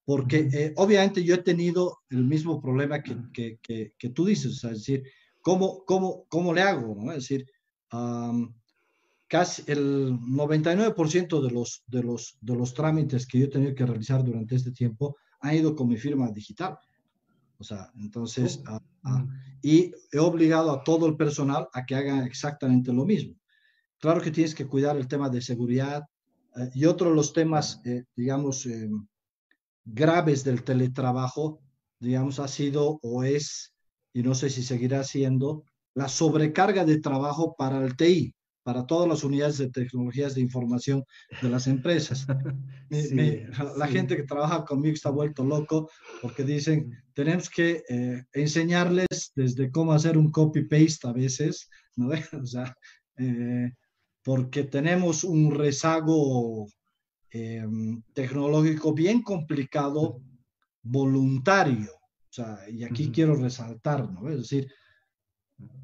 porque 0.05 0.49
eh, 0.51 0.74
obviamente 0.78 1.24
yo 1.24 1.36
he 1.36 1.39
tenido 1.39 1.99
el 2.09 2.24
mismo 2.26 2.61
problema 2.61 3.01
que, 3.01 3.18
que, 3.34 3.93
que, 3.97 4.09
tú 4.09 4.26
dices, 4.26 4.63
es 4.63 4.72
decir, 4.72 5.03
¿cómo, 5.41 5.84
cómo, 5.86 6.26
cómo 6.30 6.53
le 6.53 6.61
hago? 6.61 6.95
¿no? 6.95 7.11
Es 7.11 7.28
decir, 7.28 7.45
casi 9.28 9.63
el 9.68 10.11
99% 10.11 11.41
de 11.41 11.51
los, 11.51 11.84
de, 11.88 12.03
los, 12.03 12.38
de 12.41 12.55
los 12.55 12.74
trámites 12.74 13.26
que 13.26 13.39
yo 13.39 13.45
he 13.45 13.49
tenido 13.49 13.76
que 13.76 13.86
realizar 13.86 14.24
durante 14.24 14.55
este 14.55 14.72
tiempo 14.72 15.18
han 15.39 15.55
ido 15.55 15.76
con 15.76 15.88
mi 15.88 15.97
firma 15.97 16.32
digital. 16.32 16.78
O 17.57 17.63
sea, 17.63 17.91
entonces, 17.97 18.61
ah, 18.68 18.82
ah, 19.03 19.26
y 19.66 19.91
he 20.11 20.20
obligado 20.20 20.72
a 20.72 20.84
todo 20.84 21.07
el 21.07 21.18
personal 21.18 21.68
a 21.74 21.88
que 21.88 21.95
hagan 21.95 22.24
exactamente 22.24 22.93
lo 22.93 23.03
mismo. 23.03 23.34
Claro 23.97 24.22
que 24.22 24.30
tienes 24.30 24.53
que 24.53 24.68
cuidar 24.68 24.95
el 24.95 25.07
tema 25.07 25.28
de 25.28 25.41
seguridad 25.41 26.03
eh, 26.55 26.70
y 26.76 26.86
otro 26.86 27.09
de 27.09 27.16
los 27.16 27.34
temas, 27.34 27.82
eh, 27.84 28.03
digamos, 28.16 28.68
eh, 28.68 28.88
graves 29.84 30.43
del 30.43 30.63
teletrabajo, 30.63 31.61
digamos, 31.99 32.39
ha 32.39 32.47
sido 32.47 32.99
o 33.01 33.24
es, 33.24 33.74
y 34.13 34.22
no 34.22 34.36
sé 34.36 34.51
si 34.51 34.61
seguirá 34.61 35.03
siendo, 35.03 35.63
la 35.95 36.09
sobrecarga 36.09 36.86
de 36.86 36.99
trabajo 36.99 37.55
para 37.57 37.84
el 37.84 37.97
TI 37.97 38.34
para 38.66 38.88
todas 38.88 39.07
las 39.07 39.24
unidades 39.24 39.59
de 39.59 39.70
tecnologías 39.70 40.34
de 40.34 40.41
información 40.41 41.03
de 41.39 41.49
las 41.49 41.68
empresas. 41.68 42.26
la 43.78 43.88
gente 43.88 44.16
que 44.16 44.24
trabaja 44.24 44.66
conmigo 44.66 44.95
está 44.95 45.11
vuelto 45.11 45.45
loco 45.45 45.91
porque 46.20 46.43
dicen, 46.43 46.91
tenemos 47.13 47.47
que 47.47 47.84
eh, 47.88 48.24
enseñarles 48.34 49.32
desde 49.36 49.70
cómo 49.70 49.93
hacer 49.93 50.18
un 50.18 50.32
copy-paste 50.32 51.07
a 51.07 51.13
veces, 51.13 51.70
¿no? 51.95 52.09
O 52.41 52.45
sea, 52.47 52.76
eh, 53.18 53.72
porque 54.24 54.63
tenemos 54.63 55.24
un 55.24 55.53
rezago 55.53 56.66
em, 57.30 58.01
tecnológico 58.16 58.95
bien 58.95 59.22
complicado, 59.22 60.24
voluntario. 60.82 61.91
O 61.93 62.34
sea, 62.34 62.57
y 62.68 62.84
aquí 62.84 63.11
quiero 63.11 63.36
resaltar, 63.36 64.11
¿no? 64.11 64.28
Es 64.28 64.38
decir, 64.38 64.68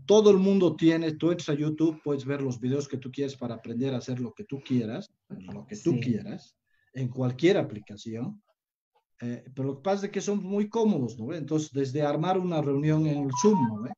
todo 0.05 0.31
el 0.31 0.37
mundo 0.37 0.75
tiene, 0.75 1.13
tú 1.13 1.31
entras 1.31 1.49
a 1.49 1.53
YouTube, 1.53 2.01
puedes 2.03 2.25
ver 2.25 2.41
los 2.41 2.59
videos 2.59 2.87
que 2.87 2.97
tú 2.97 3.11
quieres 3.11 3.35
para 3.35 3.55
aprender 3.55 3.93
a 3.93 3.97
hacer 3.97 4.19
lo 4.19 4.33
que 4.33 4.43
tú 4.43 4.61
quieras, 4.61 5.09
lo 5.29 5.65
que 5.65 5.77
tú 5.77 5.99
quieras, 5.99 6.55
en 6.93 7.07
cualquier 7.07 7.57
aplicación. 7.57 8.41
Eh, 9.21 9.43
pero 9.53 9.69
lo 9.69 9.75
que 9.77 9.83
pasa 9.83 10.05
es 10.07 10.11
que 10.11 10.19
son 10.19 10.43
muy 10.43 10.67
cómodos, 10.67 11.17
¿no? 11.17 11.33
Entonces, 11.33 11.71
desde 11.71 12.01
armar 12.01 12.39
una 12.39 12.61
reunión 12.61 13.05
en 13.05 13.19
el 13.25 13.31
Zoom, 13.41 13.67
¿no? 13.67 13.91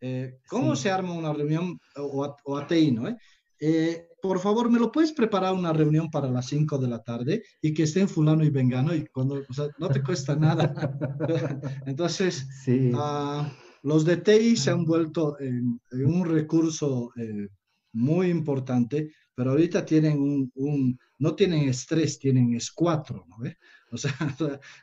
Eh, 0.00 0.38
¿Cómo 0.48 0.74
se 0.74 0.90
arma 0.90 1.12
una 1.12 1.32
reunión 1.32 1.78
o, 1.96 2.34
o 2.44 2.56
ATI, 2.56 2.90
¿no? 2.90 3.16
Eh, 3.60 4.08
por 4.20 4.40
favor, 4.40 4.68
¿me 4.68 4.80
lo 4.80 4.90
puedes 4.90 5.12
preparar 5.12 5.54
una 5.54 5.72
reunión 5.72 6.10
para 6.10 6.28
las 6.28 6.46
5 6.46 6.78
de 6.78 6.88
la 6.88 7.00
tarde 7.04 7.44
y 7.60 7.72
que 7.72 7.84
estén 7.84 8.08
fulano 8.08 8.42
y 8.42 8.50
vengano 8.50 8.92
y 8.92 9.06
cuando, 9.06 9.40
o 9.48 9.54
sea, 9.54 9.68
no 9.78 9.88
te 9.88 10.02
cuesta 10.02 10.34
nada. 10.34 10.74
Entonces, 11.86 12.48
sí. 12.64 12.90
Uh, 12.92 13.44
los 13.82 14.04
de 14.04 14.18
TI 14.18 14.56
se 14.56 14.70
han 14.70 14.84
vuelto 14.84 15.38
en, 15.40 15.80
un 15.90 16.24
recurso 16.24 17.12
eh, 17.16 17.48
muy 17.92 18.28
importante, 18.28 19.12
pero 19.34 19.50
ahorita 19.50 19.84
tienen 19.84 20.50
un, 20.54 20.98
no 21.18 21.34
tienen 21.34 21.68
estrés, 21.68 22.18
tienen 22.18 22.50
S4, 22.50 23.24
¿no? 23.26 23.36
O 23.92 23.98
sea, 23.98 24.14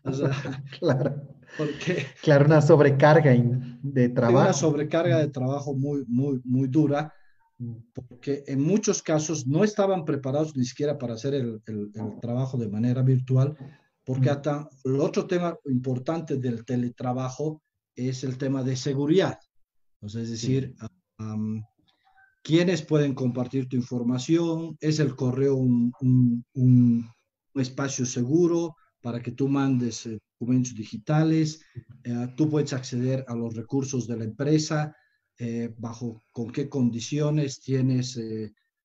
o 0.04 0.14
sea 0.14 0.32
claro. 0.80 1.16
Porque, 1.58 2.06
claro, 2.22 2.45
una 2.45 2.62
sobrecarga 2.62 3.34
de 3.82 4.10
trabajo. 4.10 4.45
Una 4.45 4.54
sobrecarga 4.54 5.18
de 5.18 5.30
trabajo 5.30 5.74
muy, 5.74 6.06
muy, 6.08 6.39
muy 6.43 6.68
dura, 6.68 7.12
porque 7.91 8.43
en 8.45 8.62
muchos 8.62 9.02
casos 9.02 9.47
no 9.47 9.64
estaban 9.64 10.06
preparados 10.06 10.56
ni 10.56 10.64
siquiera 10.64 11.00
para 11.00 11.16
hacer 11.16 11.34
el, 11.34 11.60
el, 11.66 11.89
el 11.95 12.20
trabajo 12.22 12.56
de 12.60 12.70
manera 12.70 13.02
virtual, 13.02 13.58
porque 14.06 14.30
hasta 14.30 14.70
el 14.84 15.00
otro 15.00 15.26
tema 15.26 15.58
importante 15.66 16.38
del 16.38 16.64
teletrabajo 16.64 17.64
es 18.08 18.24
el 18.24 18.38
tema 18.38 18.64
de 18.64 18.76
seguridad. 18.76 19.39
es 20.02 20.14
decir, 20.14 20.76
quiénes 22.43 22.82
pueden 22.82 23.14
compartir 23.14 23.68
tu 23.68 23.76
información, 23.76 24.78
es 24.80 25.00
el 25.00 25.16
correo 25.16 25.56
un, 25.56 27.10
espacio 27.56 28.06
seguro 28.06 28.76
para 29.02 29.22
que 29.22 29.32
tú 29.32 29.50
mandes 29.50 30.06
eh, 30.06 30.18
documentos 30.39 30.74
digitales, 30.74 31.62
eh, 32.04 32.28
tú 32.38 32.50
puedes 32.50 32.72
acceder 32.72 33.26
a 33.28 33.36
los 33.36 33.54
recursos 33.56 34.08
de 34.08 34.18
la 34.18 34.24
empresa, 34.24 34.95
eh, 35.38 35.74
bajo 35.78 36.24
con 36.32 36.52
qué 36.52 36.70
condiciones 36.70 37.60
tienes 37.60 38.20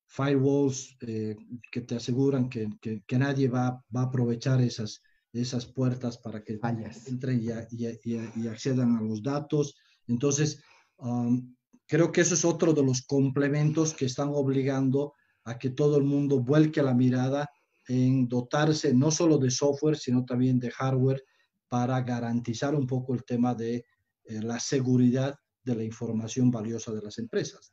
firewalls 0.07 0.97
que 0.99 1.81
te 1.81 1.95
aseguran 1.95 2.49
que, 2.49 2.69
que, 2.81 3.17
nadie 3.17 3.47
va, 3.47 3.83
va, 3.95 4.01
a 4.01 4.05
aprovechar 4.05 4.61
esas, 4.61 5.01
esas 5.41 5.65
puertas 5.65 6.17
para 6.17 6.43
que 6.43 6.59
entren 7.07 7.41
y, 7.41 8.47
accedan 8.47 8.95
a 8.95 9.01
los 9.01 9.21
datos. 9.21 9.75
Entonces, 10.07 10.61
um, 10.97 11.55
creo 11.87 12.11
que 12.11 12.21
eso 12.21 12.35
es 12.35 12.45
otro 12.45 12.73
de 12.73 12.83
los 12.83 13.01
complementos 13.03 13.93
que 13.93 14.05
están 14.05 14.29
obligando 14.33 15.13
a 15.43 15.57
que 15.57 15.69
todo 15.69 15.97
el 15.97 16.03
mundo 16.03 16.41
vuelque 16.41 16.81
la 16.81 16.93
mirada 16.93 17.49
en 17.87 18.27
dotarse 18.27 18.93
no 18.93 19.11
solo 19.11 19.37
de 19.37 19.51
software, 19.51 19.97
sino 19.97 20.25
también 20.25 20.59
de 20.59 20.71
hardware 20.71 21.23
para 21.67 22.01
garantizar 22.01 22.75
un 22.75 22.87
poco 22.87 23.13
el 23.13 23.23
tema 23.23 23.53
de 23.53 23.85
eh, 24.23 24.41
la 24.41 24.59
seguridad 24.59 25.35
de 25.63 25.75
la 25.75 25.83
información 25.83 26.49
valiosa 26.51 26.91
de 26.93 27.01
las 27.01 27.17
empresas. 27.17 27.71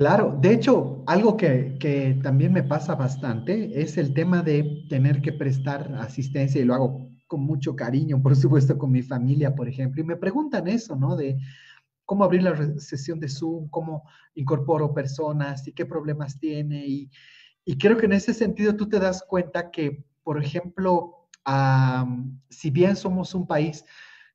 Claro, 0.00 0.34
de 0.40 0.54
hecho, 0.54 1.04
algo 1.06 1.36
que, 1.36 2.18
también 2.22 2.54
me 2.54 2.62
pasa 2.62 2.94
bastante 2.94 3.82
es 3.82 3.98
el 3.98 4.14
tema 4.14 4.42
de 4.42 4.86
tener 4.88 5.20
que 5.20 5.30
prestar 5.30 5.94
asistencia 5.96 6.58
y 6.58 6.64
lo 6.64 6.72
hago 6.72 7.10
con 7.26 7.42
mucho 7.42 7.76
cariño, 7.76 8.22
por 8.22 8.34
supuesto, 8.34 8.78
con 8.78 8.90
mi 8.92 9.02
familia, 9.02 9.54
por 9.54 9.68
ejemplo, 9.68 10.00
y 10.00 10.06
me 10.06 10.16
preguntan 10.16 10.68
eso, 10.68 10.96
¿no? 10.96 11.16
De 11.16 11.38
cómo 12.06 12.24
abrir 12.24 12.42
la 12.44 12.56
sesión 12.80 13.20
de 13.20 13.28
Zoom, 13.28 13.68
cómo 13.68 14.04
incorporo 14.34 14.94
personas 14.94 15.68
y 15.68 15.72
qué 15.74 15.84
problemas 15.84 16.38
tiene. 16.40 16.86
Y, 16.86 17.10
creo 17.78 17.98
que 17.98 18.06
en 18.06 18.14
ese 18.14 18.32
sentido 18.32 18.74
tú 18.74 18.88
te 18.88 19.00
das 19.00 19.22
cuenta 19.28 19.70
que, 19.70 20.02
por 20.22 20.42
ejemplo, 20.42 21.28
si 22.48 22.70
bien 22.70 22.96
somos 22.96 23.34
un 23.34 23.46
país 23.46 23.84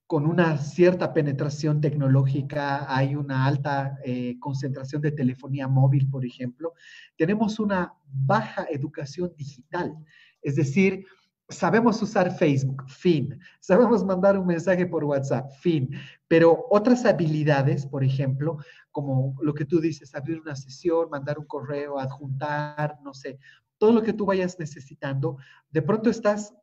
con 0.08 0.28
una 0.28 0.58
cierta 0.58 1.14
penetración 1.14 1.82
tecnológica, 1.82 2.86
hay 2.96 3.16
una 3.16 3.46
alta 3.46 3.98
eh, 4.04 4.38
concentración 4.40 5.02
de 5.02 5.12
telefonía 5.12 5.68
móvil, 5.68 6.10
por 6.10 6.26
ejemplo, 6.26 6.74
tenemos 7.18 7.60
una 7.60 7.94
baja 8.08 8.68
educación 8.70 9.34
digital. 9.36 9.96
Es 10.44 10.56
decir, 10.56 11.06
sabemos 11.50 12.02
usar 12.02 12.36
Facebook, 12.38 12.84
fin. 12.88 13.40
Sabemos 13.60 14.06
mandar 14.06 14.38
un 14.38 14.46
mensaje 14.46 14.86
por 14.86 15.04
WhatsApp, 15.04 15.52
fin. 15.60 15.90
Pero 16.28 16.66
otras 16.70 17.06
habilidades, 17.06 17.86
por 17.86 18.04
ejemplo, 18.04 18.58
como 18.92 19.36
lo 19.42 19.54
que 19.54 19.66
tú 19.66 19.80
dices, 19.80 20.14
abrir 20.14 20.40
una 20.40 20.56
sesión, 20.56 21.10
mandar 21.10 21.40
un 21.40 21.46
correo, 21.46 22.00
adjuntar, 22.00 23.00
no 23.04 23.14
sé, 23.14 23.40
todo 23.78 23.92
lo 23.92 24.04
que 24.04 24.14
tú 24.14 24.26
vayas 24.26 24.58
necesitando, 24.58 25.38
de 25.72 25.82
pronto 25.82 26.10
estás 26.10 26.54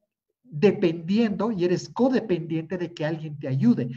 dependiendo 0.53 1.51
y 1.51 1.65
eres 1.65 1.89
codependiente 1.89 2.77
de 2.77 2.93
que 2.93 3.07
alguien 3.07 3.39
te 3.39 3.49
ayude. 3.49 3.89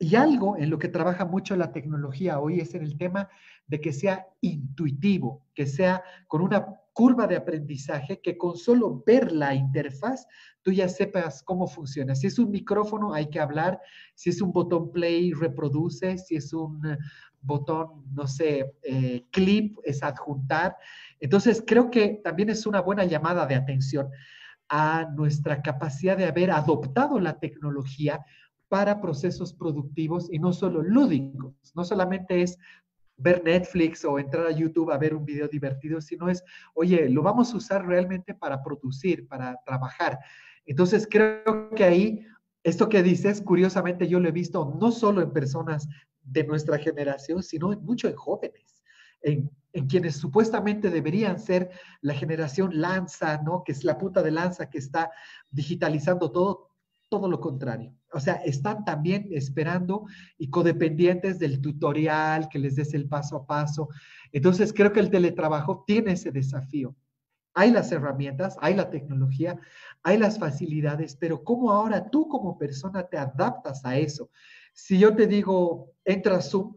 Y 0.00 0.16
algo 0.16 0.56
en 0.56 0.68
lo 0.68 0.80
que 0.80 0.88
trabaja 0.88 1.24
mucho 1.24 1.54
la 1.54 1.70
tecnología 1.70 2.40
hoy 2.40 2.58
es 2.58 2.74
en 2.74 2.82
el 2.82 2.98
tema 2.98 3.28
de 3.68 3.80
que 3.80 3.92
sea 3.92 4.26
intuitivo, 4.40 5.46
que 5.54 5.64
sea 5.64 6.02
con 6.26 6.42
una 6.42 6.66
curva 6.92 7.28
de 7.28 7.36
aprendizaje, 7.36 8.20
que 8.20 8.36
con 8.36 8.56
solo 8.56 9.04
ver 9.06 9.30
la 9.30 9.54
interfaz 9.54 10.26
tú 10.62 10.72
ya 10.72 10.88
sepas 10.88 11.44
cómo 11.44 11.68
funciona. 11.68 12.16
Si 12.16 12.26
es 12.26 12.36
un 12.40 12.50
micrófono, 12.50 13.14
hay 13.14 13.30
que 13.30 13.38
hablar. 13.38 13.80
Si 14.16 14.30
es 14.30 14.42
un 14.42 14.52
botón 14.52 14.90
play, 14.90 15.32
reproduce. 15.32 16.18
Si 16.18 16.34
es 16.34 16.52
un 16.52 16.84
eh, 16.84 16.98
botón, 17.40 18.04
no 18.12 18.26
sé, 18.26 18.74
eh, 18.82 19.24
clip, 19.30 19.78
es 19.84 20.02
adjuntar. 20.02 20.76
Entonces, 21.20 21.62
creo 21.64 21.92
que 21.92 22.20
también 22.24 22.50
es 22.50 22.66
una 22.66 22.80
buena 22.80 23.04
llamada 23.04 23.46
de 23.46 23.54
atención 23.54 24.08
a 24.74 25.04
nuestra 25.14 25.60
capacidad 25.60 26.16
de 26.16 26.24
haber 26.24 26.50
adoptado 26.50 27.20
la 27.20 27.38
tecnología 27.38 28.24
para 28.68 29.02
procesos 29.02 29.52
productivos 29.52 30.32
y 30.32 30.38
no 30.38 30.54
solo 30.54 30.82
lúdicos. 30.82 31.52
No 31.74 31.84
solamente 31.84 32.40
es 32.40 32.58
ver 33.18 33.44
Netflix 33.44 34.02
o 34.02 34.18
entrar 34.18 34.46
a 34.46 34.50
YouTube 34.50 34.90
a 34.90 34.96
ver 34.96 35.14
un 35.14 35.26
video 35.26 35.46
divertido, 35.46 36.00
sino 36.00 36.30
es, 36.30 36.42
oye, 36.72 37.10
lo 37.10 37.22
vamos 37.22 37.52
a 37.52 37.58
usar 37.58 37.86
realmente 37.86 38.34
para 38.34 38.62
producir, 38.62 39.28
para 39.28 39.60
trabajar. 39.66 40.18
Entonces, 40.64 41.06
creo 41.08 41.68
que 41.76 41.84
ahí, 41.84 42.26
esto 42.62 42.88
que 42.88 43.02
dices, 43.02 43.42
curiosamente 43.42 44.08
yo 44.08 44.20
lo 44.20 44.30
he 44.30 44.32
visto 44.32 44.74
no 44.80 44.90
solo 44.90 45.20
en 45.20 45.34
personas 45.34 45.86
de 46.22 46.44
nuestra 46.44 46.78
generación, 46.78 47.42
sino 47.42 47.78
mucho 47.82 48.08
en 48.08 48.16
jóvenes, 48.16 48.81
en, 49.22 49.50
en, 49.72 49.86
quienes 49.86 50.16
supuestamente 50.16 50.90
deberían 50.90 51.38
ser 51.38 51.70
la 52.00 52.14
generación 52.14 52.80
lanza, 52.80 53.38
¿no? 53.42 53.64
Que 53.64 53.72
es 53.72 53.84
la 53.84 53.98
punta 53.98 54.22
de 54.22 54.30
lanza 54.30 54.68
que 54.68 54.78
está 54.78 55.10
digitalizando 55.50 56.30
todo, 56.30 56.70
todo 57.08 57.28
lo 57.28 57.40
contrario. 57.40 57.94
O 58.12 58.20
sea, 58.20 58.34
están 58.36 58.84
también 58.84 59.28
esperando 59.32 60.06
y 60.38 60.50
codependientes 60.50 61.38
del 61.38 61.60
tutorial, 61.60 62.48
que 62.48 62.58
les 62.58 62.76
des 62.76 62.94
el 62.94 63.08
paso 63.08 63.36
a 63.36 63.46
paso. 63.46 63.88
Entonces, 64.32 64.72
creo 64.72 64.92
que 64.92 65.00
el 65.00 65.10
teletrabajo 65.10 65.84
tiene 65.86 66.12
ese 66.12 66.30
desafío. 66.30 66.94
Hay 67.54 67.70
las 67.70 67.92
herramientas, 67.92 68.56
hay 68.60 68.74
la 68.74 68.88
tecnología, 68.88 69.58
hay 70.02 70.16
las 70.16 70.38
facilidades, 70.38 71.16
pero 71.16 71.44
¿cómo 71.44 71.70
ahora 71.70 72.08
tú 72.08 72.28
como 72.28 72.56
persona 72.56 73.02
te 73.02 73.18
adaptas 73.18 73.84
a 73.84 73.98
eso? 73.98 74.30
Si 74.72 74.98
yo 74.98 75.14
te 75.14 75.26
digo, 75.26 75.92
entra 76.04 76.36
a 76.36 76.40
Zoom, 76.40 76.74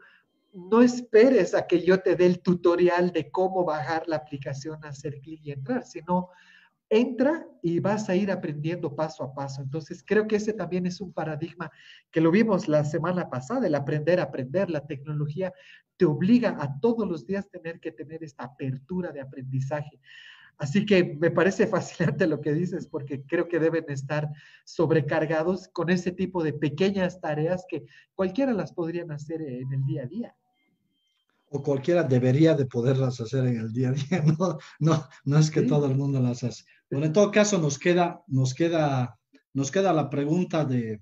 no 0.56 0.82
esperes 0.82 1.54
a 1.54 1.68
que 1.68 1.84
yo 1.84 2.00
te 2.00 2.16
dé 2.16 2.26
el 2.26 2.40
tutorial 2.40 3.12
de 3.12 3.30
cómo 3.30 3.66
bajar 3.66 4.08
la 4.08 4.16
aplicación, 4.16 4.84
hacer 4.86 5.20
clic 5.20 5.42
y 5.44 5.52
entrar, 5.52 5.84
sino 5.84 6.30
entra 6.90 7.46
y 7.62 7.80
vas 7.80 8.08
a 8.08 8.16
ir 8.16 8.32
aprendiendo 8.32 8.96
paso 8.96 9.24
a 9.24 9.34
paso. 9.34 9.62
Entonces, 9.62 10.02
creo 10.06 10.28
que 10.28 10.38
ese 10.38 10.54
también 10.54 10.86
es 10.86 11.02
un 11.02 11.12
paradigma 11.12 11.70
que 12.10 12.22
lo 12.22 12.32
vimos 12.32 12.70
la 12.70 12.86
semana 12.86 13.30
pasada, 13.30 13.68
el 13.68 13.76
aprender 13.76 14.22
aprender. 14.22 14.70
La 14.70 14.88
tecnología 14.88 15.52
te 15.98 16.06
obliga 16.06 16.56
a 16.60 16.80
todos 16.80 17.06
los 17.06 17.26
días 17.26 17.50
tener 17.50 17.82
que 17.82 17.92
tener 17.92 18.24
esta 18.24 18.46
apertura 18.46 19.12
de 19.12 19.20
aprendizaje. 19.20 20.00
Así 20.58 20.86
que 20.86 21.18
me 21.20 21.32
parece 21.32 21.68
fascinante 21.68 22.28
lo 22.28 22.40
que 22.40 22.54
dices, 22.54 22.88
porque 22.88 23.26
creo 23.26 23.50
que 23.50 23.60
deben 23.60 23.90
estar 23.90 24.30
sobrecargados 24.64 25.68
con 25.68 25.90
ese 25.90 26.14
tipo 26.14 26.44
de 26.44 26.54
pequeñas 26.54 27.20
tareas 27.20 27.66
que 27.68 27.86
cualquiera 28.14 28.54
las 28.54 28.72
podrían 28.72 29.12
hacer 29.12 29.42
en 29.42 29.74
el 29.74 29.86
día 29.86 30.04
a 30.04 30.08
día 30.08 30.36
o 31.50 31.62
cualquiera 31.62 32.04
debería 32.04 32.54
de 32.56 32.66
poderlas 32.66 33.20
hacer 33.22 33.46
en 33.46 33.58
el 33.58 33.72
día 33.72 33.90
a 33.90 33.92
día, 33.92 34.24
no, 34.40 34.58
no, 34.80 35.08
no 35.24 35.38
es 35.38 35.52
que 35.52 35.62
todo 35.62 35.86
el 35.86 35.96
mundo 35.96 36.20
las 36.22 36.44
hace. 36.44 36.64
Bueno, 36.90 37.06
en 37.06 37.14
todo 37.14 37.32
caso 37.32 37.60
nos 37.60 37.78
queda, 37.78 38.22
nos 38.28 38.54
queda, 38.54 39.18
nos 39.54 39.72
queda 39.72 39.94
la 39.94 40.10
pregunta 40.10 40.66
de, 40.66 41.02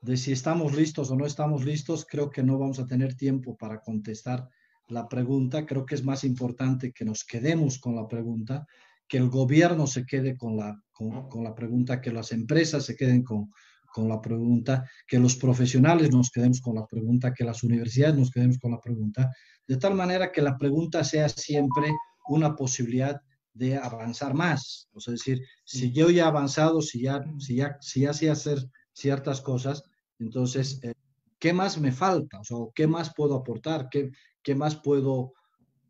de 0.00 0.16
si 0.16 0.32
estamos 0.32 0.74
listos 0.74 1.10
o 1.10 1.16
no 1.16 1.26
estamos 1.26 1.64
listos. 1.64 2.06
Creo 2.08 2.30
que 2.30 2.42
no 2.42 2.58
vamos 2.58 2.78
a 2.78 2.86
tener 2.86 3.14
tiempo 3.14 3.56
para 3.56 3.80
contestar 3.80 4.48
la 4.88 5.08
pregunta. 5.08 5.66
Creo 5.66 5.84
que 5.84 5.94
es 5.94 6.04
más 6.04 6.24
importante 6.24 6.92
que 6.92 7.04
nos 7.04 7.24
quedemos 7.24 7.78
con 7.78 7.96
la 7.96 8.06
pregunta, 8.06 8.66
que 9.08 9.18
el 9.18 9.28
gobierno 9.28 9.86
se 9.86 10.04
quede 10.04 10.36
con 10.36 10.56
la, 10.56 10.80
con, 10.92 11.28
con 11.28 11.44
la 11.44 11.54
pregunta, 11.54 12.00
que 12.00 12.12
las 12.12 12.32
empresas 12.32 12.84
se 12.84 12.96
queden 12.96 13.22
con, 13.22 13.50
con 13.96 14.08
la 14.08 14.20
pregunta, 14.20 14.84
que 15.06 15.18
los 15.18 15.36
profesionales 15.36 16.10
nos 16.12 16.30
quedemos 16.30 16.60
con 16.60 16.74
la 16.74 16.86
pregunta, 16.86 17.32
que 17.32 17.44
las 17.44 17.62
universidades 17.62 18.16
nos 18.16 18.30
quedemos 18.30 18.58
con 18.58 18.72
la 18.72 18.80
pregunta, 18.80 19.32
de 19.66 19.76
tal 19.76 19.94
manera 19.94 20.32
que 20.32 20.42
la 20.42 20.56
pregunta 20.56 21.04
sea 21.04 21.28
siempre 21.28 21.92
una 22.28 22.54
posibilidad 22.54 23.20
de 23.52 23.76
avanzar 23.76 24.34
más. 24.34 24.88
O 24.92 25.00
sea, 25.00 25.14
es 25.14 25.20
decir, 25.20 25.44
si 25.64 25.92
yo 25.92 26.10
ya 26.10 26.24
he 26.24 26.26
avanzado, 26.26 26.82
si 26.82 27.02
ya, 27.02 27.24
si 27.38 27.56
ya, 27.56 27.78
si 27.80 28.00
ya 28.00 28.12
sé 28.12 28.30
hacer 28.30 28.58
ciertas 28.92 29.40
cosas, 29.40 29.82
entonces, 30.18 30.80
eh, 30.82 30.94
¿qué 31.38 31.52
más 31.52 31.78
me 31.78 31.92
falta? 31.92 32.40
O 32.40 32.44
sea, 32.44 32.56
¿qué 32.74 32.86
más 32.86 33.12
puedo 33.14 33.34
aportar? 33.34 33.88
¿Qué, 33.90 34.10
qué 34.42 34.54
más 34.54 34.76
puedo, 34.76 35.32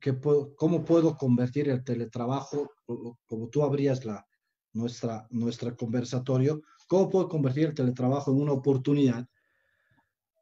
qué 0.01 0.13
puedo, 0.13 0.55
cómo 0.57 0.85
puedo 0.85 1.17
convertir 1.17 1.69
el 1.69 1.85
teletrabajo, 1.85 2.71
como 3.27 3.49
tú 3.49 3.63
abrías 3.63 4.05
la, 4.05 4.27
nuestra, 4.73 5.27
nuestra 5.31 5.75
conversatorio, 5.75 6.63
¿Cómo 6.87 7.11
puedo 7.11 7.29
convertir 7.29 7.67
el 7.67 7.75
teletrabajo 7.75 8.31
en 8.31 8.41
una 8.41 8.53
oportunidad 8.53 9.27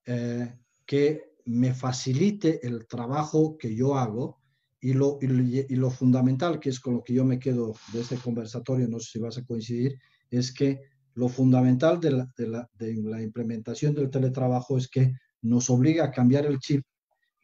eh, 0.04 0.58
que 0.84 1.33
me 1.46 1.74
facilite 1.74 2.66
el 2.66 2.86
trabajo 2.86 3.56
que 3.58 3.74
yo 3.74 3.96
hago? 3.96 4.40
Y 4.80 4.92
lo, 4.92 5.18
y, 5.22 5.76
lo, 5.76 5.90
fundamental, 5.90 6.60
que 6.60 6.68
es 6.68 6.78
con 6.78 6.94
lo 6.94 7.02
que 7.02 7.14
yo 7.14 7.24
me 7.24 7.38
quedo 7.38 7.74
de 7.92 8.02
este 8.02 8.16
conversatorio, 8.16 8.86
no 8.86 9.00
sé 9.00 9.12
si 9.12 9.18
vas 9.18 9.38
a 9.38 9.44
coincidir, 9.44 9.98
es 10.30 10.52
que 10.52 10.80
lo 11.14 11.28
fundamental 11.28 12.00
de 12.00 12.10
la, 12.10 12.28
de 12.36 12.48
la, 12.48 12.70
de 12.74 12.94
la 12.94 13.22
implementación 13.22 13.94
del 13.94 14.10
teletrabajo 14.10 14.76
es 14.76 14.88
que 14.88 15.14
nos 15.40 15.70
obliga 15.70 16.04
a 16.04 16.10
cambiar 16.10 16.44
el 16.44 16.58
chip, 16.58 16.84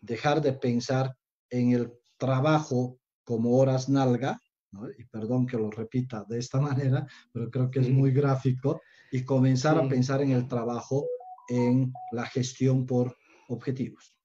dejar 0.02 0.42
de 0.42 0.52
pensar 0.52 1.14
en 1.48 1.72
el 1.72 1.92
trabajo 2.18 2.98
como 3.24 3.56
horas 3.56 3.88
nalga, 3.88 4.38
y 4.98 5.04
perdón 5.04 5.46
que 5.46 5.56
lo 5.56 5.70
repita 5.70 6.24
de 6.28 6.38
esta 6.38 6.60
manera, 6.60 7.06
pero 7.32 7.50
creo 7.50 7.70
que 7.70 7.80
es 7.80 7.88
muy 7.88 8.10
gráfico, 8.10 8.82
y 9.10 9.24
comenzar 9.24 9.78
a 9.78 9.88
pensar 9.88 10.22
en 10.22 10.32
el 10.32 10.46
trabajo, 10.46 11.06
en 11.48 11.92
la 12.12 12.26
gestión 12.26 12.86
por 12.86 13.16
objetivos. 13.50 14.16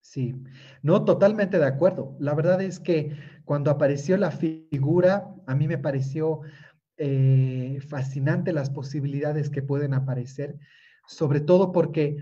Sí, 0.00 0.34
no, 0.82 1.04
totalmente 1.04 1.58
de 1.58 1.66
acuerdo. 1.66 2.16
La 2.18 2.34
verdad 2.34 2.60
es 2.60 2.80
que 2.80 3.16
cuando 3.44 3.70
apareció 3.70 4.16
la 4.16 4.32
figura, 4.32 5.32
a 5.46 5.54
mí 5.54 5.68
me 5.68 5.78
pareció 5.78 6.40
eh, 6.96 7.78
fascinante 7.88 8.52
las 8.52 8.68
posibilidades 8.68 9.48
que 9.48 9.62
pueden 9.62 9.94
aparecer, 9.94 10.58
sobre 11.06 11.40
todo 11.40 11.72
porque 11.72 12.16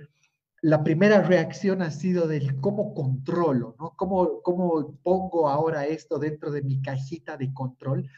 la 0.63 0.85
primera 0.85 1.23
reacción 1.23 1.81
ha 1.81 1.91
sido 1.91 2.29
del 2.29 2.61
cómo 2.61 2.95
controlo, 2.95 3.75
¿no? 3.79 3.95
¿Cómo, 3.97 4.43
¿Cómo 4.43 4.99
pongo 5.03 5.49
ahora 5.49 5.87
esto 5.87 6.19
dentro 6.19 6.51
de 6.51 6.63
mi 6.63 6.83
cajita 6.83 7.39
de 7.39 7.53
control? 7.55 8.11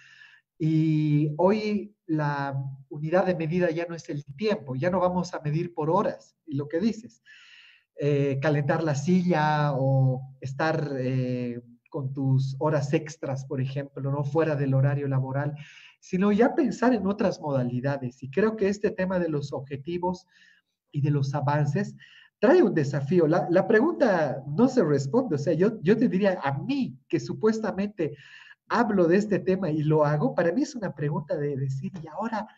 Y 0.59 1.35
hoy 1.39 1.95
la 2.07 2.61
unidad 2.89 3.27
de 3.27 3.37
medida 3.37 3.71
ya 3.71 3.87
no 3.89 3.95
es 3.95 4.09
el 4.09 4.25
tiempo, 4.37 4.75
ya 4.75 4.91
no 4.91 5.01
vamos 5.01 5.35
a 5.35 5.41
medir 5.41 5.73
por 5.73 5.89
horas, 5.89 6.37
y 6.47 6.57
lo 6.57 6.69
que 6.69 6.81
dices, 6.81 7.23
eh, 7.97 8.39
calentar 8.41 8.83
la 8.83 8.95
silla 8.95 9.73
o 9.75 10.37
estar 10.41 10.93
eh, 10.99 11.61
con 11.89 12.13
tus 12.13 12.57
horas 12.59 12.93
extras, 12.95 13.45
por 13.45 13.61
ejemplo, 13.61 14.11
no 14.11 14.25
fuera 14.25 14.57
del 14.57 14.75
horario 14.75 15.07
laboral, 15.09 15.55
sino 16.01 16.33
ya 16.33 16.55
pensar 16.55 16.95
en 16.95 17.07
otras 17.07 17.41
modalidades. 17.41 18.23
Y 18.23 18.31
creo 18.31 18.57
que 18.57 18.69
este 18.69 18.91
tema 18.91 19.19
de 19.19 19.29
los 19.29 19.53
objetivos 19.53 20.27
y 20.91 21.03
de 21.03 21.11
los 21.11 21.35
avances 21.35 21.95
trae 22.41 22.63
un 22.63 22.75
desafío. 22.75 23.29
La, 23.29 23.69
pregunta 23.69 24.43
no 24.49 24.67
se 24.69 24.83
responde. 24.83 25.37
O 25.37 25.39
sea, 25.39 25.53
yo, 25.53 25.81
yo 25.83 25.97
te 25.97 26.09
diría 26.09 26.41
a 26.43 26.59
mí, 26.59 26.99
que 27.09 27.21
supuestamente 27.21 28.17
hablo 28.69 29.07
de 29.07 29.19
este 29.19 29.39
tema 29.39 29.71
y 29.71 29.83
lo 29.83 30.05
hago, 30.05 30.35
para 30.35 30.51
mí 30.51 30.63
es 30.63 30.75
una 30.75 30.95
pregunta 30.95 31.37
de 31.37 31.57
decir, 31.57 31.93
¿y 32.03 32.09
ahora 32.09 32.49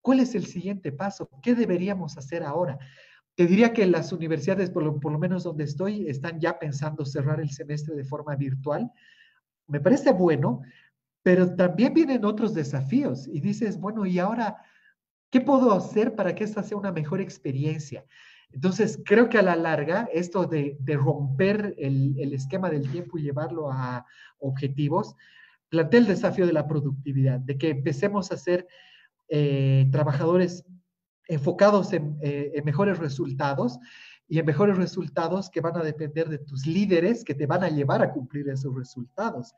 cuál 0.00 0.20
es 0.20 0.34
el 0.34 0.46
siguiente 0.46 0.92
paso? 0.92 1.28
¿Qué 1.42 1.54
deberíamos 1.54 2.16
hacer 2.16 2.44
ahora? 2.44 2.78
Te 3.36 3.46
diría 3.46 3.72
que 3.72 3.86
las 3.86 4.12
universidades, 4.12 4.70
por 4.70 4.84
lo, 4.84 5.00
por 5.00 5.12
lo 5.12 5.18
menos 5.18 5.42
donde 5.42 5.64
estoy, 5.64 6.08
están 6.08 6.38
ya 6.40 6.58
pensando 6.58 7.04
cerrar 7.04 7.40
el 7.40 7.50
semestre 7.50 7.96
de 7.96 8.04
forma 8.04 8.36
virtual. 8.36 8.90
Me 9.66 9.80
parece 9.80 10.12
bueno, 10.12 10.62
pero 11.22 11.56
también 11.56 11.94
vienen 11.94 12.24
otros 12.24 12.54
desafíos 12.54 13.26
y 13.26 13.40
dices, 13.40 13.80
bueno, 13.80 14.06
¿y 14.06 14.18
ahora 14.18 14.56
qué 15.30 15.40
puedo 15.40 15.72
hacer 15.72 16.14
para 16.14 16.34
que 16.34 16.44
esta 16.44 16.62
sea 16.62 16.76
una 16.76 16.92
mejor 16.92 17.20
experiencia? 17.20 18.04
Entonces, 18.52 19.00
creo 19.04 19.28
que 19.28 19.38
a 19.38 19.42
la 19.42 19.56
larga, 19.56 20.08
esto 20.12 20.44
de, 20.44 20.78
romper 20.86 21.74
el, 21.76 22.32
esquema 22.32 22.70
del 22.70 22.88
tiempo 22.88 23.18
y 23.18 23.22
llevarlo 23.22 23.72
a 23.72 24.06
objetivos, 24.38 25.16
plantea 25.70 26.00
el 26.00 26.06
desafío 26.06 26.46
de 26.46 26.52
la 26.52 26.68
productividad, 26.68 27.40
de 27.40 27.58
que 27.58 27.70
empecemos 27.70 28.30
a 28.30 28.36
ser 28.36 28.68
eh, 29.28 29.88
trabajadores 29.90 30.64
enfocados 31.28 31.92
en, 31.92 32.18
eh, 32.22 32.52
en, 32.54 32.64
mejores 32.64 32.98
resultados 32.98 33.78
y 34.28 34.38
en 34.38 34.46
mejores 34.46 34.76
resultados 34.76 35.50
que 35.50 35.60
van 35.60 35.76
a 35.76 35.82
depender 35.82 36.28
de 36.28 36.38
tus 36.38 36.66
líderes 36.66 37.24
que 37.24 37.34
te 37.34 37.46
van 37.46 37.64
a 37.64 37.68
llevar 37.68 38.02
a 38.02 38.12
cumplir 38.12 38.48
esos 38.48 38.74
resultados. 38.74 39.54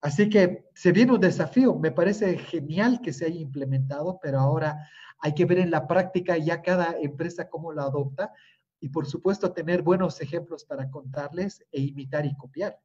Así 0.00 0.28
que 0.28 0.64
se 0.74 0.90
viene 0.90 1.12
un 1.12 1.20
desafío. 1.20 1.76
Me 1.76 1.92
parece 1.92 2.36
genial 2.36 3.00
que 3.00 3.12
se 3.12 3.26
haya 3.26 3.40
implementado, 3.40 4.18
pero 4.20 4.40
ahora 4.40 4.88
hay 5.20 5.34
que 5.34 5.44
ver 5.44 5.58
en 5.58 5.70
la 5.70 5.86
práctica 5.86 6.36
ya 6.36 6.60
cada 6.60 6.98
empresa 7.00 7.48
cómo 7.48 7.72
lo 7.72 7.82
adopta 7.82 8.32
y 8.80 8.88
por 8.88 9.06
supuesto 9.06 9.52
tener 9.52 9.82
buenos 9.82 10.20
ejemplos 10.20 10.64
para 10.64 10.90
contarles 10.90 11.64
e 11.70 11.80
imitar 11.80 12.26
y 12.26 12.36
copiar. 12.36 12.80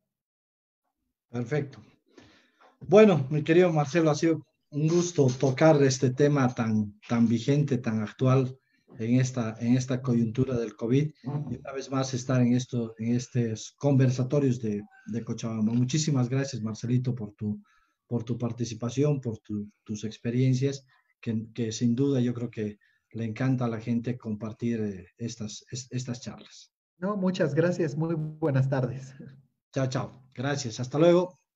Perfecto. 1.29 1.79
Bueno, 2.79 3.25
mi 3.31 3.43
querido 3.43 3.73
Marcelo, 3.73 4.11
ha 4.11 4.15
sido 4.15 4.45
un 4.71 4.87
gusto 4.87 5.27
tocar 5.27 5.81
este 5.83 6.11
tema 6.11 6.53
tan, 6.53 6.99
tan 7.07 7.27
vigente, 7.27 7.77
tan 7.77 8.01
actual 8.01 8.57
en 8.99 9.19
esta, 9.19 9.55
en 9.59 9.75
esta 9.75 10.01
coyuntura 10.01 10.57
del 10.57 10.75
COVID 10.75 11.11
y 11.23 11.55
una 11.55 11.71
vez 11.73 11.89
más 11.91 12.13
estar 12.13 12.41
en, 12.41 12.53
esto, 12.53 12.95
en 12.97 13.15
estos 13.15 13.73
conversatorios 13.77 14.59
de, 14.61 14.83
de 15.05 15.23
Cochabamba. 15.23 15.73
Muchísimas 15.73 16.29
gracias, 16.29 16.61
Marcelito, 16.61 17.13
por 17.13 17.33
tu, 17.33 17.61
por 18.07 18.23
tu 18.23 18.37
participación, 18.37 19.21
por 19.21 19.39
tus 19.83 20.03
experiencias 20.03 20.85
que, 21.21 21.71
sin 21.71 21.95
duda 21.95 22.21
yo 22.21 22.33
creo 22.33 22.49
que 22.49 22.77
le 23.11 23.25
encanta 23.25 23.65
a 23.65 23.69
la 23.69 23.79
gente 23.79 24.17
compartir 24.17 24.81
eh, 24.81 25.07
estas, 25.17 25.65
estas 25.71 26.21
charlas. 26.21 26.71
No, 26.97 27.15
muchas 27.15 27.53
gracias. 27.53 27.95
Muy 27.95 28.15
buenas 28.15 28.69
tardes. 28.69 29.13
Chao, 29.73 29.87
chao. 29.87 30.23
Gracias. 30.33 30.79
Hasta 30.79 30.97
luego. 30.97 31.46